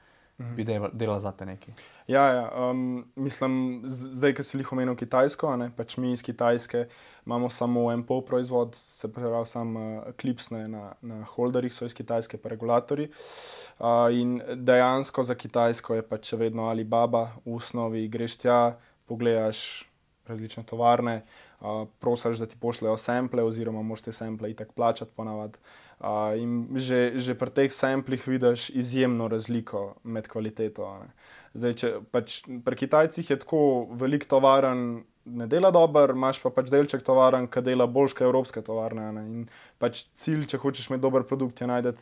bi 0.56 0.64
delal 0.92 1.18
za 1.18 1.32
te 1.32 1.46
neki. 1.46 1.72
Ja, 2.06 2.22
ja 2.28 2.70
um, 2.70 3.04
mislim, 3.16 3.82
zdaj, 3.86 4.34
ki 4.34 4.42
si 4.42 4.58
jih 4.58 4.72
omenil 4.72 4.96
Kitajsko, 4.96 5.56
ne, 5.56 5.70
pač 5.76 5.96
mi 5.96 6.12
iz 6.12 6.22
Kitajske 6.22 6.86
imamo 7.26 7.50
samo 7.50 7.84
en 7.92 8.02
pol 8.02 8.24
proizvod, 8.26 8.74
se 8.74 9.12
pravi, 9.12 9.46
sam 9.46 9.76
uh, 9.76 9.82
klipsne 10.18 10.64
na, 10.68 10.92
na 11.00 11.22
holderjih, 11.34 11.74
so 11.74 11.86
iz 11.86 11.94
Kitajske, 11.94 12.40
pa 12.42 12.50
regulatori. 12.52 13.10
Uh, 13.78 14.10
in 14.10 14.40
dejansko 14.56 15.22
za 15.22 15.34
Kitajsko 15.34 15.94
je 16.00 16.08
pač 16.08 16.32
vedno 16.32 16.66
Alibaba, 16.72 17.28
v 17.44 17.56
osnovi 17.56 18.08
greš 18.08 18.40
tja, 18.42 18.76
pogledaš 19.06 19.84
različne 20.26 20.64
tovarne, 20.66 21.22
uh, 21.62 21.86
prosiš, 22.02 22.42
da 22.42 22.46
ti 22.46 22.58
pošljejo 22.60 22.96
sample, 22.98 23.42
oziroma 23.42 23.82
moš 23.82 24.02
te 24.02 24.12
sample 24.12 24.50
itak 24.50 24.72
plačati 24.72 25.14
ponavadi. 25.16 25.58
Uh, 26.00 26.34
in 26.36 26.66
že, 26.76 27.12
že 27.16 27.34
pri 27.38 27.50
teh 27.50 27.72
samplih 27.72 28.26
vidiš 28.28 28.70
izjemno 28.70 29.28
razliko 29.28 29.94
med 30.02 30.28
kvaliteto. 30.28 30.90
Zdaj, 31.54 31.74
če, 31.78 31.92
pač, 32.10 32.42
pri 32.64 32.76
Kitajcih 32.76 33.30
je 33.30 33.38
tako 33.38 33.86
velik 34.00 34.26
tovaren, 34.26 35.04
ne 35.24 35.46
dela 35.46 35.70
dobro, 35.70 36.16
imaš 36.16 36.40
pa 36.42 36.50
pač 36.50 36.72
delček 36.72 37.04
tovaren, 37.06 37.46
ki 37.46 37.62
dela 37.62 37.86
boljše 37.86 38.18
kot 38.18 38.26
evropske 38.26 38.62
tovarne. 38.66 39.12
Ne? 39.14 39.26
In 39.28 39.46
pač 39.78 40.08
cilj, 40.18 40.48
če 40.50 40.58
hočeš 40.58 40.90
imeti 40.90 41.04
dober 41.04 41.26
produkt, 41.28 41.60
je 41.60 41.70
najti 41.70 41.94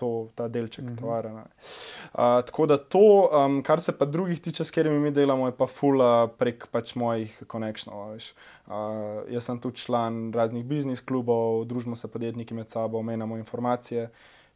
to, 0.00 0.28
ta 0.34 0.48
delček 0.48 0.84
mm 0.84 0.88
-hmm. 0.88 1.00
tovarna. 1.00 1.44
Uh, 1.44 2.40
tako 2.46 2.66
da 2.66 2.78
to, 2.78 3.28
um, 3.28 3.62
kar 3.62 3.80
se 3.80 3.92
pa 3.98 4.04
drugih 4.04 4.40
tiče, 4.40 4.64
s 4.64 4.70
katerimi 4.70 4.98
mi 4.98 5.10
delamo, 5.10 5.46
je 5.46 5.56
pa 5.56 5.66
fula 5.66 6.28
prek 6.28 6.66
pač 6.72 6.94
mojih 6.94 7.42
konekšnov. 7.46 8.14
Uh, 8.14 8.72
jaz 9.28 9.44
sem 9.44 9.60
tudi 9.60 9.76
član 9.76 10.32
raznih 10.32 10.64
biznis 10.64 11.00
klubov, 11.00 11.64
družimo 11.64 11.96
se 11.96 12.08
podjetniki 12.08 12.54
med 12.54 12.70
sabo, 12.70 13.02
menjamo 13.02 13.36
informacije. 13.36 14.08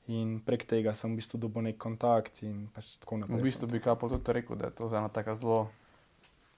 In 0.07 0.41
prek 0.45 0.67
tega 0.69 0.93
sem 0.95 1.13
v 1.13 1.17
bistvu 1.17 1.39
dobil 1.41 1.63
nek 1.63 1.79
kontakt. 1.79 2.41
Pač 2.75 2.99
v 3.09 3.41
bistvu 3.41 3.67
bi 3.67 3.81
kapal 3.81 4.11
tudi 4.11 4.33
rekel, 4.33 4.57
da 4.57 4.69
je 4.69 4.71
to 4.71 4.89
ena 4.93 5.09
tako 5.09 5.35
zelo 5.35 5.69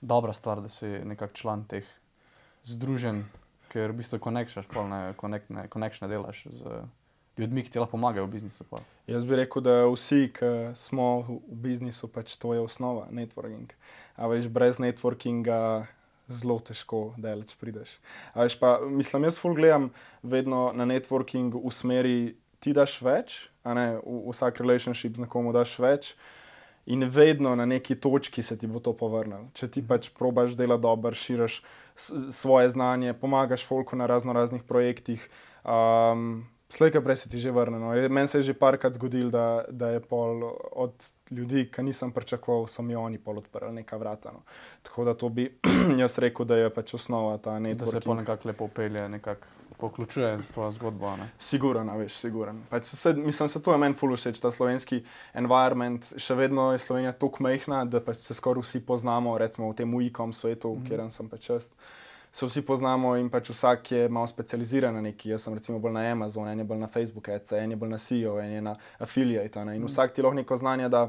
dobra 0.00 0.32
stvar, 0.32 0.60
da 0.60 0.68
si 0.68 0.86
nekako 0.86 1.32
član 1.32 1.64
teh 1.64 1.86
združenj, 2.62 3.22
ker 3.70 3.94
v 3.94 3.96
bistvu 4.02 4.18
konekšaš, 4.18 4.66
konekšne 5.70 6.08
delaš 6.08 6.46
z 6.50 6.82
ljudmi, 7.38 7.64
ki 7.64 7.70
ti 7.70 7.80
lahko 7.80 7.96
pomagajo 7.96 8.26
v 8.26 8.34
biznisu. 8.36 8.64
Pa. 8.70 8.80
Jaz 9.06 9.24
bi 9.28 9.36
rekel, 9.36 9.62
da 9.62 9.76
vsi, 9.90 10.30
ki 10.34 10.52
smo 10.78 11.10
v 11.26 11.58
biznisu, 11.66 12.08
pač 12.12 12.36
to 12.40 12.54
je 12.56 12.64
osnova, 12.64 13.06
networking. 13.14 13.74
A 14.16 14.30
veš, 14.30 14.48
brez 14.52 14.80
networkinga 14.82 15.86
zelo 16.28 16.58
težko 16.64 17.12
daleč 17.20 17.54
prideš. 17.60 17.98
A 18.34 18.46
veš, 18.46 18.58
pa 18.58 18.78
mislim, 18.82 19.28
jaz 19.28 19.38
ful 19.38 19.54
gledam 19.54 19.90
vedno 20.22 20.70
na 20.74 20.86
networking 20.88 21.54
v 21.54 21.72
smeri, 21.72 22.16
ti 22.60 22.72
daš 22.74 22.98
več, 23.04 23.36
a 23.62 23.76
ne 23.76 23.86
v, 24.00 24.24
vsak 24.32 24.58
relationship 24.64 25.18
z 25.18 25.26
nekomu 25.26 25.54
daš 25.54 25.76
več. 25.82 26.16
In 26.86 27.02
vedno 27.10 27.56
na 27.58 27.64
neki 27.66 27.96
točki 27.98 28.44
se 28.46 28.54
ti 28.58 28.68
bo 28.70 28.78
to 28.78 28.92
povrnilo. 28.94 29.48
Če 29.58 29.66
ti 29.74 29.82
pač 29.82 30.06
probaš 30.14 30.54
delati 30.54 30.84
dobro, 30.84 31.10
širiš 31.10 31.60
svoje 32.30 32.68
znanje, 32.70 33.16
pomagaš 33.18 33.64
folku 33.66 33.98
na 33.98 34.06
razno 34.06 34.32
raznih 34.36 34.62
projektih, 34.62 35.24
um, 35.66 36.44
Slejka 36.68 37.00
prej 37.00 37.16
se 37.16 37.28
ti 37.28 37.38
že 37.38 37.50
vrne. 37.50 37.78
No. 37.78 37.94
Meni 38.08 38.26
se 38.26 38.38
je 38.38 38.42
že 38.42 38.54
parkrat 38.54 38.94
zgodilo, 38.94 39.30
da, 39.30 39.64
da 39.70 39.88
je 39.88 40.00
pol 40.00 40.42
od 40.72 40.94
ljudi, 41.30 41.68
ki 41.70 41.82
nisem 41.82 42.12
pričakoval, 42.12 42.66
so 42.66 42.82
mi 42.82 42.96
oni 42.96 43.18
pol 43.18 43.38
odprli 43.38 43.72
neka 43.72 43.96
vrata. 43.96 44.32
No. 44.32 44.42
Tako 44.82 45.04
da 45.04 45.14
to 45.14 45.28
bi 45.28 45.46
jaz 46.02 46.18
rekel, 46.18 46.46
da 46.46 46.56
je 46.56 46.70
pač 46.70 46.94
osnova 46.94 47.38
ta 47.38 47.58
network. 47.58 47.94
Da 47.94 48.00
se 48.00 48.00
pa 48.00 48.14
nekako 48.14 48.48
lepo 48.48 48.68
pelje, 48.68 49.08
nekako 49.08 49.46
poključuje 49.78 50.38
z 50.42 50.52
tvojo 50.52 50.70
zgodbo. 50.70 51.12
Siguren, 51.38 51.90
veš, 51.98 52.16
siguren. 52.18 52.62
Pač 52.70 52.84
se, 52.84 53.12
mislim, 53.14 53.48
da 53.54 53.60
to 53.60 53.72
je 53.72 53.78
meni 53.78 53.94
fully 53.94 54.16
všeč, 54.16 54.40
ta 54.40 54.50
slovenski 54.50 55.04
environment. 55.34 56.14
Še 56.16 56.34
vedno 56.34 56.72
je 56.72 56.82
Slovenija 56.82 57.12
tako 57.12 57.46
mehna, 57.46 57.84
da 57.84 58.00
pač 58.00 58.24
se 58.26 58.34
skoraj 58.34 58.64
vsi 58.64 58.80
poznamo, 58.86 59.38
recimo 59.38 59.70
v 59.70 59.78
tem 59.82 59.94
ujikom 59.94 60.32
svetu, 60.32 60.74
mm 60.74 60.82
-hmm. 60.82 60.88
kjer 60.88 61.10
sem 61.10 61.28
pač 61.28 61.46
čest 61.46 61.78
se 62.36 62.46
vsi 62.46 62.62
poznamo 62.62 63.14
in 63.16 63.30
pač 63.32 63.48
vsak 63.50 63.90
je 63.90 64.08
malo 64.08 64.26
specializiran 64.26 64.94
na 64.94 65.00
neki. 65.00 65.30
Jaz 65.30 65.46
sem 65.46 65.54
recimo 65.54 65.78
bolj 65.80 65.94
na 65.96 66.02
Amazonu, 66.12 66.50
en 66.50 66.58
je 66.58 66.64
bolj 66.68 66.82
na 66.82 66.86
Facebooku, 66.86 67.32
en 67.32 67.70
je 67.70 67.76
bolj 67.76 67.88
na 67.88 67.98
CEO, 67.98 68.34
en 68.40 68.50
je 68.52 68.60
na 68.62 68.74
Affiliate. 68.98 69.64
Ne? 69.64 69.76
In 69.76 69.86
vsak 69.88 70.12
ti 70.12 70.22
lahko 70.22 70.36
neko 70.36 70.56
znanje 70.56 70.88
da. 70.88 71.08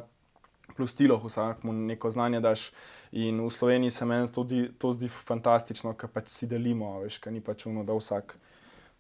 plus 0.76 0.92
stilo, 0.92 1.18
vsakmu 1.24 1.74
neko 1.74 2.12
znanje 2.12 2.40
daš. 2.40 2.72
In 3.12 3.40
v 3.40 3.50
Sloveniji 3.50 3.92
se 3.92 4.06
meni 4.06 4.28
to, 4.32 4.44
di, 4.44 4.72
to 4.78 4.94
zdi 4.94 5.08
fantastično, 5.08 5.94
ker 5.94 6.10
pač 6.12 6.28
si 6.28 6.48
delimo, 6.48 7.00
veš, 7.00 7.20
ker 7.20 7.34
ni 7.34 7.42
pač 7.42 7.66
uno, 7.66 7.84
da 7.84 7.96
vsak 7.96 8.38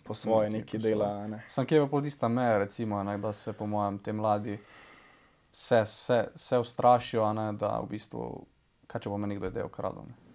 po 0.04 0.13
svoje 0.13 0.50
Nekaj 0.50 0.80
dela. 0.80 1.28
Ne. 1.28 1.44
Sam 1.48 1.66
kje 1.66 1.88
pa 1.92 2.02
tista 2.02 2.28
meja, 2.28 2.58
recimo, 2.58 3.04
ne, 3.04 3.18
da 3.18 3.34
se 3.34 3.54
po 3.54 3.68
mojem 3.68 4.00
te 4.00 4.13
mladi 4.13 4.60
se, 5.52 5.86
se, 5.86 6.28
se 6.36 6.58
ustrašijo, 6.58 7.34
ne, 7.34 7.52
da 7.54 7.80
v 7.84 7.92
bistvu, 7.96 8.30
kaj 8.88 9.02
če 9.04 9.10
bo 9.10 9.18
me 9.18 9.28
nekdo 9.28 9.52
idejo 9.52 9.68
ukradel. 9.68 10.08
ne. 10.08 10.27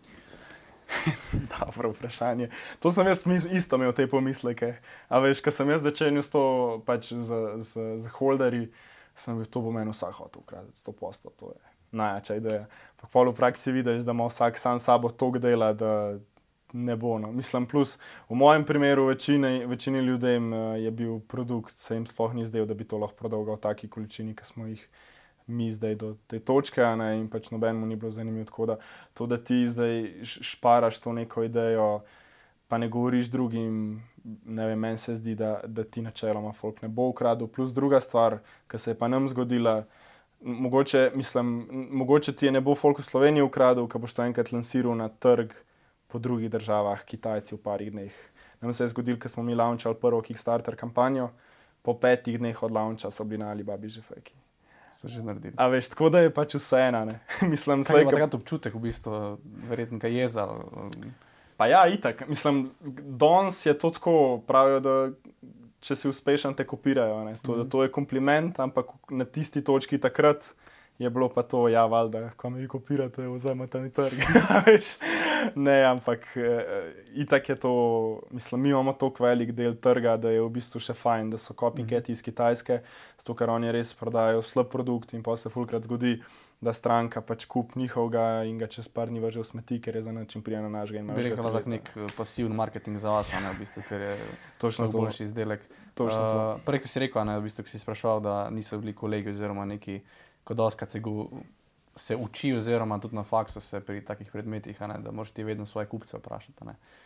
Dobro 1.58 1.90
vprašanje. 1.92 2.48
To 2.80 2.90
sem 2.90 3.06
jaz 3.06 3.26
isto 3.50 3.76
imel 3.76 3.92
te 3.92 4.06
pomisleke. 4.06 4.74
A 5.08 5.18
veš, 5.18 5.40
ko 5.42 5.50
sem 5.50 5.70
jaz 5.70 5.82
začel 5.82 6.18
s 6.22 6.30
to, 6.30 6.82
pač 6.86 7.12
z, 7.12 7.42
z, 7.60 7.86
z 7.98 8.14
holderji, 8.18 8.70
sem 9.14 9.36
bil 9.36 9.46
to 9.46 9.60
bo 9.60 9.72
meni 9.72 9.92
vsak 9.92 10.14
hotel 10.16 10.42
ukraditi, 10.42 10.80
sto 10.80 10.92
posto, 10.92 11.32
to 11.36 11.52
je 11.52 11.72
najjača 11.92 12.36
ideja. 12.40 12.66
Pa 13.00 13.08
pol 13.12 13.30
v 13.30 13.36
praksi 13.36 13.72
vidiš, 13.72 14.04
da 14.04 14.16
ima 14.16 14.26
vsak 14.26 14.58
sam 14.58 14.78
sabo 14.80 15.10
toliko 15.10 15.38
dela, 15.38 15.72
da 15.72 16.18
ne 16.72 16.96
bo. 16.96 17.18
No. 17.18 17.32
Mislim, 17.32 17.66
plus 17.66 17.98
v 18.28 18.34
mojem 18.34 18.64
primeru 18.64 19.06
večini, 19.06 19.66
večini 19.66 19.98
ljudem 19.98 20.52
eh, 20.52 20.56
je 20.86 20.90
bil 20.90 21.20
produkt, 21.20 21.74
se 21.76 21.94
jim 21.94 22.06
sploh 22.06 22.34
ni 22.34 22.46
zdel, 22.46 22.66
da 22.66 22.74
bi 22.74 22.84
to 22.84 22.98
lahko 22.98 23.16
prodal 23.16 23.44
v 23.44 23.60
taki 23.60 23.88
količini, 23.88 24.34
ki 24.36 24.44
smo 24.44 24.66
jih 24.66 24.88
mi 25.46 25.70
zdaj 25.72 25.94
do 25.94 26.14
te 26.26 26.38
točke, 26.38 26.84
ne, 26.96 27.16
in 27.18 27.28
pač 27.30 27.50
nobenemu 27.50 27.86
ni 27.86 27.96
bilo 27.96 28.10
zanimivo. 28.10 28.44
Tako 28.44 28.66
da 28.66 28.76
to, 29.14 29.26
da 29.26 29.38
ti 29.38 29.68
zdaj 29.68 30.24
šparaš 30.24 30.98
to 30.98 31.12
neko 31.12 31.42
idejo, 31.42 32.02
pa 32.68 32.78
ne 32.78 32.88
govoriš 32.88 33.30
drugim, 33.30 34.02
ne 34.44 34.66
vem, 34.66 34.78
meni 34.78 34.98
se 34.98 35.16
zdi, 35.16 35.34
da, 35.34 35.60
da 35.66 35.84
ti 35.84 36.02
načeloma 36.02 36.52
folk 36.52 36.82
ne 36.82 36.88
bo 36.88 37.10
ukradel. 37.10 37.46
Plus 37.46 37.74
druga 37.74 38.00
stvar, 38.00 38.38
ki 38.68 38.78
se 38.78 38.90
je 38.90 38.98
pa 38.98 39.08
nam 39.08 39.28
zgodila. 39.28 39.82
Mogoče, 40.40 41.10
mislim, 41.14 41.68
mogoče 41.90 42.32
ti 42.32 42.46
je 42.46 42.52
ne 42.52 42.60
bo 42.60 42.74
folk 42.74 42.98
v 42.98 43.06
Sloveniji 43.06 43.44
ukradel, 43.46 43.86
ko 43.88 43.98
boš 44.02 44.14
to 44.16 44.24
enkrat 44.26 44.52
lansiral 44.52 44.96
na 44.98 45.08
trg 45.08 45.52
po 46.08 46.18
drugih 46.18 46.50
državah, 46.50 47.04
Kitajci 47.04 47.54
v 47.54 47.62
parih 47.62 47.92
dneh. 47.92 48.16
Nam 48.60 48.72
se 48.72 48.84
je 48.84 48.88
zgodilo, 48.88 49.18
ko 49.18 49.28
smo 49.28 49.42
mi 49.42 49.54
launčali 49.54 49.94
prvo 50.00 50.22
Kickstarter 50.22 50.76
kampanjo, 50.76 51.30
po 51.82 51.94
petih 51.94 52.38
dneh 52.38 52.62
od 52.62 52.70
launča 52.70 53.10
so 53.10 53.24
bili 53.24 53.44
na 53.44 53.50
Alibabi 53.50 53.88
že 53.88 54.02
feki. 54.02 54.34
So 55.02 55.10
že 55.10 55.22
naredili. 55.22 55.54
A 55.58 55.66
veš, 55.66 55.88
tako 55.90 56.08
da 56.14 56.20
je 56.22 56.30
pač 56.30 56.54
vseeno. 56.54 57.02
Mislim, 57.52 57.82
Kaj 57.82 58.00
je 58.00 58.06
takrat 58.06 58.34
občutek, 58.34 58.74
v 58.74 58.86
bistvu, 58.86 59.38
verjetno 59.68 59.98
kaj 59.98 60.14
jeza. 60.14 60.46
um, 60.46 61.10
Pa 61.58 61.66
ja, 61.66 61.82
itak. 61.90 62.28
Mislim, 62.28 62.70
danes 63.18 63.66
je 63.66 63.74
to 63.78 63.90
tako, 63.90 64.14
pravijo, 64.46 64.80
da 64.80 64.94
če 65.82 65.96
si 65.96 66.08
uspešen, 66.08 66.54
te 66.54 66.66
kopirajo. 66.66 67.24
ne. 67.26 67.34
To, 67.42 67.56
da 67.56 67.66
to 67.68 67.82
je 67.82 67.90
kompliment, 67.90 68.58
ampak 68.62 68.94
na 69.10 69.24
tisti 69.24 69.64
točki 69.64 69.98
takrat 69.98 70.54
je 70.98 71.10
bilo 71.10 71.28
pa 71.28 71.42
to, 71.42 71.68
ja, 71.68 71.86
valjda, 71.86 72.30
ko 72.36 72.50
me 72.50 72.62
vi 72.62 72.68
kopirate, 72.68 73.26
vzamete 73.26 73.80
mi 73.80 73.90
trg. 73.90 74.14
Ne, 75.54 75.84
ampak 75.84 76.26
eh, 76.36 76.92
itak 77.14 77.48
je 77.48 77.56
to, 77.56 77.72
mislim, 78.30 78.62
mi 78.62 78.68
imamo 78.68 78.92
tako 78.92 79.24
velik 79.24 79.52
del 79.52 79.74
trga, 79.74 80.16
da 80.16 80.30
je 80.30 80.42
v 80.42 80.50
bistvu 80.50 80.80
še 80.80 80.94
fajn, 80.94 81.30
da 81.34 81.38
so 81.40 81.54
copycati 81.54 82.14
iz 82.14 82.22
Kitajske, 82.22 82.80
zato 83.18 83.34
ker 83.34 83.50
oni 83.50 83.72
res 83.72 83.94
prodajajo 83.94 84.42
slab 84.42 84.70
produkt 84.72 85.12
in 85.12 85.22
pa 85.22 85.36
se 85.36 85.50
fulkrat 85.52 85.88
zgodi. 85.88 86.20
Da 86.62 86.70
stranka 86.70 87.18
pač 87.26 87.48
kup 87.50 87.72
njihovega 87.74 88.44
in 88.46 88.54
ga 88.54 88.68
čez 88.70 88.86
par 88.86 89.10
dni 89.10 89.18
vrže 89.18 89.40
v 89.40 89.46
smeti, 89.48 89.80
ker 89.82 89.96
je 89.98 90.02
za 90.06 90.12
način 90.14 90.44
prijena 90.46 90.68
našega. 90.70 91.00
in 91.00 91.08
imaš 91.08 91.16
Bi 91.16 91.22
ga 91.22 91.28
rekel, 91.34 91.42
da 91.42 91.58
je 91.58 91.62
tri 91.64 91.70
nek 91.72 91.88
eh, 91.96 92.12
pasivni 92.16 92.54
marketing 92.54 93.00
za 93.02 93.10
vas, 93.10 93.32
a 93.34 93.40
ne, 93.42 93.50
v 93.50 93.58
bistvu, 93.64 93.82
ker 93.88 94.00
je 94.00 94.12
Točno 94.62 94.86
to 94.86 94.98
boljši 94.98 95.24
izdelek. 95.24 95.64
Točno 95.94 96.20
to. 96.20 96.36
Uh, 96.54 96.60
prej, 96.62 96.84
ko 96.84 96.88
si 96.88 97.02
rekel, 97.02 97.24
ne, 97.26 97.34
v 97.40 97.48
bistvu, 97.48 97.66
ko 97.66 97.72
si 97.72 97.82
spraševal, 97.82 98.22
da 98.22 98.36
niso 98.54 98.78
bili 98.78 98.94
kolegi 98.94 99.34
oziroma 99.34 99.66
neki, 99.66 99.98
ko 100.46 100.54
doskrat 100.54 100.94
se, 100.94 101.02
go- 101.02 101.26
se 101.96 102.16
uči, 102.16 102.52
oziroma 102.56 102.98
tudi 102.98 103.16
na 103.16 103.22
faksu 103.22 103.60
se 103.60 103.80
pri 103.80 104.04
takih 104.04 104.32
predmetih, 104.32 104.80
ne, 104.80 104.98
da 104.98 105.10
moraš 105.10 105.30
ti 105.30 105.44
vedno 105.44 105.66
svoje 105.66 105.86
kupce 105.86 106.16
vprašati. 106.16 106.64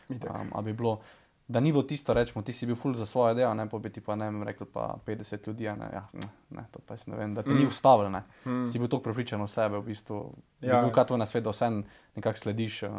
Um, 0.08 0.64
bi 0.64 0.72
bilo, 0.72 1.00
da 1.48 1.60
ni 1.60 1.72
bilo 1.72 1.82
tisto, 1.82 2.14
rečemo, 2.14 2.42
ti 2.42 2.52
si 2.52 2.66
bil 2.66 2.76
ful 2.76 2.94
za 2.94 3.06
svoje 3.06 3.34
delo, 3.34 3.54
ne 3.54 3.68
pa 3.68 3.78
bi 3.78 3.90
ti 3.90 4.00
pa 4.00 4.16
ne 4.16 4.24
vem, 4.24 4.42
rekel 4.42 4.66
pa 4.72 4.94
50 5.06 5.48
ljudi, 5.48 5.64
ne, 5.64 5.90
ja, 5.92 6.08
ne, 6.12 6.28
ne, 6.50 6.64
to 6.70 6.78
pa 6.86 6.94
jaz 6.94 7.06
ne 7.06 7.16
vem, 7.16 7.34
da 7.34 7.42
te 7.42 7.50
mm. 7.50 7.58
ni 7.58 8.10
ne. 8.10 8.22
Mm. 8.44 8.66
Si 8.66 8.78
bil 8.78 8.88
tako 8.88 9.02
prepričan 9.02 9.42
v 9.42 9.48
sebe, 9.48 9.78
v 9.78 9.82
bistvu, 9.82 10.34
ja. 10.60 10.80
Bi 10.80 10.86
bil 10.86 10.94
kaj 10.94 11.06
tvoj 11.06 11.18
na 11.18 11.26
svet, 11.26 11.44
da 11.44 11.50
vse 11.50 11.70
nekako 12.16 12.38
slediš, 12.38 12.82
uh, 12.82 12.90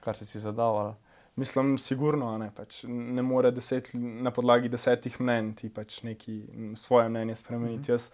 kar 0.00 0.16
si 0.16 0.26
si 0.26 0.40
zadal. 0.40 0.78
Ali? 0.78 0.94
Mislim, 1.36 1.78
sigurno, 1.78 2.38
ne, 2.38 2.50
pač 2.54 2.84
ne 2.88 3.22
more 3.22 3.50
deset, 3.50 3.90
na 3.94 4.30
podlagi 4.30 4.68
desetih 4.72 5.20
mnenj 5.20 5.54
ti 5.54 5.68
pač 5.68 6.02
neki 6.02 6.40
svoje 6.74 7.08
mnenje 7.08 7.34
spremeniti. 7.34 7.78
Mm 7.78 7.84
-hmm. 7.84 7.90
jaz, 7.90 8.10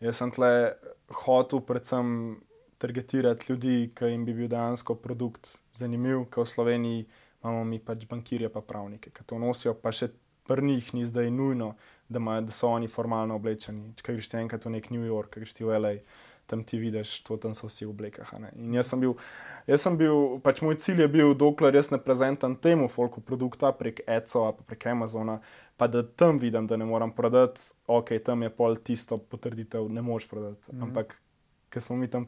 jaz 0.00 0.16
sem 0.16 0.30
tle 0.30 0.72
hotel 1.12 1.60
predvsem 1.60 2.40
targetirati 2.82 3.52
ljudi, 3.52 3.76
ki 3.94 4.10
jim 4.10 4.26
bi 4.26 4.34
bil 4.36 4.50
dejansko 4.50 4.96
produkt 4.98 5.52
zanimiv, 5.76 6.26
ker 6.32 6.44
v 6.44 6.52
Sloveniji 6.54 7.06
imamo 7.42 7.62
mi 7.68 7.78
pač 7.78 8.06
bankirje 8.10 8.50
pa 8.52 8.62
pravnike, 8.66 9.14
ki 9.14 9.26
to 9.26 9.38
nosijo, 9.42 9.74
pa 9.78 9.94
še 9.94 10.10
pri 10.48 10.66
njih 10.66 10.90
ni 10.94 11.06
zdaj 11.06 11.30
nujno, 11.30 11.72
da, 12.08 12.18
imajo, 12.18 12.46
da 12.48 12.54
so 12.54 12.68
oni 12.74 12.90
formalno 12.90 13.38
oblečeni. 13.38 13.94
Če 13.96 14.18
greš 14.18 14.28
ti 14.32 14.38
enkrat 14.42 14.66
v 14.66 14.74
nek 14.74 14.90
New 14.90 15.06
York, 15.06 15.38
greš 15.38 15.54
ti 15.58 15.66
v 15.66 15.78
LA, 15.78 15.94
tam 16.50 16.64
ti 16.66 16.78
vidiš, 16.82 17.20
to 17.26 17.38
tam 17.40 17.54
so 17.54 17.70
vsi 17.70 17.86
v 17.86 17.94
oblekah. 17.94 18.34
In 18.58 18.74
jaz 18.74 18.90
sem 18.92 19.02
bil 19.02 19.14
Jaz 19.66 19.84
sem 19.84 19.94
bil, 19.94 20.40
pač 20.42 20.58
moj 20.64 20.74
cilj 20.82 21.04
je 21.04 21.08
bil, 21.10 21.36
dokler 21.38 21.76
jaz 21.78 21.92
ne 21.92 21.98
prezentam 22.02 22.56
temu 22.58 22.88
folku 22.90 23.20
produkta 23.22 23.70
prek 23.78 24.00
ECO 24.10 24.46
ali 24.48 24.56
pa 24.58 24.64
prek 24.72 24.86
Amazona, 24.90 25.36
pa 25.78 25.86
da 25.86 26.02
tam 26.02 26.40
vidim, 26.42 26.66
da 26.66 26.76
ne 26.76 26.86
morem 26.88 27.12
prodati, 27.14 27.68
ok, 27.86 28.16
tam 28.26 28.42
je 28.42 28.50
pol 28.50 28.74
tisto 28.82 29.18
potrditev, 29.18 29.86
ne 29.86 30.02
moreš 30.02 30.26
prodati. 30.28 30.72
-hmm. 30.72 30.82
Ampak, 30.82 31.14
ker 31.72 31.82
smo 31.82 31.96
mi 31.96 32.08
tam 32.08 32.26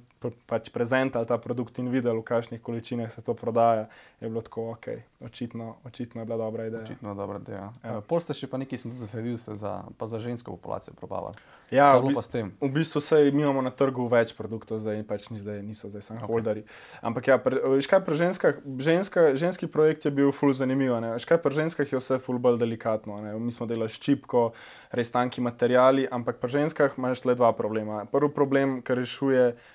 pač 0.49 0.71
prezentali 0.73 1.29
ta 1.29 1.37
produkt 1.39 1.77
in 1.79 1.91
videli, 1.93 2.17
v 2.17 2.25
kakšnih 2.25 2.63
količinah 2.65 3.13
se 3.13 3.21
to 3.21 3.35
prodaja, 3.37 3.85
je 4.21 4.29
bilo 4.29 4.41
tako, 4.41 4.71
ok, 4.73 4.87
očitno, 5.21 5.77
očitno 5.85 6.23
je 6.23 6.25
bila 6.25 6.39
dobra 6.41 6.67
ideja. 6.67 6.83
Očitno 6.83 7.15
dobro, 7.15 7.39
da 7.39 7.53
je. 7.53 7.59
Ja. 7.59 7.73
Ja. 7.85 8.01
Pol 8.01 8.25
ste 8.25 8.33
še 8.33 8.49
pa 8.49 8.57
nekaj, 8.57 8.81
sem 8.81 8.95
tudi 8.95 9.05
zasledil, 9.05 9.37
ste 9.37 9.53
za, 9.53 9.85
pa 10.01 10.09
za 10.09 10.19
žensko 10.19 10.57
populacijo 10.57 10.97
probavali. 10.97 11.37
Ja, 11.69 11.99
v 12.01 12.09
bi- 12.09 12.17
pa 12.17 12.23
s 12.25 12.33
tem? 12.33 12.55
V 12.61 12.71
bistvu 12.73 13.05
se 13.05 13.21
mi 13.37 13.45
imamo 13.45 13.61
na 13.61 13.71
trgu 13.71 14.09
več 14.09 14.33
produktov, 14.33 14.81
zdaj 14.81 15.05
pač 15.05 15.29
ni 15.29 15.37
zdaj, 15.37 15.61
niso 15.61 15.93
zdaj 15.93 16.09
samo 16.09 16.25
okay. 16.25 16.31
holderji. 16.33 16.65
Ampak 17.05 17.29
ja, 17.29 17.37
pre, 17.37 17.61
veš 17.77 17.89
kaj 17.91 18.01
pri 18.05 18.17
ženskah, 18.17 18.55
ženska, 18.81 19.21
ženski 19.37 19.69
projekt 19.69 20.09
je 20.09 20.13
bil 20.15 20.33
ful 20.33 20.57
zanimiv. 20.57 20.97
ne. 21.05 21.13
Veš 21.19 21.29
kaj 21.29 21.41
pri 21.45 21.53
ženskah 21.53 21.85
je 21.85 22.01
vse 22.01 22.17
ful 22.17 22.41
bolj 22.41 22.57
delikatno. 22.65 23.21
ne. 23.21 23.37
Mi 23.37 23.53
smo 23.53 23.69
delali 23.69 23.93
ščipko, 23.93 24.53
res 24.93 25.13
tanki 25.13 25.45
materiali, 25.45 26.09
ampak 26.09 26.41
pri 26.41 26.65
ženskah 26.65 26.97
imaš 26.97 27.25
le 27.29 27.37
dva 27.37 27.53
problema. 27.53 28.05
Prvi 28.09 28.33
problem, 28.33 28.81
ki 28.81 29.01
rešuje. 29.03 29.34
Uh, 29.35 29.73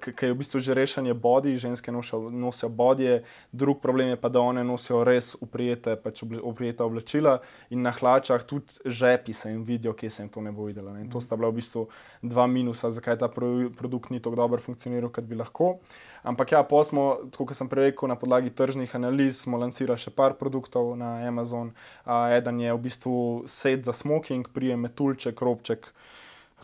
Ker 0.00 0.28
je 0.28 0.32
v 0.32 0.40
bistvu 0.40 0.64
že 0.64 0.72
rešanje 0.72 1.12
bodi, 1.12 1.60
ženske 1.60 1.92
nosijo, 1.92 2.32
nosijo 2.32 2.70
bodje, 2.72 3.20
drug 3.52 3.84
problem 3.84 4.08
je 4.08 4.16
pa, 4.16 4.32
da 4.32 4.40
one 4.40 4.64
nosijo 4.64 5.02
res 5.04 5.34
uprijete, 5.44 5.92
pač 6.00 6.22
uprijeta 6.24 6.86
oblačila 6.88 7.42
in 7.68 7.84
na 7.84 7.92
hlačah 7.92 8.40
tudi 8.48 8.72
žepi 8.88 9.32
se 9.36 9.52
jim 9.52 9.60
vidijo, 9.64 9.92
kje 9.92 10.10
se 10.10 10.22
jim 10.22 10.30
to 10.32 10.40
ne 10.40 10.52
bo 10.52 10.64
videlo. 10.64 10.92
Ne. 10.96 11.04
In 11.04 11.10
to 11.12 11.20
sta 11.20 11.36
bila 11.36 11.52
v 11.52 11.60
bistvu 11.60 11.84
dva 12.22 12.46
minusa, 12.46 12.88
zakaj 12.90 13.18
ta 13.20 13.28
pro, 13.28 13.68
produkt 13.76 14.08
ni 14.10 14.22
tako 14.24 14.40
dobro 14.40 14.60
funkcioniral, 14.60 15.12
kot 15.12 15.28
bi 15.28 15.36
lahko. 15.36 15.76
Ampak 16.22 16.52
ja, 16.52 16.62
pa 16.64 16.80
smo, 16.84 17.18
tako 17.28 17.50
kot 17.50 17.58
sem 17.58 17.68
prej 17.68 17.90
rekel, 17.90 18.08
na 18.08 18.16
podlagi 18.16 18.54
tržnih 18.56 18.94
analiz 18.96 19.42
smo 19.42 19.60
lansirali 19.60 20.00
še 20.00 20.14
par 20.16 20.38
produktov 20.40 20.94
na 20.96 21.18
Amazon. 21.28 21.74
Uh, 22.06 22.32
eden 22.32 22.62
je 22.62 22.72
v 22.72 22.82
bistvu 22.88 23.16
set 23.44 23.84
za 23.84 23.92
smoking, 23.92 24.48
prije 24.48 24.80
metulček, 24.80 25.44
robček. 25.44 25.92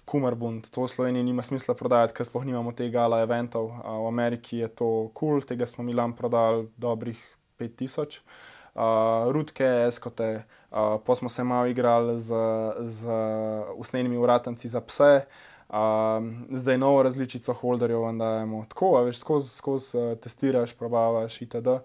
Kumarbund, 0.09 0.71
to 0.73 0.87
v 0.87 0.89
Sloveniji 0.89 1.27
nima 1.27 1.43
smisla 1.45 1.75
prodajati, 1.77 2.15
ker 2.17 2.27
sploh 2.27 2.47
nimamo 2.49 2.73
tega 2.73 3.03
gala 3.03 3.21
eventov. 3.21 3.69
V 3.85 4.07
Ameriki 4.09 4.63
je 4.63 4.69
to 4.73 4.89
kul, 5.13 5.39
cool, 5.39 5.45
tega 5.45 5.69
smo 5.69 5.85
mi 5.85 5.93
lam 5.93 6.15
prodali 6.17 6.69
dobrih 6.81 7.21
5000. 7.61 8.23
Uh, 8.79 9.33
rudke, 9.35 9.67
eskote, 9.89 10.45
uh, 10.71 11.01
pa 11.05 11.15
smo 11.19 11.29
se 11.29 11.45
malo 11.45 11.67
igrali 11.67 12.21
z, 12.21 12.35
z 12.79 13.11
usnjenimi 13.75 14.17
uratanci 14.17 14.69
za 14.69 14.81
pse, 14.81 15.25
uh, 15.69 15.77
zdaj 16.51 16.79
novo 16.79 17.03
različico 17.03 17.53
holderjev 17.53 18.01
vam 18.01 18.19
dajemo. 18.19 18.65
Tako, 18.69 18.93
veš, 19.09 19.19
skozi 19.19 19.49
skoz, 19.49 19.95
uh, 19.95 20.15
testiraš, 20.23 20.77
probavaš 20.79 21.43
itd. 21.43 21.81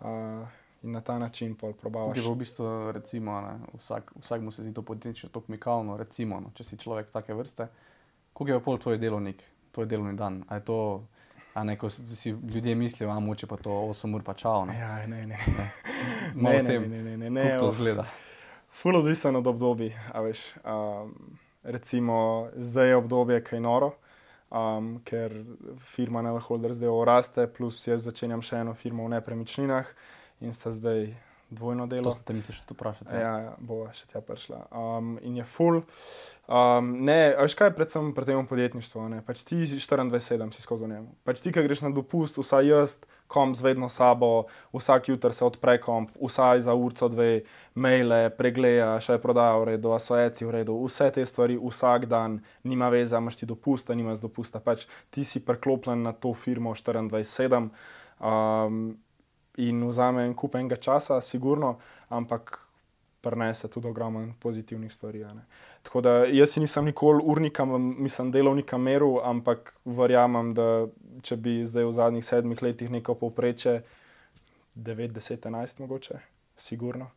Uh, 0.00 0.46
in 0.82 0.92
na 0.92 1.00
ta 1.00 1.18
način 1.18 1.54
pol 1.54 1.72
probavaš. 1.72 2.18
je 2.18 2.22
v 2.30 2.34
bistvu, 2.34 2.92
recimo, 2.92 3.40
ne, 3.40 3.58
vsak, 3.78 4.12
vsak 4.20 4.40
mu 4.40 4.50
se 4.50 4.62
zdi 4.62 4.74
to 4.74 4.82
potencialno 4.82 5.32
tako 5.32 5.52
mikavno, 5.52 5.96
recimo, 5.96 6.40
no, 6.40 6.50
če 6.54 6.64
si 6.64 6.76
človek 6.76 7.10
take 7.10 7.34
vrste. 7.34 7.68
Koliko 8.32 8.54
je 8.54 8.64
pol 8.64 8.78
tvoj 8.78 8.98
delovnik, 8.98 9.42
tvoj 9.72 9.86
delovni 9.86 10.16
dan? 10.16 10.44
A 10.48 10.54
je 10.54 10.64
to, 10.64 10.78
a 11.54 11.64
ne, 11.64 11.78
ko 11.78 11.90
si 11.90 12.30
ljudje 12.30 12.74
mislijo, 12.74 13.10
a 13.10 13.20
moče 13.20 13.46
pa 13.46 13.56
to 13.56 13.70
8 13.70 14.14
ur 14.14 14.22
pa 14.22 14.34
čao. 14.34 14.64
Ne, 14.66 14.78
Ja, 14.78 15.06
ne, 15.06 15.26
ne. 15.26 15.38
Malo 16.34 16.54
Ne, 16.54 16.60
o 16.60 16.62
ne, 16.62 16.68
tem, 16.68 16.90
ne, 16.90 17.02
ne, 17.02 17.16
ne, 17.16 17.30
ne, 17.30 17.50
kako 17.50 17.64
to 17.64 17.70
zgleda. 17.70 18.06
Ful 18.70 18.96
odvisen 18.96 19.36
od 19.36 19.46
obdobij. 19.46 19.94
a 20.12 20.20
Veš, 20.20 20.54
um, 20.64 21.14
recimo, 21.62 22.48
zdaj 22.56 22.88
je 22.88 22.96
obdobje 22.96 23.40
kaj 23.44 23.60
noro, 23.60 23.94
um, 24.50 25.00
ker 25.04 25.32
firma 25.78 26.22
Neverholder 26.22 26.74
zdaj 26.76 26.92
raste, 27.06 27.46
plus 27.46 27.86
jaz 27.86 28.04
začenjam 28.04 28.42
še 28.42 28.60
eno 28.60 28.74
firmo 28.74 29.06
v 29.06 29.16
nepremičninah 29.16 29.96
in 30.40 30.52
sta 30.52 30.72
zdaj 30.72 31.14
dvojno 31.50 31.86
To 31.86 31.94
delo. 31.94 32.10
sem 32.10 32.22
te 32.26 32.34
mislil 32.34 32.56
še 32.58 32.64
tu 32.66 32.74
vprašati. 32.74 33.14
Ja, 33.14 33.34
ja, 33.38 33.52
bo 33.62 33.86
še 33.94 34.08
tja 34.10 34.18
prišla. 34.18 34.66
Um, 34.74 35.14
in 35.22 35.36
je 35.38 35.44
full. 35.46 35.84
Um, 36.50 36.88
ne, 37.06 37.34
veš 37.38 37.54
kaj, 37.54 37.70
predvsem 37.76 38.10
pri 38.14 38.26
tem 38.26 38.46
podjetništvu. 38.46 39.04
ne? 39.08 39.20
Pač 39.22 39.44
ti 39.46 39.62
si 39.62 39.78
24-7 39.78 40.50
si 40.50 40.62
skozi 40.62 40.90
njemu. 40.90 41.14
Pač 41.22 41.40
ti, 41.44 41.52
ki 41.54 41.62
greš 41.62 41.84
na 41.86 41.92
dopust, 41.94 42.38
vsaj 42.42 42.66
jaz, 42.66 42.96
komp 43.30 43.54
z 43.54 43.62
vedno 43.62 43.86
sabo, 43.86 44.50
vsak 44.74 45.08
jutr 45.14 45.30
se 45.30 45.46
odpre 45.46 45.78
komp, 45.78 46.10
vsaj 46.18 46.66
za 46.66 46.74
urco 46.74 47.08
dve, 47.14 47.46
maile, 47.78 48.26
pregleda, 48.34 48.98
še 48.98 49.14
je 49.14 49.22
prodaja 49.22 49.54
v 49.62 49.70
redu, 49.70 49.94
asociaci 49.94 50.46
v 50.46 50.50
redu, 50.50 50.74
vse 50.82 51.10
te 51.14 51.22
stvari 51.26 51.54
vsak 51.62 52.10
dan, 52.10 52.40
nima 52.66 52.90
veze, 52.90 53.14
imaš 53.14 53.38
ti 53.38 53.46
dopusta, 53.46 53.94
nimaš 53.94 54.26
dopusta. 54.26 54.58
Pač 54.58 54.90
ti 55.14 55.22
si 55.22 55.46
preklopljen 55.46 56.02
na 56.02 56.10
to 56.10 56.34
firmo 56.34 56.74
24-7. 56.74 57.70
Um, 58.18 58.96
in 59.56 59.82
vzame 59.88 60.24
en 60.26 60.34
kup 60.34 60.54
enega 60.54 60.76
časa, 60.76 61.20
sigurno, 61.20 61.76
ampak 62.08 62.58
prenese 63.20 63.68
tudi 63.68 63.88
ogromno 63.88 64.34
pozitivnih 64.40 64.92
stvari. 64.92 65.24
Tako 65.82 66.00
da 66.00 66.10
jaz 66.24 66.50
si 66.50 66.60
nisem 66.60 66.84
nikoli 66.84 67.22
urnika, 67.24 67.64
mislim, 67.64 68.30
delovnika 68.30 68.78
meril, 68.78 69.18
ampak 69.24 69.74
verjamem, 69.84 70.54
da 70.54 70.86
če 71.22 71.36
bi 71.36 71.58
zdaj 71.66 71.88
v 71.88 71.92
zadnjih 71.92 72.24
sedmih 72.24 72.62
letih 72.62 72.90
neko 72.90 73.14
povpreče, 73.14 73.80
9, 74.76 75.12
10, 75.12 75.48
11 75.48 75.80
mogoče, 75.80 76.20
sigurno. 76.56 77.10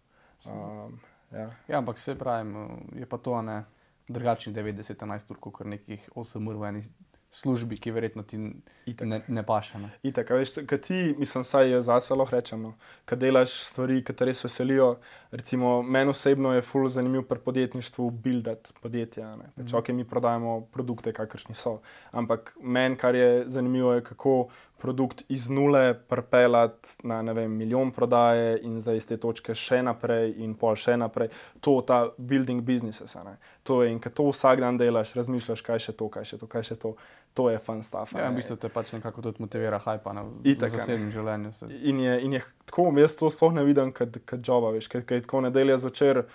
Um, 0.46 1.00
ja. 1.32 1.50
Ja, 1.68 1.78
ampak 1.78 1.98
se 1.98 2.16
pravim, 2.16 2.56
je 2.96 3.06
pa 3.06 3.18
to 3.18 3.42
ne 3.42 3.64
drugačni 4.08 4.54
90-11 4.54 5.32
ur, 5.32 5.40
kot 5.40 5.66
nekih 5.66 6.10
8 6.16 6.50
ur 6.50 6.58
v 6.58 6.70
eni 6.72 6.84
službi, 7.32 7.78
ki 7.78 7.92
verjetno 7.92 8.24
ti 8.24 8.38
Itak. 8.86 9.08
ne, 9.08 9.22
ne 9.28 9.44
paše. 9.46 9.78
Ne. 9.80 9.90
Itak, 10.04 10.30
veš, 10.30 10.54
kad 10.68 10.82
ti, 10.82 11.16
mislim, 11.18 11.44
saj 11.44 11.72
jaz 11.72 11.86
zase 11.86 12.16
lahko 12.16 12.36
rečem, 12.36 12.62
no, 12.62 12.74
kad 13.06 13.20
delaš 13.22 13.54
stvari, 13.70 14.02
ki 14.04 14.14
te 14.14 14.26
res 14.26 14.42
veselijo. 14.44 14.96
Recimo, 15.32 15.82
meni 15.84 16.10
osebno 16.10 16.54
je 16.56 16.62
ful 16.66 16.88
zanimiv 16.90 17.28
pri 17.30 17.40
podjetništvu 17.46 18.10
buildati 18.10 18.74
podjetja. 18.82 19.36
ne. 19.36 19.52
Pač, 19.56 19.74
ok, 19.74 19.94
mi 19.94 20.08
prodajamo 20.08 20.62
produkte, 20.74 21.14
kakršni 21.14 21.56
so. 21.56 21.80
Ampak 22.12 22.56
meni, 22.62 22.98
kar 22.98 23.16
je 23.16 23.46
zanimivo, 23.48 23.94
je 23.94 24.04
kako 24.04 24.48
produkt 24.80 25.24
iz 25.30 25.50
nule 25.50 25.94
prepeljati 25.94 26.90
na 27.04 27.22
ne 27.22 27.34
vem, 27.34 27.52
milijon 27.52 27.92
prodaje 27.92 28.60
in 28.64 28.80
zdaj 28.80 28.98
iz 28.98 29.08
te 29.08 29.18
točke 29.18 29.56
še 29.56 29.82
naprej 29.84 30.34
in 30.44 30.56
pol 30.58 30.78
še 30.80 30.98
naprej. 30.98 31.30
To, 31.62 31.80
ta 31.86 32.08
building 32.18 32.64
businesses. 32.66 33.16
ne. 33.26 33.38
To 33.64 33.84
je 33.84 33.92
in 33.92 34.00
kad 34.00 34.14
to 34.14 34.30
vsak 34.32 34.60
dan 34.60 34.78
delaš, 34.78 35.14
razmišljaš, 35.16 35.62
kaj 35.62 35.80
še 35.80 35.94
to, 35.94 36.10
kaj 36.10 36.26
še 36.26 36.38
to, 36.38 36.48
kaj 36.48 36.64
še 36.72 36.76
to. 36.76 36.96
To 37.38 37.50
je 37.50 37.60
fun 37.62 37.84
stuff. 37.84 38.16
Ja, 38.18 38.30
v 38.32 38.40
bistvu 38.40 38.58
te 38.58 38.70
pač 38.74 38.92
nekako 38.96 39.22
tudi 39.22 39.44
motivira 39.44 39.78
hajpa 39.80 40.14
na 40.18 40.26
Itak, 40.44 40.74
zasebnem 40.74 41.12
življenju. 41.14 41.52
Se. 41.54 41.68
In 41.70 42.00
je, 42.02 42.16
in 42.26 42.34
je 42.40 42.42
tako, 42.66 42.90
jaz 42.98 43.16
to 43.20 43.30
sploh 43.30 43.54
ne 43.54 43.66
vidim 43.68 43.94
kot 43.94 44.18
kot 44.26 44.42
joba, 44.42 44.74
veš, 44.74 44.90
ker 44.90 45.06
je 45.06 45.28
tako 45.28 45.44
nedelja 45.46 45.78
zvečer. 45.78 46.26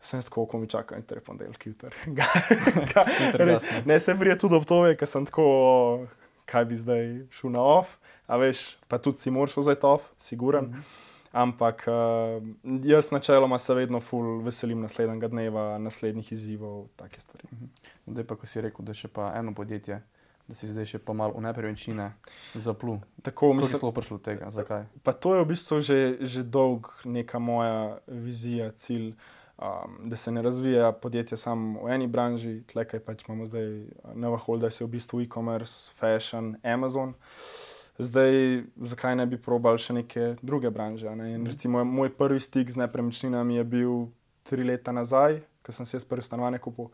Sem 0.00 0.22
tako, 0.24 0.46
ko 0.48 0.58
mi 0.58 0.68
čaka 0.70 0.96
in 0.96 1.02
ter 1.04 1.20
ponedeljek 1.20 1.66
jutr. 1.66 1.92
jasno. 3.52 3.82
ne, 3.84 3.98
se 4.00 4.14
prije 4.16 4.38
tudi 4.40 4.56
obtove, 4.56 4.94
ker 4.96 5.08
sem 5.08 5.26
tako, 5.28 5.44
o, 5.44 6.19
kaj 6.50 6.66
bi 6.66 6.78
zdaj 6.78 7.06
šel 7.30 7.54
na 7.54 7.62
off, 7.62 7.96
a 8.26 8.38
veš, 8.40 8.64
pa 8.90 8.98
tudi 8.98 9.22
si 9.22 9.30
moraš 9.30 9.56
vzeti 9.60 9.86
off, 9.86 10.10
siguren. 10.18 10.64
Mm 10.64 10.74
-hmm. 10.74 11.08
Ampak 11.32 11.86
uh, 11.86 12.42
jaz 12.82 13.10
načeloma 13.10 13.58
se 13.58 13.74
vedno 13.74 14.00
ful 14.00 14.42
veselim 14.42 14.80
naslednjega 14.80 15.28
dneva, 15.28 15.78
naslednjih 15.78 16.32
izzivov, 16.32 16.88
take 16.96 17.20
stvari. 17.20 17.44
Zdaj 18.06 18.24
pa, 18.24 18.36
ko 18.36 18.46
si 18.46 18.60
rekel, 18.60 18.84
da 18.84 18.90
je 18.90 18.94
še 18.94 19.08
pa 19.08 19.30
eno 19.38 19.54
podjetje, 19.54 20.00
da 20.48 20.54
si 20.54 20.68
zdaj 20.68 20.88
še 20.90 20.98
pa 20.98 21.14
malo 21.14 21.38
v 21.38 21.44
nepremičnine 21.46 22.08
zaplul. 22.54 22.98
Tako, 23.22 23.52
si 23.52 23.56
mislim, 23.56 23.78
sploh 23.78 23.94
prišel 23.94 24.18
do 24.18 24.24
tega? 24.24 24.50
Zakaj? 24.50 24.88
Pa 25.06 25.12
to 25.12 25.36
je 25.36 25.44
v 25.44 25.48
bistvu 25.52 25.80
že, 25.80 26.00
že 26.20 26.42
dolg 26.42 26.90
neka 27.04 27.38
moja 27.38 28.00
vizija, 28.06 28.72
cilj, 28.74 29.14
um, 29.60 30.08
da 30.08 30.16
se 30.16 30.32
ne 30.32 30.42
razvija 30.42 30.92
podjetje 30.92 31.36
samo 31.36 31.82
v 31.84 31.92
eni 31.92 32.06
branži, 32.06 32.62
tle 32.66 32.84
kaj 32.84 33.00
pač 33.00 33.24
imamo 33.28 33.46
zdaj, 33.46 33.68
Nova 34.14 34.38
Holda 34.38 34.66
je 34.66 34.86
v 34.86 34.88
bistvu 34.88 35.20
e-commerce, 35.20 35.90
fashion, 35.96 36.56
Amazon. 36.62 37.14
Zdaj, 37.98 38.62
zakaj 38.76 39.16
ne 39.16 39.26
bi 39.26 39.36
probal 39.36 39.76
še 39.78 39.92
neke 39.92 40.34
druge 40.42 40.70
branže? 40.70 41.12
Ne? 41.16 41.34
In 41.34 41.44
Recimo, 41.46 41.84
moj 41.84 42.08
prvi 42.16 42.40
stik 42.40 42.70
z 42.72 42.80
nepremičninami 42.80 43.60
je 43.60 43.64
bil 43.64 43.92
tri 44.48 44.64
leta 44.64 44.92
nazaj, 44.92 45.42
ko 45.60 45.72
sem 45.72 45.84
si 45.84 45.98
jaz 45.98 46.08
prvi 46.08 46.24
stanovanje 46.24 46.62
kupil. 46.64 46.88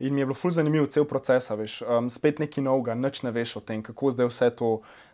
In 0.00 0.14
mi 0.14 0.22
je 0.22 0.28
bilo 0.30 0.38
ful 0.38 0.54
zanimiv 0.54 0.86
cel 0.94 1.04
proces, 1.04 1.50
veš, 1.50 1.82
um, 1.82 2.08
spet 2.08 2.38
nekaj 2.40 2.64
novega, 2.64 2.94
nič 2.94 3.20
ne 3.26 3.34
veš 3.34 3.58
o 3.58 3.60
tem, 3.60 3.82
kako 3.82 4.14
zdaj 4.14 4.30
vse 4.30 4.50
to 4.56 4.70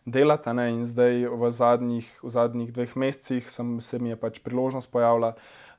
delati. 0.07 0.55
In 0.71 0.85
zdaj 0.87 1.25
v 1.27 1.51
zadnjih, 1.51 2.09
v 2.23 2.31
zadnjih 2.31 2.71
dveh 2.71 2.97
mesecih 2.97 3.51
sem, 3.51 3.81
se 3.81 3.99
mi 3.99 4.13
je 4.13 4.21
pač 4.21 4.39
priložnost 4.45 4.93
pojavila 4.93 5.35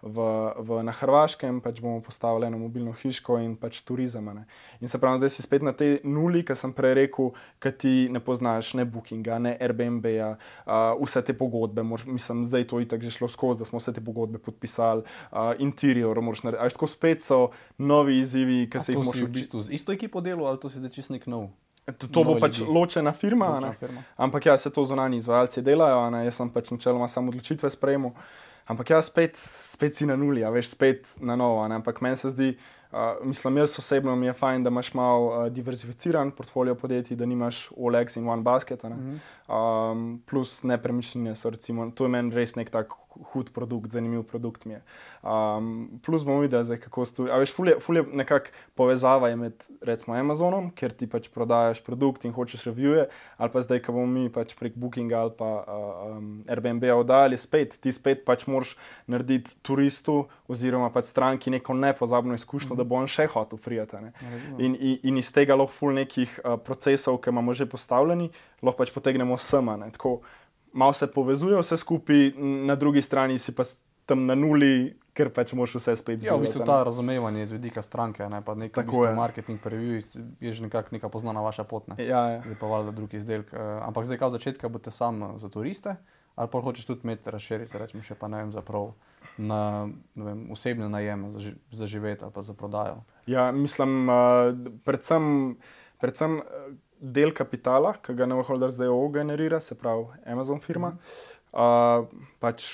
v, 0.06 0.18
v, 0.62 0.84
na 0.86 0.94
Hrvaškem, 0.94 1.60
pač 1.66 1.82
bomo 1.82 1.98
postavili 2.06 2.46
eno 2.46 2.60
mobilno 2.62 2.94
hiško 2.94 3.40
in 3.42 3.56
pač 3.58 3.82
turizem. 3.82 4.30
Ne. 4.30 4.46
In 4.80 4.88
se 4.92 5.02
pravi, 5.02 5.18
zdaj 5.18 5.34
si 5.34 5.42
spet 5.42 5.66
na 5.66 5.74
tej 5.74 6.00
nuli, 6.06 6.46
ki 6.46 6.54
sem 6.54 6.74
prej 6.78 6.94
rekel, 7.02 7.34
ki 7.58 7.72
ti 7.74 7.94
ne 8.14 8.22
poznaš 8.22 8.76
ne 8.78 8.86
Bookinga, 8.86 9.42
ne 9.42 9.56
Airbnb-ja, 9.58 10.36
uh, 10.38 10.94
vse 11.02 11.26
te 11.26 11.34
pogodbe. 11.34 11.82
Moraš, 11.82 12.06
mislim, 12.06 12.46
zdaj 12.46 12.70
to 12.70 12.80
itak 12.86 13.02
že 13.02 13.18
šlo 13.18 13.28
skozi, 13.28 13.66
da 13.66 13.66
smo 13.66 13.82
vse 13.82 13.96
te 13.98 14.04
pogodbe 14.06 14.38
podpisali, 14.38 15.02
uh, 15.34 15.58
interior 15.60 16.22
moraš 16.22 16.46
narediti. 16.46 16.62
A 16.62 16.70
veš, 16.70 16.76
Tako 16.76 16.92
spet 16.92 17.24
so 17.24 17.38
novi 17.78 18.20
izzivi, 18.20 18.66
ki 18.70 18.80
se 18.84 18.94
jih 18.94 19.00
moraš 19.02 19.26
v 19.26 19.32
bistvu 19.32 19.62
z 19.64 19.74
isto 19.74 19.96
ekipo 19.96 20.22
delal 20.22 20.52
ali 20.52 20.60
to 20.60 20.70
si 20.70 20.78
zdaj 20.78 20.92
čist 20.92 21.10
nek 21.10 21.24
nov? 21.26 21.50
To, 21.86 22.10
to 22.10 22.24
bo 22.26 22.36
pač 22.42 22.60
ljudi. 22.60 22.74
ločena 22.74 23.14
firma, 23.14 23.48
Ločena 23.56 23.74
firma. 23.78 24.02
ampak 24.18 24.46
ja, 24.46 24.58
se 24.58 24.70
to 24.74 24.84
zunani 24.84 25.18
izvajalci 25.22 25.62
delajo, 25.62 26.10
ne. 26.10 26.26
jaz 26.26 26.42
sem 26.42 26.50
pač 26.50 26.72
načeloma 26.74 27.08
samo 27.08 27.30
odločitve 27.30 27.70
sprejemil. 27.70 28.12
Ampak 28.66 28.90
ja, 28.90 29.02
spet, 29.02 29.38
spet 29.62 29.96
si 29.96 30.06
na 30.10 30.16
nuli, 30.18 30.44
a 30.44 30.50
veš, 30.50 30.74
spet 30.74 31.16
na 31.22 31.36
novo. 31.36 31.68
ne. 31.68 31.76
Ampak 31.76 32.02
meni 32.02 32.18
se 32.18 32.30
zdi, 32.34 32.56
uh, 32.92 33.22
mislim, 33.24 33.58
jaz 33.58 33.78
osebno 33.80 34.16
mi 34.16 34.26
je 34.26 34.34
fajn, 34.34 34.64
da 34.64 34.74
imaš 34.74 34.94
malo 34.94 35.28
uh, 35.28 35.48
diverzificiran 35.54 36.32
portfolio 36.32 36.76
podjetij, 36.76 37.18
da 37.18 37.26
nimaš 37.26 37.70
all 37.78 37.96
eggs 37.96 38.18
in 38.18 38.30
one 38.30 38.42
basket. 38.42 38.84
ne. 38.84 38.90
Mhm. 38.90 39.18
Um, 39.48 40.22
plus 40.26 40.64
nepremičnine 40.64 41.36
so, 41.36 41.50
recimo, 41.50 41.92
to 41.92 42.06
je 42.06 42.10
meni 42.10 42.34
res 42.36 42.56
nek 42.56 42.70
tak 42.70 42.94
hud 43.32 43.52
produkt, 43.54 43.90
zanimiv 43.90 44.24
produkt 44.24 44.66
mi 44.66 44.74
je. 44.74 44.82
Um, 45.24 46.00
plus 46.06 46.26
bomo 46.26 46.40
videli, 46.40 46.64
zdaj, 46.64 46.80
kako 46.86 47.06
stori. 47.06 47.32
A 47.32 47.40
veš, 47.42 47.54
ful 47.56 47.70
je, 47.70 47.78
ful 47.80 48.02
nekako 48.14 48.54
povezava 48.76 49.30
je 49.30 49.36
med 49.36 49.68
recimo 49.82 50.16
Amazonom, 50.18 50.70
ker 50.76 50.94
ti 50.94 51.08
pač 51.08 51.30
prodajaš 51.34 51.82
produkt 51.86 52.26
in 52.26 52.34
hočeš 52.36 52.66
revije, 52.70 53.08
ali 53.38 53.54
pa 53.54 53.62
zdaj, 53.62 53.82
ko 53.86 53.96
bomo 53.96 54.08
mi 54.08 54.30
pač 54.30 54.56
prek 54.60 54.76
Bookinga 54.76 55.20
ali 55.22 55.36
pa 55.38 55.52
uh, 55.64 56.18
um, 56.18 56.30
Airbnb-a 56.48 56.96
oddali, 57.00 57.38
spet 57.38 57.78
ti 57.82 57.94
spet 57.96 58.26
pač 58.26 58.48
moraš 58.48 58.76
narediti 59.08 59.56
turistu 59.66 60.26
oziroma 60.52 60.92
pač 60.94 61.12
stranki 61.12 61.54
neko 61.54 61.74
nepozabno 61.74 62.34
izkušnjo, 62.36 62.74
mm 62.74 62.78
-hmm. 62.78 62.84
da 62.84 62.90
bo 62.90 62.96
on 62.96 63.08
še 63.08 63.28
hotel 63.28 63.60
prijeti. 63.60 63.96
a 63.96 64.02
ne. 64.02 64.12
In, 64.60 64.76
in, 64.80 65.00
in 65.04 65.18
iz 65.18 65.32
tega 65.32 65.56
lahko 65.56 65.74
ful 65.74 65.94
nekih 65.94 66.40
uh, 66.44 66.60
procesov, 66.60 67.18
ki 67.22 67.30
imamo 67.30 67.54
že 67.54 67.66
postavljeni, 67.66 68.30
lahko 68.62 68.78
pač 68.78 68.94
potegnemo 68.94 69.38
sem. 69.38 69.70
a 69.70 69.78
ne. 69.78 69.92
Tako 69.92 70.22
malo 70.76 70.92
se 70.94 71.08
povezuje 71.08 71.56
vse 71.56 71.78
skupaj, 71.78 72.36
na 72.66 72.76
drugi 72.76 73.00
strani 73.02 73.38
si 73.38 73.50
pa 73.52 73.64
tam 74.06 74.26
na 74.26 74.36
nuli, 74.36 74.74
ker 75.12 75.30
pač 75.30 75.54
moraš 75.54 75.76
vse 75.76 75.96
spet 75.96 76.22
Ja, 76.22 76.36
v 76.36 76.44
bistvu 76.44 76.62
ta 76.62 76.84
razumevanje 76.84 77.46
z 77.46 77.52
vidika 77.54 77.82
stranke, 77.82 78.22
ne 78.26 78.40
pa 78.40 78.54
nek 78.54 78.76
Tako 78.76 79.06
je. 79.06 79.16
marketing 79.16 79.58
preview 79.58 79.98
je 80.38 80.52
že 80.52 80.62
nekako 80.62 80.92
neka 80.92 81.08
poznana 81.08 81.40
vaša 81.40 81.64
pot. 81.64 81.88
Ne? 81.88 81.96
Ja, 81.98 82.22
ja. 82.30 82.40
Zdaj 82.42 82.56
pa 82.56 82.68
valjda 82.68 82.92
drug 82.92 83.10
izdelek. 83.12 83.50
eh, 83.50 83.58
Ampak 83.82 84.04
zdaj, 84.04 84.20
od 84.20 84.32
začetka 84.34 84.68
boste 84.68 84.92
sam 84.92 85.24
eh, 85.24 85.28
za 85.38 85.48
turiste, 85.48 85.96
ali 86.36 86.48
pa 86.48 86.60
hočeš 86.60 86.86
tudi 86.86 87.02
imeti 87.04 87.32
razširiti, 87.32 87.74
rečemo 87.74 88.04
še 88.04 88.14
pa 88.14 88.28
ne 88.28 88.38
vem, 88.38 88.52
za 88.52 88.62
prav 88.62 88.92
na 89.38 89.88
vem, 90.14 90.48
osebne 90.50 90.86
najeme 90.86 91.32
za, 91.32 91.40
ži- 91.42 91.58
za 91.72 91.86
živeti 91.86 92.22
ali 92.22 92.32
pa 92.32 92.42
za 92.42 92.54
prodajo. 92.54 93.02
ja, 93.26 93.52
mislim, 93.52 94.06
uh, 94.06 94.16
predvsem, 94.84 95.56
predvsem 95.98 96.42
del 97.00 97.34
kapitala, 97.36 97.96
ki 98.04 98.16
ga 98.18 98.28
Neoholder 98.30 98.72
zdaj 98.74 98.92
OO 98.92 99.10
generira, 99.14 99.60
se 99.60 99.76
pravi 99.76 100.22
Amazon 100.26 100.62
firma, 100.64 100.94
uh, 101.54 102.06
pač 102.40 102.68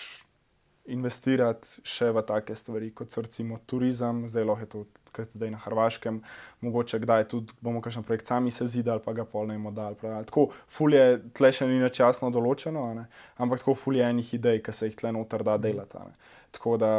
investirati 0.91 1.84
še 1.86 2.09
v 2.11 2.24
take 2.26 2.55
stvari, 2.57 2.89
kot 2.95 3.13
so 3.13 3.22
recimo 3.22 3.59
turizem, 3.69 4.26
zdaj 4.30 4.45
lahko 4.47 4.65
je 4.65 4.72
to 4.72 4.84
kot 5.11 5.34
zdaj 5.36 5.51
na 5.51 5.59
Hrvaškem, 5.59 6.22
mogoče 6.63 6.99
kdaj 7.03 7.28
tudi 7.32 7.55
bomo 7.61 7.82
kakšen 7.84 8.05
projekt 8.07 8.30
sami 8.32 8.51
se 8.51 8.67
zidali, 8.67 9.03
pa 9.03 9.13
ga 9.13 9.26
polnemo 9.28 9.72
dal. 9.76 9.97
Tako, 9.99 10.47
ful 10.72 10.95
je 10.95 11.19
tle 11.36 11.51
še 11.51 11.67
ni 11.67 11.82
nič 11.82 11.99
jasno 11.99 12.32
določeno, 12.32 12.86
a 12.88 12.95
ne, 12.95 13.05
ampak 13.43 13.63
tako 13.63 13.76
ful 13.76 13.99
je 13.99 14.07
enih 14.07 14.34
idej, 14.39 14.61
ki 14.63 14.76
se 14.76 14.89
jih 14.89 14.97
tle 15.03 15.11
noter 15.15 15.43
da 15.47 15.57
delati. 15.61 15.99
a. 15.99 16.07
Tako 16.55 16.78
da 16.80 16.93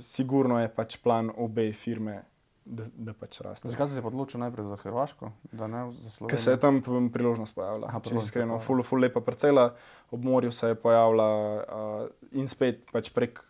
sigurno 0.00 0.60
je 0.60 0.68
pač 0.72 0.98
plan 1.00 1.32
obe 1.36 1.70
firme, 1.72 2.22
da, 2.64 2.84
da 2.96 3.12
pač 3.12 3.40
raste. 3.44 3.68
Zakaj 3.68 3.88
si 3.88 3.98
se 3.98 4.02
odločil 4.04 4.40
najprej 4.40 4.64
za 4.64 4.76
Hrvaško, 4.76 5.30
da 5.52 5.66
ne 5.66 5.84
za 5.92 6.08
Ker 6.08 6.10
Slovenijo? 6.10 6.38
se 6.38 6.50
je 6.50 6.60
tam 6.60 6.80
priložnost 7.12 7.54
pojavila. 7.54 7.88
Aha, 7.88 8.00
Če 8.00 8.14
iskreno, 8.14 8.58
ful, 8.60 8.82
ful 8.82 9.00
lepa 9.04 9.20
parcela, 9.20 9.74
ob 10.10 10.24
morju 10.24 10.52
se 10.52 10.72
je 10.72 10.78
pojavila 10.80 11.28
uh, 11.60 12.06
in 12.32 12.48
spet 12.48 12.86
pač 12.92 13.12
prek 13.12 13.42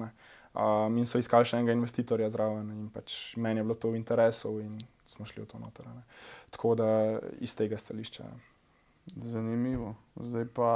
ne. 0.00 0.12
Um, 0.52 0.98
in 1.00 1.06
so 1.08 1.16
iskali 1.18 1.48
še 1.48 1.56
enega 1.56 1.72
investitorja 1.72 2.28
zraven, 2.30 2.68
in 2.70 2.88
pač 2.92 3.34
meni 3.40 3.62
je 3.62 3.64
bilo 3.64 3.74
to 3.74 3.88
v 3.88 3.96
interesu, 3.96 4.58
in 4.60 4.74
smo 5.08 5.24
šli 5.24 5.42
v 5.42 5.48
to 5.48 5.58
noter. 5.58 5.86
ne. 5.88 6.02
Tako 6.52 6.74
da 6.76 6.88
iz 7.40 7.56
tega 7.56 7.78
stališča. 7.80 8.28
Zanimivo. 9.06 9.94
Zdaj 10.16 10.44
pa 10.54 10.70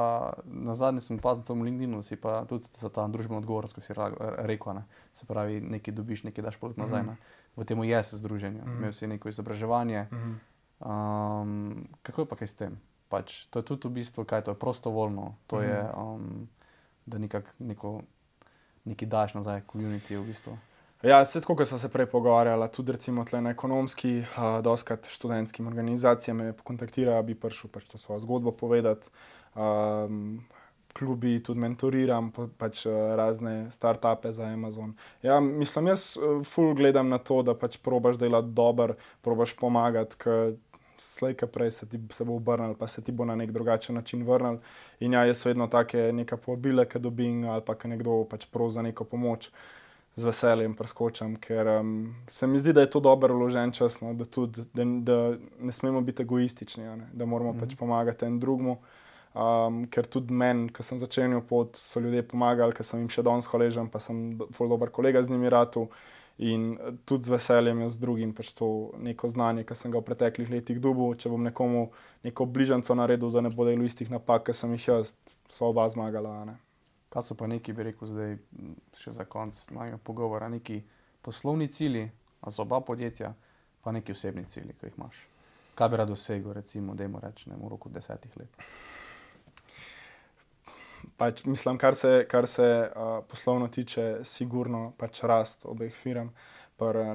na 0.45 0.75
zadnje 0.75 1.01
sem 1.01 1.19
pazil 1.19 1.43
na 1.43 1.47
tom 1.47 1.63
LinkedIn-u, 1.63 2.03
si 2.03 2.17
pa 2.19 2.43
tudi 2.45 2.67
za 2.75 2.91
ta 2.91 3.07
družbeno 3.07 3.39
odgovornost, 3.39 3.75
ko 3.75 3.81
si 3.81 3.95
rekel, 4.43 4.75
ne? 4.75 4.83
se 5.15 5.27
pravi, 5.27 5.61
nekaj 5.61 5.95
dobiš, 5.95 6.25
nekaj 6.27 6.45
daš 6.45 6.57
pot 6.57 6.77
nazaj. 6.77 7.03
Mm 7.03 7.09
-hmm. 7.09 7.17
V 7.57 7.65
tem 7.65 7.85
je 7.85 8.03
se 8.03 8.17
združenje, 8.17 8.63
mm 8.63 8.69
-hmm. 8.69 8.77
imel 8.77 8.93
si 8.93 9.07
neko 9.07 9.29
izobraževanje. 9.29 10.07
Mm 10.11 10.17
-hmm. 10.17 11.43
um, 11.43 11.89
kako 12.03 12.21
je 12.21 12.27
pa 12.27 12.37
kaj 12.37 12.49
s 12.49 12.55
tem? 12.55 12.81
Pač, 13.09 13.47
to 13.47 13.59
je 13.59 13.63
tudi 13.63 13.89
v 13.89 13.91
bistvu, 13.91 14.25
kaj 14.25 14.43
to 14.43 14.51
je 14.51 14.59
prostovoljno, 14.59 15.35
to 15.47 15.57
mm 15.57 15.61
-hmm. 15.61 15.69
je, 15.69 15.93
um, 15.97 16.49
da 17.07 17.19
nekako 17.19 17.49
neko, 17.59 18.01
nekaj 18.85 19.09
daš 19.09 19.35
nazaj, 19.35 19.61
komuniti 19.61 20.17
v 20.17 20.27
bistvu. 20.27 20.59
Ja, 21.03 21.21
vse 21.23 21.41
tako, 21.41 21.59
kot 21.61 21.69
smo 21.69 21.79
se 21.79 21.89
prej 21.93 22.07
pogovarjali, 22.07 22.69
tudi 22.73 22.93
recimo 22.93 23.25
na 23.33 23.51
ekonomski, 23.51 24.19
uh, 24.19 24.63
doskrat 24.65 25.07
študentskim 25.09 25.67
organizacijam 25.67 26.37
me 26.37 26.53
kontaktirajo, 26.65 27.17
da 27.17 27.23
bi 27.23 27.35
prišel 27.35 27.71
pač 27.71 27.85
to 27.85 27.99
svojo 27.99 28.21
zgodbo 28.21 28.53
povedati. 28.53 29.09
Um, 29.55 30.41
klubi 30.99 31.43
tudi 31.43 31.61
mentoriram, 31.61 32.33
pa, 32.33 32.49
pač 32.59 32.87
razne 33.17 33.71
start-upe 33.71 34.33
za 34.33 34.49
Amazon. 34.49 34.95
Ja, 35.23 35.41
mislim, 35.41 35.93
jaz 35.93 36.17
full 36.45 36.75
gledam 36.75 37.13
na 37.13 37.19
to, 37.19 37.43
da 37.43 37.55
pač 37.55 37.77
probaš 37.77 38.17
delati 38.17 38.49
dobro, 38.57 38.97
probaš 39.21 39.53
pomagati. 39.53 40.17
Slejka 40.97 41.47
prej 41.47 41.71
se 41.71 41.87
ti 41.89 42.01
se 42.11 42.25
bo 42.25 42.39
obrnil, 42.41 42.73
pa 42.75 42.87
se 42.89 43.05
ti 43.05 43.13
bo 43.13 43.25
na 43.25 43.37
nek 43.37 43.51
drugačen 43.53 43.95
način 43.95 44.25
vrnil. 44.25 44.63
In 45.01 45.13
ja, 45.13 45.27
jaz 45.29 45.45
vedno 45.45 45.67
take 45.69 46.09
neka 46.13 46.37
povabila, 46.41 46.89
ki 46.89 46.99
dobim, 46.99 47.45
ali 47.45 47.61
pa 47.61 47.75
ki 47.77 47.93
nekdo 47.93 48.23
pač 48.25 48.47
prosi 48.49 48.81
za 48.81 48.83
neko 48.83 49.05
pomoč. 49.05 49.49
Uh, 49.49 49.85
z 50.17 50.25
veseljem 50.25 50.73
preskočam, 50.75 51.35
ker 51.37 51.69
um, 51.69 52.15
se 52.33 52.47
mi 52.47 52.59
zdi, 52.59 52.73
da 52.73 52.81
je 52.81 52.91
to 52.91 53.01
dobro 53.05 53.35
vložen 53.37 53.73
čas, 53.73 54.01
no, 54.01 54.15
da, 54.17 54.25
tudi, 54.25 54.65
da, 54.75 54.85
da 54.85 55.17
ne 55.61 55.73
smemo 55.73 56.01
biti 56.01 56.23
egoistični, 56.23 56.85
ne, 56.85 57.09
da 57.13 57.27
moramo 57.27 57.53
mm 57.53 57.57
-hmm. 57.57 57.61
pač 57.61 57.77
pomagati 57.77 58.25
en 58.25 58.41
drugmu. 58.41 58.77
Um, 59.35 59.87
ker 59.87 60.07
tudi 60.07 60.33
meni, 60.33 60.73
ki 60.73 60.83
sem 60.83 60.99
začel 60.99 61.41
pot, 61.49 61.77
so 61.77 62.01
ljudje 62.01 62.23
pomagali, 62.29 62.73
ker 62.73 62.85
sem 62.85 63.01
jim 63.01 63.09
še 63.09 63.23
danes 63.23 63.47
hvaležen, 63.47 63.89
pa 63.89 64.01
sem 64.01 64.39
zelo 64.59 64.69
dober 64.69 64.91
kolega 64.91 65.23
z 65.23 65.31
njimi 65.31 65.51
ratu. 65.51 65.89
In 66.39 66.79
tudi 67.05 67.25
z 67.25 67.29
veseljem 67.29 67.81
jaz 67.81 67.93
z 67.93 67.99
drugim 67.99 68.33
pač 68.35 68.53
to 68.53 68.93
neko 68.99 69.29
znanje, 69.29 69.65
ki 69.65 69.75
sem 69.75 69.91
ga 69.91 69.99
v 69.99 70.05
preteklih 70.05 70.51
letih 70.51 70.81
dobil. 70.81 71.15
Če 71.15 71.29
bom 71.29 71.43
nekomu 71.43 71.91
neko 72.25 72.45
bližnjico 72.45 72.95
naredil, 72.95 73.31
da 73.31 73.41
ne 73.41 73.51
bo 73.51 73.65
delal 73.65 73.85
istih 73.85 74.11
napak, 74.11 74.45
ki 74.47 74.53
sem 74.53 74.73
jih 74.73 74.89
jaz, 74.89 75.15
so 75.49 75.67
oba 75.67 75.89
zmagala. 75.89 76.45
Ne. 76.45 76.66
Kaj 77.17 77.23
so 77.23 77.35
pa 77.35 77.47
neki, 77.49 77.73
bi 77.73 77.85
rekel, 77.87 78.09
zdaj 78.13 78.35
še 79.01 79.15
za 79.17 79.25
konec 79.25 79.57
mojega 79.73 79.97
pogovora, 80.05 80.51
neki 80.53 80.83
poslovni 81.25 81.65
cilji 81.73 82.11
za 82.45 82.61
oba 82.61 82.83
podjetja, 82.85 83.31
pa 83.81 83.93
neki 83.97 84.13
osebni 84.13 84.45
cilji, 84.45 84.75
ki 84.77 84.91
jih 84.91 84.99
imaš. 84.99 85.23
Kaj 85.79 85.89
bi 85.89 85.97
rad 85.97 86.13
dosegel, 86.13 86.53
recimo, 86.53 86.93
da 86.93 87.07
jim 87.07 87.17
rečem, 87.17 87.55
v 87.57 87.71
roku 87.73 87.89
desetih 87.89 88.37
let? 88.37 88.61
Pač, 91.17 91.41
mislim, 91.49 91.81
kar 91.81 91.97
se, 91.97 92.27
kar 92.29 92.45
se 92.53 92.69
uh, 92.85 93.25
poslovno 93.33 93.71
tiče, 93.73 94.21
sigurno 94.21 94.91
pač 95.01 95.25
rast 95.25 95.65
obeh 95.65 95.97
firm. 95.97 96.35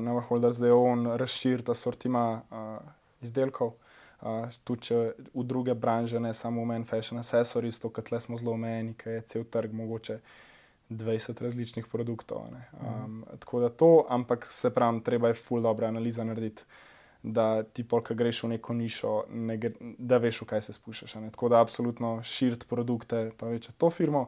Nova 0.01 0.25
Holder 0.31 0.57
zdaj 0.57 0.73
on 0.73 1.11
razširi 1.21 1.69
ta 1.69 1.77
sortima 1.77 2.25
uh, 2.41 2.89
tudi 4.63 4.89
če 4.89 4.99
v 5.33 5.43
druge 5.43 5.73
branže, 5.73 6.19
ne 6.19 6.33
samo 6.33 6.61
v 6.61 6.73
meni, 6.73 6.85
fashion 6.85 7.19
accessories, 7.19 7.79
to, 7.81 7.89
kar 7.89 8.05
smo 8.21 8.37
zelo 8.37 8.53
omejeni, 8.53 8.93
ker 8.97 9.17
je 9.17 9.27
cel 9.33 9.45
trg 9.49 9.73
mogoče 9.73 10.19
20 10.91 11.41
različnih 11.41 11.87
produktov. 11.87 12.45
Um, 12.47 13.19
mm. 13.19 13.39
Tako 13.39 13.59
da 13.59 13.69
to, 13.69 14.05
ampak 14.09 14.45
se 14.45 14.69
pravi, 14.69 15.03
treba 15.03 15.31
je 15.31 15.39
full 15.39 15.61
dobro 15.61 15.87
analiza 15.87 16.23
narediti. 16.23 16.63
Da 17.23 17.63
ti 17.63 17.83
polk 17.85 18.11
greš 18.17 18.43
v 18.43 18.47
neko 18.55 18.73
nišo, 18.73 19.11
ne, 19.29 19.59
da 19.97 20.17
veš, 20.17 20.41
v 20.41 20.47
kaj 20.49 20.61
se 20.65 20.73
spuščaš. 20.73 21.15
Ne? 21.21 21.29
Tako 21.29 21.51
da, 21.53 21.59
absolutno 21.61 22.15
širiti 22.25 22.65
produkte, 22.65 23.29
pa 23.37 23.51
več 23.53 23.69
to 23.77 23.89
firmo. 23.93 24.27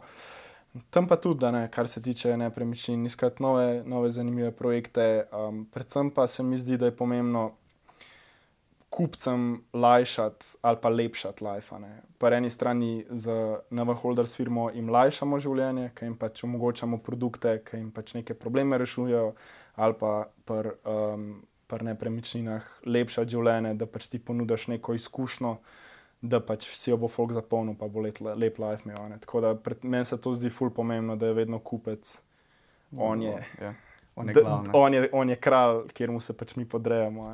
Tam 0.93 1.07
pa 1.09 1.17
tudi, 1.21 1.49
ne, 1.51 1.67
kar 1.73 1.89
se 1.89 2.01
tiče 2.01 2.37
nepremičnin, 2.37 3.05
iskati 3.05 3.43
nove, 3.43 3.81
nove 3.85 4.11
zanimive 4.13 4.51
projekte. 4.51 5.25
Um, 5.33 5.65
predvsem 5.73 6.13
pa 6.13 6.27
se 6.27 6.43
mi 6.43 6.57
zdi, 6.57 6.77
da 6.77 6.85
je 6.89 6.95
pomembno 6.97 7.51
kupcem 8.93 9.63
lajšati 9.73 10.57
ali 10.61 10.77
pa 10.81 10.89
lepšati 10.89 11.43
life. 11.43 11.75
Po 12.17 12.27
eni 12.27 12.49
strani 12.49 13.05
z 13.09 13.31
Neverholders 13.69 14.35
firmo 14.37 14.69
jim 14.69 14.89
lajšamo 14.93 15.39
življenje, 15.39 15.89
ker 15.95 16.07
jim 16.07 16.17
pač 16.17 16.43
omogočamo 16.45 16.99
produkte, 17.01 17.57
ki 17.65 17.79
jim 17.81 17.89
pač 17.91 18.13
neke 18.13 18.37
probleme 18.37 18.77
rešujejo, 18.77 19.33
ali 19.75 19.97
pa 19.99 20.13
pri 20.45 20.75
um, 20.85 21.41
nepremičninah 21.73 22.67
lepšati 22.85 23.33
življenje, 23.33 23.73
da 23.81 23.89
pač 23.89 24.11
ti 24.11 24.19
ponudiš 24.21 24.67
neko 24.75 24.93
izkušnjo. 24.99 25.55
Da 26.23 26.39
pač 26.39 26.69
vsi 26.71 26.93
bo 26.95 27.09
folk 27.11 27.33
zapolnil, 27.35 27.75
pa 27.75 27.89
bo 27.91 27.99
let, 28.05 28.21
lep 28.21 28.59
life 28.61 28.85
imel. 28.85 29.17
Tako 29.19 29.41
da 29.43 29.49
meni 29.81 30.05
se 30.07 30.15
to 30.21 30.31
zdi 30.31 30.53
ful 30.53 30.69
pomembno, 30.71 31.17
da 31.19 31.27
je 31.27 31.35
vedno 31.41 31.59
kupec. 31.59 32.13
On 32.95 33.21
je, 33.21 33.33
ja. 33.59 33.73
on 34.15 34.29
je, 34.29 34.43
on 34.73 34.93
je, 34.93 35.09
on 35.11 35.29
je 35.29 35.35
kralj, 35.35 35.81
kjer 35.97 36.13
mu 36.13 36.21
se 36.23 36.37
pač 36.37 36.55
mi 36.55 36.63
podrejamo. 36.69 37.33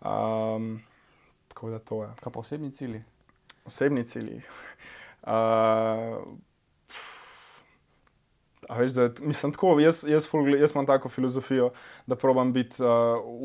Um, 0.00 0.80
tako 1.48 1.70
da 1.70 1.78
to 1.78 2.02
je. 2.02 2.10
Kaj 2.22 2.32
pa 2.32 2.40
osebni 2.40 2.70
cilji? 2.72 3.02
Osebni 3.64 4.06
cilji. 4.06 4.42
Uh, 5.26 5.32
Veš, 8.70 8.92
da, 8.92 9.10
mislim, 9.20 9.52
tako, 9.52 9.80
jaz, 9.80 10.04
jaz, 10.08 10.28
jaz 10.60 10.72
imam 10.74 10.86
tako 10.86 11.08
filozofijo, 11.08 11.70
da 12.06 12.16
probujem 12.16 12.52
biti 12.52 12.82
uh, 12.82 12.88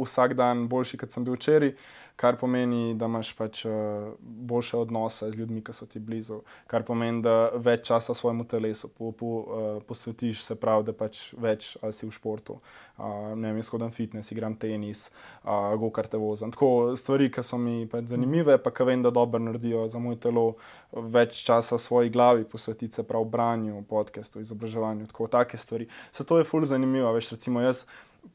vsak 0.03 0.33
dan 0.33 0.67
boljši, 0.67 0.97
kot 0.97 1.11
sem 1.11 1.25
bil 1.25 1.33
včeraj 1.33 1.73
kar 2.15 2.37
pomeni, 2.39 2.93
da 2.95 3.07
imaš 3.09 3.33
pač 3.37 3.63
uh, 3.65 4.11
boljše 4.19 4.77
odnose 4.77 5.31
z 5.31 5.39
ljudmi, 5.39 5.63
ki 5.65 5.73
so 5.73 5.85
ti 5.89 5.99
blizu, 5.99 6.41
kar 6.71 6.85
pomeni, 6.87 7.21
da 7.25 7.51
več 7.55 7.87
časa 7.87 8.13
svojemu 8.17 8.45
telesu 8.49 8.89
po, 8.89 9.11
po, 9.11 9.31
uh, 9.41 9.69
posvetiš, 9.87 10.43
se 10.45 10.55
pravi, 10.59 10.87
da 10.89 10.95
pač 10.97 11.31
več 11.37 11.73
si 11.91 12.05
v 12.05 12.11
športu. 12.11 12.59
Uh, 12.97 13.31
ne 13.35 13.53
vem, 13.53 13.63
shodam 13.65 13.91
fitness, 13.91 14.31
igram 14.35 14.55
tenis, 14.59 15.07
uh, 15.43 15.71
go-karte 15.81 16.19
vozim. 16.21 16.53
Tako 16.53 16.93
stvari, 16.99 17.31
ki 17.33 17.43
so 17.45 17.59
mi 17.61 17.87
pač 17.89 18.11
zanimive, 18.13 18.57
pa 18.61 18.73
ki 18.75 18.87
vem, 18.91 19.03
da 19.05 19.13
dobro 19.13 19.41
naredijo 19.41 19.87
za 19.91 20.01
moj 20.01 20.19
telo, 20.21 20.45
več 20.91 21.41
časa 21.47 21.79
svoji 21.81 22.13
glavi 22.13 22.45
posvetiti, 22.45 22.93
se 22.95 23.07
pravi, 23.07 23.29
branju, 23.31 23.83
podcastu, 23.89 24.43
izobraževanju. 24.43 25.09
Tako 25.11 25.27
take 25.31 25.57
stvari. 25.57 25.87
Zato 26.13 26.37
je 26.37 26.47
fully 26.47 26.69
zanimivo, 26.69 27.11
veš, 27.15 27.33
recimo 27.37 27.61
jaz 27.63 27.85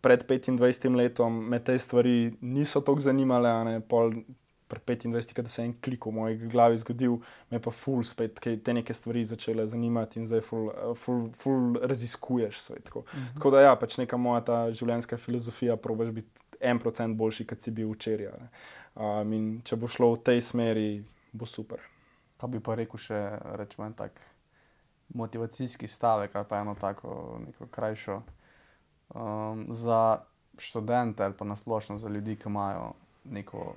pred 0.01 0.27
25 0.27 0.97
letom 0.97 1.49
me 1.49 1.59
te 1.65 1.79
stvari 1.79 2.37
niso 2.41 2.81
tako 2.81 3.01
zanimale, 3.01 3.55
ne 3.65 3.81
pol. 3.81 4.13
Pred 4.67 4.83
25, 4.83 5.43
da 5.47 5.49
se 5.49 5.63
je 5.63 5.67
en 5.69 5.73
klik 5.79 6.09
v 6.09 6.11
moji 6.11 6.49
glavi 6.51 6.75
zgodil, 6.81 7.21
me 7.55 7.61
pa 7.63 7.71
ful 7.71 8.01
spet 8.03 8.41
te 8.43 8.73
neke 8.75 8.95
stvari 8.95 9.23
začele 9.25 9.63
zanimati 9.71 10.19
in 10.19 10.27
zdaj 10.27 10.43
ful, 10.43 10.65
ful, 10.99 11.21
ful 11.39 11.77
raziskuješ 11.79 12.59
svet. 12.65 12.85
Tako. 12.89 13.05
Uh 13.05 13.15
mhm. 13.15 13.23
-huh. 13.23 13.35
tako 13.35 13.51
da 13.51 13.61
ja, 13.61 13.77
pač 13.77 13.99
neka 13.99 14.17
moja 14.17 14.41
ta 14.41 14.73
življenjska 14.73 15.17
filozofija, 15.17 15.77
probiš 15.77 16.11
biti 16.11 16.41
en 16.61 16.79
procent 16.79 17.17
boljši, 17.17 17.47
kot 17.47 17.61
si 17.61 17.71
bil 17.71 17.93
včeraj. 17.93 18.27
Um, 18.95 19.33
in 19.33 19.61
če 19.65 19.77
bo 19.77 19.87
šlo 19.87 20.13
v 20.15 20.23
tej 20.23 20.41
smeri, 20.41 21.05
bo 21.33 21.47
super. 21.47 21.79
To 22.37 22.47
bi 22.47 22.61
pa 22.61 22.75
rekel 22.75 22.99
še, 22.99 23.39
rečemo, 23.57 23.87
en 23.87 23.95
tak 23.95 24.21
motivacijski 25.15 25.87
stavek 25.87 26.37
ali 26.37 26.47
pa 26.49 26.59
eno 26.59 26.75
tako 26.75 27.39
krajšo 27.71 28.23
za 29.69 30.19
študente 30.59 31.25
ali 31.25 31.35
pa 31.39 31.45
nasplošno 31.45 31.97
za 31.97 32.09
ljudi, 32.09 32.37
ki 32.37 32.49
imajo 32.49 32.93
neko 33.25 33.75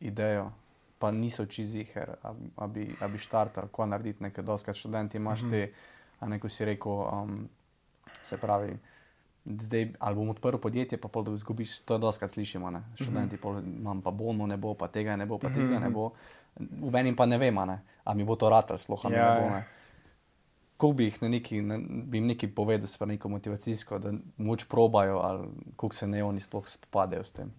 idejo, 0.00 0.50
pa 0.98 1.10
niso 1.10 1.46
čiziher, 1.46 2.14
da 2.56 2.66
bi, 2.66 2.96
bi 3.12 3.18
štartali, 3.18 3.66
kako 3.66 3.86
narediti 3.86 4.22
nekaj. 4.22 4.44
Doskrat 4.44 4.76
študenti 4.76 5.16
imaš 5.16 5.40
-hmm. 5.40 5.50
te, 5.50 5.72
a 6.20 6.28
neko 6.28 6.48
si 6.48 6.64
rekel, 6.64 6.92
um, 6.92 7.48
se 8.22 8.36
pravi. 8.36 8.78
Zdaj, 9.44 9.92
ali 9.98 10.16
bom 10.16 10.28
odprl 10.28 10.56
podjetje, 10.56 10.98
pa 11.00 11.08
pol, 11.08 11.22
da 11.22 11.32
izgubiš, 11.32 11.78
to 11.78 11.94
je 11.94 11.98
doskrat 11.98 12.30
slišimo. 12.30 12.70
Ne? 12.70 12.82
Študenti, 12.94 13.36
mm 13.36 13.38
-hmm. 13.38 13.76
imam 13.78 14.02
pa 14.02 14.10
bono, 14.10 14.46
ne 14.46 14.56
bo, 14.56 14.74
pa 14.74 14.88
tega 14.88 15.16
ne 15.16 15.26
bo, 15.26 15.38
pa 15.38 15.48
tega 15.48 15.78
ne 15.78 15.88
mhm. 15.88 15.92
bo. 15.92 16.10
V 16.90 16.94
enem 16.96 17.16
pa 17.16 17.26
ne 17.26 17.38
vem, 17.38 17.58
ali 17.58 17.78
mi 18.14 18.24
bo 18.24 18.36
to 18.36 18.50
rad, 18.50 18.72
sploh 18.76 19.04
ja, 19.04 19.34
ne 19.34 19.40
bo. 19.40 19.54
Ne? 19.54 19.64
Kako 20.80 20.94
bi 20.96 21.10
jih 21.10 21.18
na 21.20 21.28
neki, 21.28 21.58
na, 21.60 21.76
bi 21.78 22.18
jim 22.18 22.30
nekaj 22.30 22.54
povedal, 22.56 22.88
pa 22.98 23.04
neko 23.06 23.28
motivacijsko, 23.28 23.98
da 24.00 24.14
moč 24.40 24.64
probajo, 24.64 25.18
ali 25.20 25.48
kako 25.76 25.94
se 25.94 26.06
ne 26.08 26.24
oni 26.24 26.40
sploh 26.40 26.64
spopadajo 26.68 27.24
s 27.24 27.36
tem. 27.36 27.50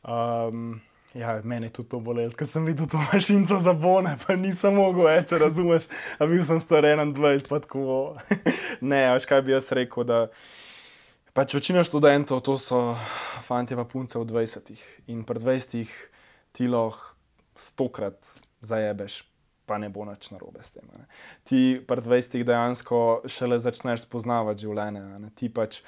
Um, 0.00 0.80
ja, 1.14 1.40
meni 1.44 1.66
je 1.66 1.74
tudi 1.76 1.88
to 1.92 2.00
bolelo, 2.00 2.32
ker 2.32 2.48
sem 2.48 2.64
videl 2.64 2.88
to 2.88 3.00
mašinco 3.12 3.58
za 3.60 3.74
bone, 3.76 4.16
pa 4.24 4.36
nisem 4.40 4.80
mogel 4.80 5.04
več, 5.10 5.34
razumeti. 5.36 5.92
A 6.16 6.28
bil 6.30 6.40
sem 6.44 6.60
star 6.64 6.88
21, 6.88 7.44
pa 7.52 7.60
tako. 7.60 8.16
ne, 8.92 9.02
veš 9.12 9.28
kaj 9.28 9.44
bi 9.44 9.52
jaz 9.52 9.68
rekel. 9.76 10.08
Da, 10.08 10.22
pač 11.36 11.52
večina 11.58 11.84
študentov, 11.84 12.40
to 12.48 12.56
so 12.56 12.80
fanti 13.44 13.76
pa 13.76 13.84
punce 13.84 14.16
v 14.16 14.24
20. 14.32 14.72
In 15.12 15.20
pred 15.28 15.44
20 15.44 15.92
ti 16.56 16.72
lahko 16.72 17.12
stokrat 17.54 18.18
zajebeš 18.64 19.22
pa 19.66 19.78
ne 19.78 19.88
bo 19.88 20.04
nič 20.04 20.30
narobe 20.30 20.62
s 20.62 20.74
tem. 20.74 20.86
Ne. 20.92 21.06
Ti 21.48 21.60
pri 21.86 22.04
20 22.04 22.44
dejansko 22.44 22.98
šele 23.30 23.58
začneš 23.58 24.06
spoznavati 24.08 24.66
življenje. 24.66 25.04
Ti 25.38 25.52
pač 25.52 25.80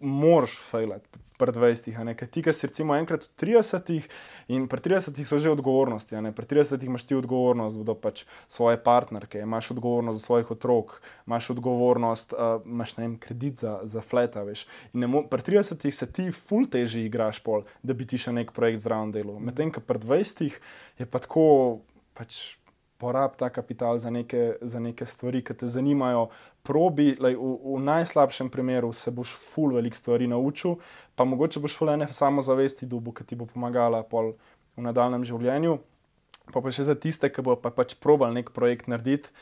moraš 0.00 0.58
fejlati 0.70 1.26
pri 1.40 1.52
20, 1.56 1.96
a 1.96 2.04
ne 2.04 2.12
kaj 2.12 2.28
ti, 2.28 2.42
ki 2.44 2.52
si 2.52 2.68
recimo 2.68 2.92
enkrat 2.92 3.24
v 3.24 3.32
30, 3.40 4.08
in 4.52 4.66
pri 4.68 4.82
30 4.84 5.16
so 5.24 5.40
že 5.40 5.48
odgovornosti, 5.48 6.20
ne 6.20 6.34
pri 6.36 6.44
30 6.44 6.84
imaš 6.84 7.06
ti 7.08 7.16
odgovornost 7.16 7.80
do 7.80 7.96
pač 7.96 8.26
svoje 8.44 8.76
partnerke, 8.76 9.40
imaš 9.40 9.72
odgovornost 9.72 10.20
do 10.20 10.24
svojih 10.24 10.52
otrok, 10.52 11.00
imaš 11.24 11.50
odgovornost, 11.56 12.36
uh, 12.36 12.60
imaš 12.68 12.96
ne 13.00 13.08
vem, 13.08 13.16
kredit 13.16 13.64
za, 13.64 13.80
za 13.88 14.04
fleta, 14.04 14.44
veš. 14.44 14.66
In 14.92 15.08
mo, 15.08 15.24
pri 15.24 15.48
30 15.48 15.88
se 15.88 16.12
ti 16.12 16.28
ful 16.28 16.68
teži 16.68 17.08
igraš 17.08 17.40
pol, 17.40 17.64
da 17.80 17.96
bi 17.96 18.04
ti 18.04 18.20
še 18.20 18.36
nek 18.36 18.52
projekt 18.52 18.84
zraven 18.84 19.16
delal. 19.16 19.40
Medtem, 19.40 19.72
ko 19.72 19.80
pri 19.80 20.04
20 20.04 20.60
je 21.00 21.08
pa 21.08 21.24
tako 21.24 21.80
pač 22.12 22.59
porab 23.00 23.36
ta 23.36 23.48
kapital 23.48 23.98
za 23.98 24.10
neke, 24.10 24.56
za 24.60 24.80
neke 24.80 25.06
stvari, 25.06 25.40
ki 25.44 25.56
te 25.56 25.68
zanimajo. 25.68 26.28
Probi, 26.62 27.14
lej, 27.16 27.38
v, 27.40 27.52
v 27.64 27.80
najslabšem 27.84 28.50
primeru 28.52 28.92
se 28.92 29.10
boš 29.10 29.32
ful 29.32 29.72
velik 29.74 29.96
stvari 29.96 30.28
naučil, 30.28 30.76
pa 31.16 31.24
mogoče 31.24 31.62
boš 31.64 31.78
ful 31.78 31.92
ene 31.94 32.08
samozavesti 32.12 32.86
dubu, 32.86 33.14
ki 33.16 33.24
ti 33.24 33.38
bo 33.40 33.48
pomagala 33.48 34.04
v 34.12 34.34
nadaljem 34.84 35.24
življenju. 35.24 35.78
Pa, 36.50 36.60
pa 36.60 36.72
še 36.74 36.84
za 36.90 36.96
tiste, 36.98 37.30
ki 37.32 37.44
bo 37.46 37.56
pa, 37.56 37.72
pač 37.72 37.96
probal 37.96 38.34
nek 38.36 38.52
projekt 38.52 38.90
narediti, 38.90 39.32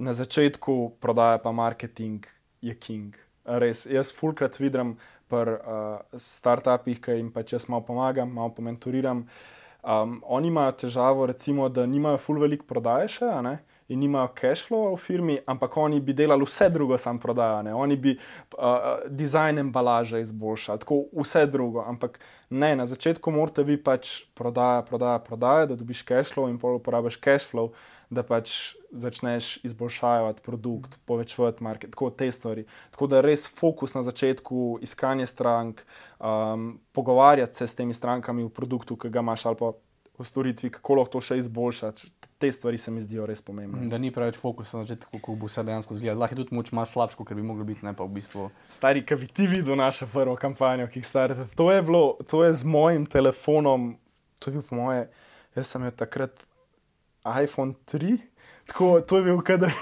na 0.00 0.12
začetku 0.16 1.00
prodaja 1.00 1.40
pa 1.40 1.52
marketing 1.52 2.28
je 2.64 2.74
king. 2.76 3.16
Res, 3.44 3.86
jaz 3.88 4.12
fulkrat 4.12 4.56
vidim 4.60 4.98
pri 5.30 5.56
uh, 5.56 6.02
startupih, 6.16 7.00
ki 7.00 7.16
jim 7.16 7.32
pač 7.32 7.54
jaz 7.54 7.68
malo 7.72 7.86
pomagam, 7.88 8.32
malo 8.34 8.52
pomentoriram. 8.56 9.24
Uh, 9.24 9.59
Um, 9.82 10.20
oni 10.26 10.48
imajo 10.48 10.72
težavo, 10.84 11.26
recimo, 11.26 11.68
da 11.68 11.86
nimajo 11.86 12.18
full 12.18 12.40
veliko 12.40 12.66
prodaje 12.68 13.08
še 13.08 13.28
ne, 13.42 13.58
in 13.90 13.98
nimajo 13.98 14.28
cash 14.38 14.66
flow 14.68 14.92
v 14.92 14.98
firmi, 15.02 15.38
ampak 15.50 15.76
oni 15.76 16.00
bi 16.00 16.14
delali 16.14 16.44
vse 16.46 16.68
drugo, 16.70 16.98
sam 16.98 17.18
prodajo. 17.18 17.74
Oni 17.76 17.96
bi 17.96 18.12
uh, 18.14 19.06
dizajn 19.08 19.58
embalaže 19.64 20.20
izboljšali, 20.20 20.84
tako 20.84 21.00
vse 21.16 21.46
drugo. 21.50 21.82
Ampak 21.82 22.20
ne, 22.50 22.74
na 22.76 22.86
začetku 22.86 23.32
morate 23.34 23.64
vi 23.66 23.80
pač 23.82 24.20
prodaja, 24.34 24.84
prodaja, 24.86 25.18
prodaja, 25.24 25.72
da 25.72 25.80
dobiš 25.80 26.04
cash 26.06 26.36
flow 26.36 26.50
in 26.50 26.60
pol 26.60 26.78
uporabiš 26.78 27.18
cash 27.18 27.50
flow 27.50 27.72
da 28.10 28.24
pač 28.26 28.74
začneš 28.92 29.64
izboljšavati 29.64 30.42
produkt, 30.42 30.98
povečevati 31.04 31.62
market, 31.64 31.90
tako 31.90 32.10
te 32.10 32.32
stvari. 32.32 32.64
Tako 32.90 33.06
da 33.06 33.20
res 33.20 33.46
fokus 33.48 33.94
na 33.94 34.02
začetku, 34.02 34.78
iskanje 34.82 35.26
strank, 35.26 35.82
um, 36.18 36.80
pogovarjati 36.92 37.56
se 37.56 37.66
s 37.66 37.74
temi 37.74 37.94
strankami 37.94 38.44
v 38.44 38.50
produktu, 38.50 38.96
ki 38.96 39.10
ga 39.10 39.22
imaš 39.22 39.46
ali 39.46 39.56
pa 39.56 39.72
v 40.20 40.24
storitvi, 40.24 40.70
kako 40.70 40.98
lahko 40.98 41.16
to 41.16 41.22
še 41.24 41.38
izboljšati. 41.40 42.10
Te 42.40 42.48
stvari 42.52 42.78
se 42.78 42.92
mi 42.92 43.02
zdijo 43.04 43.26
res 43.28 43.42
pomembne. 43.44 43.86
Da 43.88 43.98
ni 44.00 44.10
preveč 44.12 44.36
fokus 44.40 44.72
na 44.72 44.82
začetku, 44.84 45.18
kako 45.18 45.36
bo 45.40 45.48
vse 45.48 45.64
dejansko 45.64 45.96
izgledalo. 45.96 46.20
Lahko 46.24 46.36
je 46.36 46.40
tudi 46.42 46.56
moč 46.56 46.72
malo 46.76 46.88
slabše, 46.88 47.24
ker 47.24 47.36
bi 47.36 47.44
moglo 47.44 47.64
biti, 47.68 47.84
ne 47.84 47.92
pa 47.96 48.04
v 48.04 48.16
bistvu. 48.20 48.50
Stari, 48.72 49.04
ki 49.04 49.18
bi 49.20 49.28
ti 49.28 49.48
videl 49.48 49.76
našo 49.80 50.08
prvo 50.08 50.36
kampanjo, 50.40 50.88
ki 50.92 51.00
jih 51.00 51.08
starate. 51.08 51.48
To 51.56 51.68
je 51.72 51.82
bilo, 51.84 52.04
to 52.28 52.44
je 52.44 52.54
z 52.60 52.68
mojim 52.68 53.04
telefonom, 53.08 53.94
to 54.40 54.50
je 54.50 54.56
bil 54.56 54.64
po 54.64 54.80
moje, 54.80 55.08
jaz 55.56 55.72
sem 55.72 55.84
jo 55.88 55.92
takrat 55.92 56.44
iPhone 57.24 57.76
3. 57.88 58.16
Tako, 58.70 59.00
to 59.00 59.16
je 59.16 59.22
bil 59.22 59.40
kader. 59.42 59.72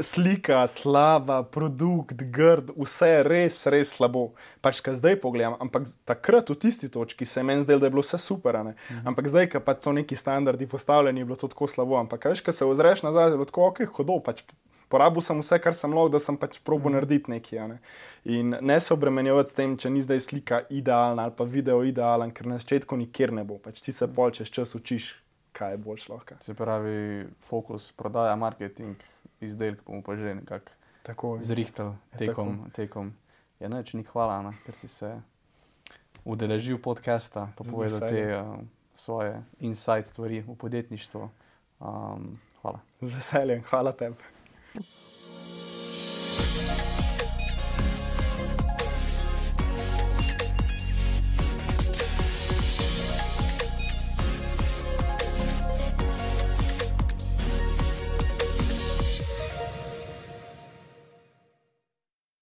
Slika, 0.00 0.66
slaba, 0.66 1.42
produkt, 1.42 2.22
grd, 2.32 2.70
vse 2.78 3.10
res, 3.26 3.58
res 3.68 3.90
slabo. 3.92 4.30
Pač, 4.64 4.78
kaj 4.80 4.96
zdaj 4.96 5.18
pogledam, 5.20 5.58
ampak 5.60 5.90
takrat 6.08 6.48
v 6.48 6.56
tisti 6.62 6.88
točki 6.88 7.28
se 7.28 7.42
je 7.42 7.44
meni 7.44 7.66
zdelo, 7.66 7.82
da 7.82 7.90
je 7.90 7.94
bilo 7.98 8.04
vse 8.06 8.18
super. 8.22 8.56
Mhm. 8.62 9.02
Ampak 9.04 9.28
zdaj, 9.28 9.50
ko 9.52 9.60
pač 9.60 9.84
so 9.84 9.92
neki 9.92 10.16
standardi 10.16 10.70
postavljeni, 10.70 11.20
je 11.20 11.28
bilo 11.28 11.36
to 11.36 11.50
tako 11.52 11.68
slabo. 11.68 11.98
Ampak, 12.00 12.24
veš, 12.32 12.40
ko 12.40 12.56
se 12.56 12.64
ozreš 12.64 13.04
nazaj, 13.04 13.34
je 13.34 13.36
bilo 13.36 13.50
tako, 13.50 13.68
ok, 13.68 13.84
hodo, 13.98 14.16
pač 14.24 14.46
porabil 14.88 15.22
sem 15.22 15.38
vse, 15.42 15.60
kar 15.60 15.76
sem 15.76 15.92
lahko, 15.92 16.16
da 16.16 16.22
sem 16.22 16.40
pač 16.40 16.56
probo 16.64 16.88
mhm. 16.88 16.96
narediti 16.96 17.36
nekaj. 17.36 17.64
Ne? 17.68 17.80
In 18.24 18.56
ne 18.56 18.80
se 18.80 18.94
obremenjevati 18.96 19.52
s 19.52 19.58
tem, 19.58 19.76
če 19.76 19.92
ni 19.92 20.06
zdaj 20.06 20.24
slika 20.30 20.64
idealna 20.70 21.28
ali 21.28 21.36
pa 21.36 21.44
video 21.44 21.84
idealen, 21.84 22.32
ker 22.32 22.48
na 22.48 22.56
začetku 22.62 22.96
nikjer 22.96 23.36
ne 23.36 23.44
bo. 23.44 23.60
Pač 23.60 23.84
ti 23.84 23.92
se 23.92 24.08
pol 24.08 24.32
čez 24.32 24.48
čas 24.48 24.72
učiš 24.78 25.12
kaj 25.52 25.72
je 25.72 25.78
boljš 25.78 26.08
lahko. 26.08 26.34
Se 26.40 26.54
pravi, 26.54 27.26
fokus 27.46 27.92
prodaja, 27.92 28.36
marketing, 28.36 28.96
izdelek 29.40 29.84
bomo 29.86 30.02
pa 30.02 30.16
že 30.16 30.34
nekako 30.34 31.38
zrihtel 31.40 31.94
tekom. 32.18 32.70
tekom. 32.72 33.12
Ja, 33.60 33.68
ne, 33.68 33.84
ni 33.92 34.04
hvala, 34.12 34.40
na, 34.42 34.54
ker 34.64 34.74
si 34.74 34.88
se 34.88 35.20
udeležil 36.24 36.78
podcasta, 36.78 37.48
pa 37.56 37.64
povedal 37.64 38.08
te 38.08 38.22
uh, 38.36 38.60
svoje 38.94 39.42
insight 39.60 40.06
stvari 40.06 40.40
v 40.40 40.56
podjetništvu. 40.56 41.30
Um, 41.80 42.36
hvala. 42.62 42.80
Z 43.00 43.14
veseljem, 43.14 43.64
hvala 43.68 43.92
tebi. 43.92 44.39